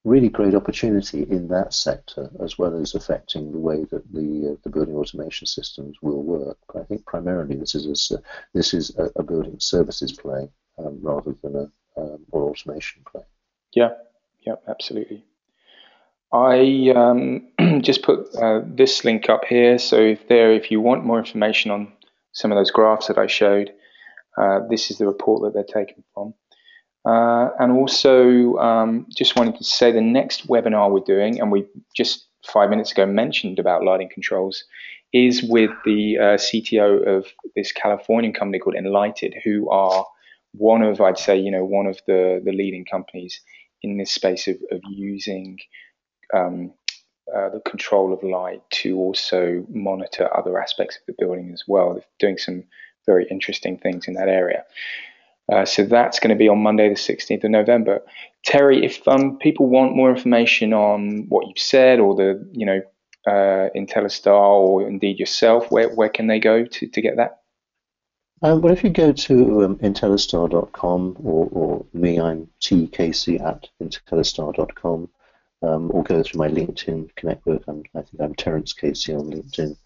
really 0.04 0.28
great 0.28 0.54
opportunity 0.54 1.22
in 1.22 1.48
that 1.48 1.74
sector, 1.74 2.30
as 2.42 2.58
well 2.58 2.74
as 2.80 2.94
affecting 2.94 3.52
the 3.52 3.58
way 3.58 3.84
that 3.90 4.12
the 4.12 4.52
uh, 4.52 4.56
the 4.62 4.70
building 4.70 4.94
automation 4.94 5.46
systems 5.46 5.96
will 6.02 6.22
work. 6.22 6.58
But 6.72 6.80
I 6.80 6.84
think 6.84 7.04
primarily 7.04 7.56
this 7.56 7.74
is 7.74 8.10
a, 8.10 8.18
this 8.54 8.72
is 8.74 8.96
a, 8.96 9.10
a 9.16 9.22
building 9.22 9.56
services 9.58 10.12
play 10.12 10.48
um, 10.78 10.98
rather 11.02 11.34
than 11.42 11.56
a 11.56 12.00
um, 12.00 12.24
automation 12.32 13.02
play. 13.10 13.22
Yeah, 13.72 13.90
yeah, 14.46 14.54
absolutely. 14.66 15.24
I 16.32 16.92
um, 16.94 17.48
just 17.82 18.02
put 18.02 18.34
uh, 18.36 18.60
this 18.64 19.04
link 19.04 19.28
up 19.28 19.44
here, 19.44 19.78
so 19.78 19.96
if 19.96 20.28
there, 20.28 20.52
if 20.52 20.70
you 20.70 20.80
want 20.80 21.04
more 21.04 21.18
information 21.18 21.70
on 21.70 21.92
some 22.32 22.52
of 22.52 22.56
those 22.56 22.70
graphs 22.70 23.08
that 23.08 23.18
I 23.18 23.26
showed, 23.26 23.72
uh, 24.38 24.60
this 24.68 24.90
is 24.90 24.98
the 24.98 25.06
report 25.06 25.42
that 25.42 25.54
they're 25.54 25.82
taken 25.84 26.04
from. 26.14 26.34
Uh, 27.04 27.48
and 27.58 27.72
also, 27.72 28.56
um, 28.56 29.06
just 29.16 29.36
wanted 29.36 29.56
to 29.56 29.64
say 29.64 29.90
the 29.90 30.00
next 30.00 30.46
webinar 30.48 30.90
we're 30.90 31.00
doing, 31.00 31.40
and 31.40 31.50
we 31.50 31.66
just 31.94 32.26
five 32.46 32.70
minutes 32.70 32.92
ago 32.92 33.06
mentioned 33.06 33.58
about 33.58 33.84
lighting 33.84 34.10
controls, 34.12 34.64
is 35.12 35.42
with 35.42 35.70
the 35.84 36.18
uh, 36.18 36.36
CTO 36.36 37.06
of 37.06 37.26
this 37.56 37.72
Californian 37.72 38.32
company 38.32 38.58
called 38.58 38.76
Enlighted, 38.76 39.34
who 39.44 39.68
are 39.70 40.06
one 40.52 40.82
of, 40.82 41.00
I'd 41.00 41.18
say, 41.18 41.38
you 41.38 41.50
know, 41.50 41.64
one 41.64 41.86
of 41.86 41.98
the, 42.06 42.40
the 42.44 42.52
leading 42.52 42.84
companies 42.84 43.40
in 43.82 43.96
this 43.96 44.12
space 44.12 44.46
of, 44.46 44.56
of 44.70 44.80
using 44.88 45.58
um, 46.34 46.72
uh, 47.34 47.48
the 47.48 47.60
control 47.60 48.12
of 48.12 48.22
light 48.22 48.62
to 48.70 48.98
also 48.98 49.64
monitor 49.68 50.28
other 50.36 50.60
aspects 50.60 50.96
of 50.96 51.02
the 51.06 51.14
building 51.18 51.50
as 51.52 51.64
well. 51.66 51.94
They're 51.94 52.04
doing 52.18 52.38
some 52.38 52.64
very 53.06 53.26
interesting 53.30 53.78
things 53.78 54.06
in 54.06 54.14
that 54.14 54.28
area. 54.28 54.64
Uh, 55.50 55.64
so 55.64 55.84
that's 55.84 56.20
going 56.20 56.30
to 56.30 56.36
be 56.36 56.48
on 56.48 56.58
Monday, 56.58 56.88
the 56.88 56.94
16th 56.94 57.44
of 57.44 57.50
November. 57.50 58.02
Terry, 58.44 58.84
if 58.84 59.06
um, 59.08 59.38
people 59.38 59.66
want 59.66 59.96
more 59.96 60.10
information 60.10 60.72
on 60.72 61.26
what 61.28 61.46
you've 61.46 61.58
said 61.58 61.98
or 61.98 62.14
the, 62.14 62.48
you 62.52 62.64
know, 62.64 62.80
uh, 63.26 63.68
IntelliStar 63.76 64.32
or 64.32 64.86
indeed 64.86 65.18
yourself, 65.18 65.70
where, 65.70 65.88
where 65.88 66.08
can 66.08 66.26
they 66.26 66.38
go 66.38 66.64
to, 66.64 66.86
to 66.86 67.02
get 67.02 67.16
that? 67.16 67.40
Um, 68.42 68.62
well, 68.62 68.72
if 68.72 68.82
you 68.82 68.90
go 68.90 69.12
to 69.12 69.64
um, 69.64 69.76
intellistar.com 69.76 71.16
or, 71.22 71.48
or 71.52 71.86
me, 71.92 72.18
I'm 72.18 72.48
tkc 72.62 73.40
at 73.44 73.68
intellistar.com, 73.82 75.10
um, 75.62 75.90
or 75.92 76.02
go 76.02 76.22
through 76.22 76.38
my 76.38 76.48
LinkedIn 76.48 77.14
connect 77.16 77.46
work. 77.46 77.62
I'm, 77.68 77.82
i 77.94 78.02
think 78.02 78.20
I'm 78.20 78.34
Terence 78.34 78.72
Casey 78.72 79.14
on 79.14 79.30
LinkedIn, 79.30 79.76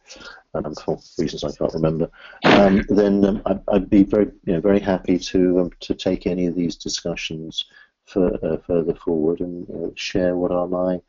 um, 0.54 0.74
for 0.74 0.98
reasons 1.18 1.44
I 1.44 1.52
can't 1.52 1.74
remember. 1.74 2.10
Um, 2.44 2.84
then 2.88 3.24
um, 3.24 3.42
I'd, 3.46 3.60
I'd, 3.68 3.90
be 3.90 4.04
very, 4.04 4.30
you 4.44 4.54
know, 4.54 4.60
very 4.60 4.80
happy 4.80 5.18
to 5.18 5.60
um, 5.60 5.70
to 5.80 5.94
take 5.94 6.26
any 6.26 6.46
of 6.46 6.54
these 6.54 6.76
discussions 6.76 7.64
for, 8.06 8.34
uh, 8.44 8.58
further 8.66 8.94
forward 8.94 9.40
and 9.40 9.68
uh, 9.70 9.90
share 9.94 10.36
what 10.36 10.50
are 10.50 10.66
my 10.68 11.00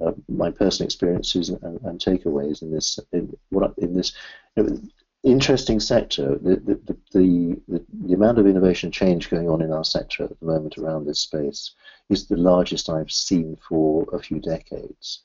uh, 0.00 0.12
my 0.28 0.50
personal 0.50 0.86
experiences 0.86 1.48
and, 1.48 1.80
and, 1.84 2.00
takeaways 2.00 2.62
in 2.62 2.72
this 2.72 2.98
in, 3.12 3.32
what 3.50 3.72
in 3.78 3.94
this 3.94 4.12
you 4.56 4.62
know, 4.64 4.80
interesting 5.22 5.80
sector. 5.80 6.38
The 6.40 6.56
the, 6.56 6.96
the 7.12 7.82
the, 7.92 8.14
amount 8.14 8.38
of 8.38 8.46
innovation 8.46 8.90
change 8.90 9.30
going 9.30 9.48
on 9.48 9.62
in 9.62 9.72
our 9.72 9.84
sector 9.84 10.24
at 10.24 10.38
the 10.38 10.46
moment 10.46 10.78
around 10.78 11.06
this 11.06 11.20
space 11.20 11.72
is 12.08 12.26
the 12.26 12.36
largest 12.36 12.90
I've 12.90 13.10
seen 13.10 13.56
for 13.68 14.06
a 14.12 14.18
few 14.18 14.40
decades. 14.40 15.20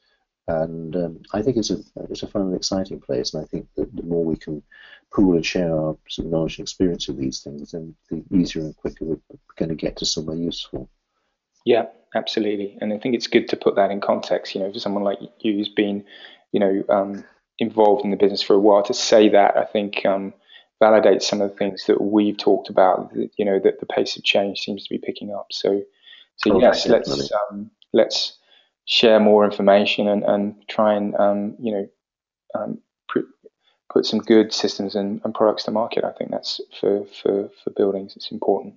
And 0.48 0.96
um, 0.96 1.22
I 1.34 1.42
think 1.42 1.58
it's 1.58 1.72
a 1.72 1.80
it's 2.10 2.24
a 2.24 2.28
fun 2.28 2.44
and 2.44 2.56
exciting 2.56 3.02
place, 3.02 3.34
and 3.34 3.44
I 3.44 3.48
think 3.48 3.68
that 3.76 3.94
the 3.96 4.04
more 4.04 4.24
we 4.24 4.38
can 4.38 4.64
pool 5.12 5.36
and 5.36 5.46
share 5.46 5.74
our 5.74 5.98
sort 6.08 6.26
of 6.26 6.32
knowledge 6.32 6.58
and 6.58 6.66
experience 6.66 7.10
of 7.10 7.18
these 7.18 7.42
things, 7.42 7.72
then 7.72 7.96
the 8.10 8.24
easier 8.32 8.62
and 8.62 8.76
quicker 8.76 9.06
we're 9.06 9.18
going 9.58 9.70
to 9.70 9.76
get 9.76 9.98
to 9.98 10.06
somewhere 10.06 10.38
useful. 10.38 10.90
Yeah, 11.66 11.88
absolutely. 12.16 12.78
And 12.80 12.94
I 12.94 12.98
think 12.98 13.16
it's 13.16 13.28
good 13.28 13.50
to 13.50 13.58
put 13.58 13.76
that 13.76 13.92
in 13.92 14.00
context. 14.00 14.56
You 14.56 14.62
know, 14.62 14.72
for 14.72 14.80
someone 14.80 15.04
like 15.04 15.20
you 15.40 15.54
who's 15.54 15.68
been, 15.68 16.06
you 16.54 16.62
know, 16.62 16.84
um, 16.88 17.26
involved 17.60 18.04
in 18.04 18.12
the 18.12 18.18
business 18.18 18.42
for 18.42 18.54
a 18.54 18.60
while, 18.60 18.84
to 18.84 18.94
say 18.94 19.30
that 19.30 19.58
I 19.58 19.66
think 19.66 20.06
um, 20.06 20.34
validates 20.82 21.24
some 21.24 21.42
of 21.42 21.50
the 21.50 21.56
things 21.56 21.86
that 21.88 22.02
we've 22.02 22.38
talked 22.38 22.70
about. 22.70 23.12
You 23.38 23.46
know, 23.46 23.60
that 23.60 23.80
the 23.80 23.86
pace 23.86 24.18
of 24.18 24.24
change 24.24 24.60
seems 24.60 24.84
to 24.84 24.90
be 24.90 25.00
picking 25.00 25.34
up. 25.34 25.48
So, 25.52 25.82
so 26.38 26.54
oh, 26.54 26.62
yes, 26.62 26.88
let's 26.88 27.32
um, 27.32 27.72
let's 27.94 28.38
share 28.86 29.20
more 29.20 29.44
information 29.44 30.08
and, 30.08 30.24
and 30.24 30.56
try 30.68 30.94
and 30.94 31.16
um, 31.16 31.56
you 31.60 31.72
know 31.72 31.90
um, 32.56 32.80
pr- 33.08 33.20
put 33.92 34.06
some 34.06 34.20
good 34.20 34.54
systems 34.54 34.96
and, 34.96 35.22
and 35.24 35.34
products 35.34 35.64
to 35.66 35.72
market. 35.72 36.04
I 36.04 36.12
think 36.12 36.32
that's 36.32 36.62
for, 36.80 37.06
for, 37.06 37.50
for 37.64 37.70
buildings. 37.72 38.16
It's 38.16 38.32
important. 38.32 38.76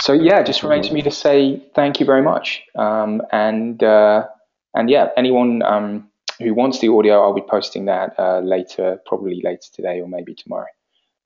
So 0.00 0.12
yeah, 0.12 0.42
just 0.42 0.62
remains 0.62 0.88
for 0.88 0.94
me 0.94 1.02
to 1.02 1.10
say 1.10 1.62
thank 1.74 1.98
you 1.98 2.06
very 2.06 2.22
much. 2.22 2.62
Um, 2.76 3.22
and 3.32 3.82
uh, 3.82 4.26
and 4.74 4.88
yeah, 4.88 5.08
anyone 5.16 5.62
um, 5.62 6.07
who 6.38 6.54
wants 6.54 6.78
the 6.78 6.88
audio, 6.88 7.22
I'll 7.22 7.34
be 7.34 7.42
posting 7.42 7.86
that 7.86 8.14
uh, 8.18 8.40
later, 8.40 9.00
probably 9.06 9.40
later 9.42 9.68
today 9.72 10.00
or 10.00 10.08
maybe 10.08 10.34
tomorrow. 10.34 10.66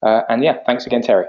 Uh, 0.03 0.23
and 0.29 0.43
yeah, 0.43 0.59
thanks 0.67 0.87
again, 0.87 1.03
Terry. 1.03 1.27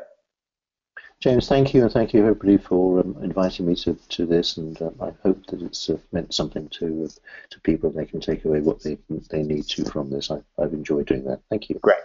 James, 1.19 1.47
thank 1.47 1.73
you, 1.73 1.83
and 1.83 1.91
thank 1.91 2.13
you 2.13 2.19
everybody 2.19 2.57
for 2.57 2.99
um, 2.99 3.15
inviting 3.21 3.65
me 3.65 3.75
to, 3.75 3.93
to 4.09 4.25
this. 4.25 4.57
And 4.57 4.81
um, 4.81 4.95
I 5.01 5.13
hope 5.23 5.45
that 5.47 5.61
it's 5.61 5.89
uh, 5.89 5.97
meant 6.11 6.33
something 6.33 6.67
to 6.69 7.05
uh, 7.05 7.09
to 7.51 7.61
people. 7.61 7.89
And 7.89 7.97
they 7.97 8.05
can 8.05 8.19
take 8.19 8.43
away 8.43 8.59
what 8.59 8.83
they 8.83 8.97
they 9.29 9.41
need 9.41 9.65
to 9.69 9.85
from 9.85 10.09
this. 10.09 10.29
I, 10.29 10.39
I've 10.61 10.73
enjoyed 10.73 11.07
doing 11.07 11.23
that. 11.25 11.39
Thank 11.49 11.69
you. 11.69 11.79
Great. 11.81 11.99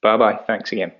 Bye 0.00 0.16
bye. 0.16 0.40
Thanks 0.46 0.72
again. 0.72 0.92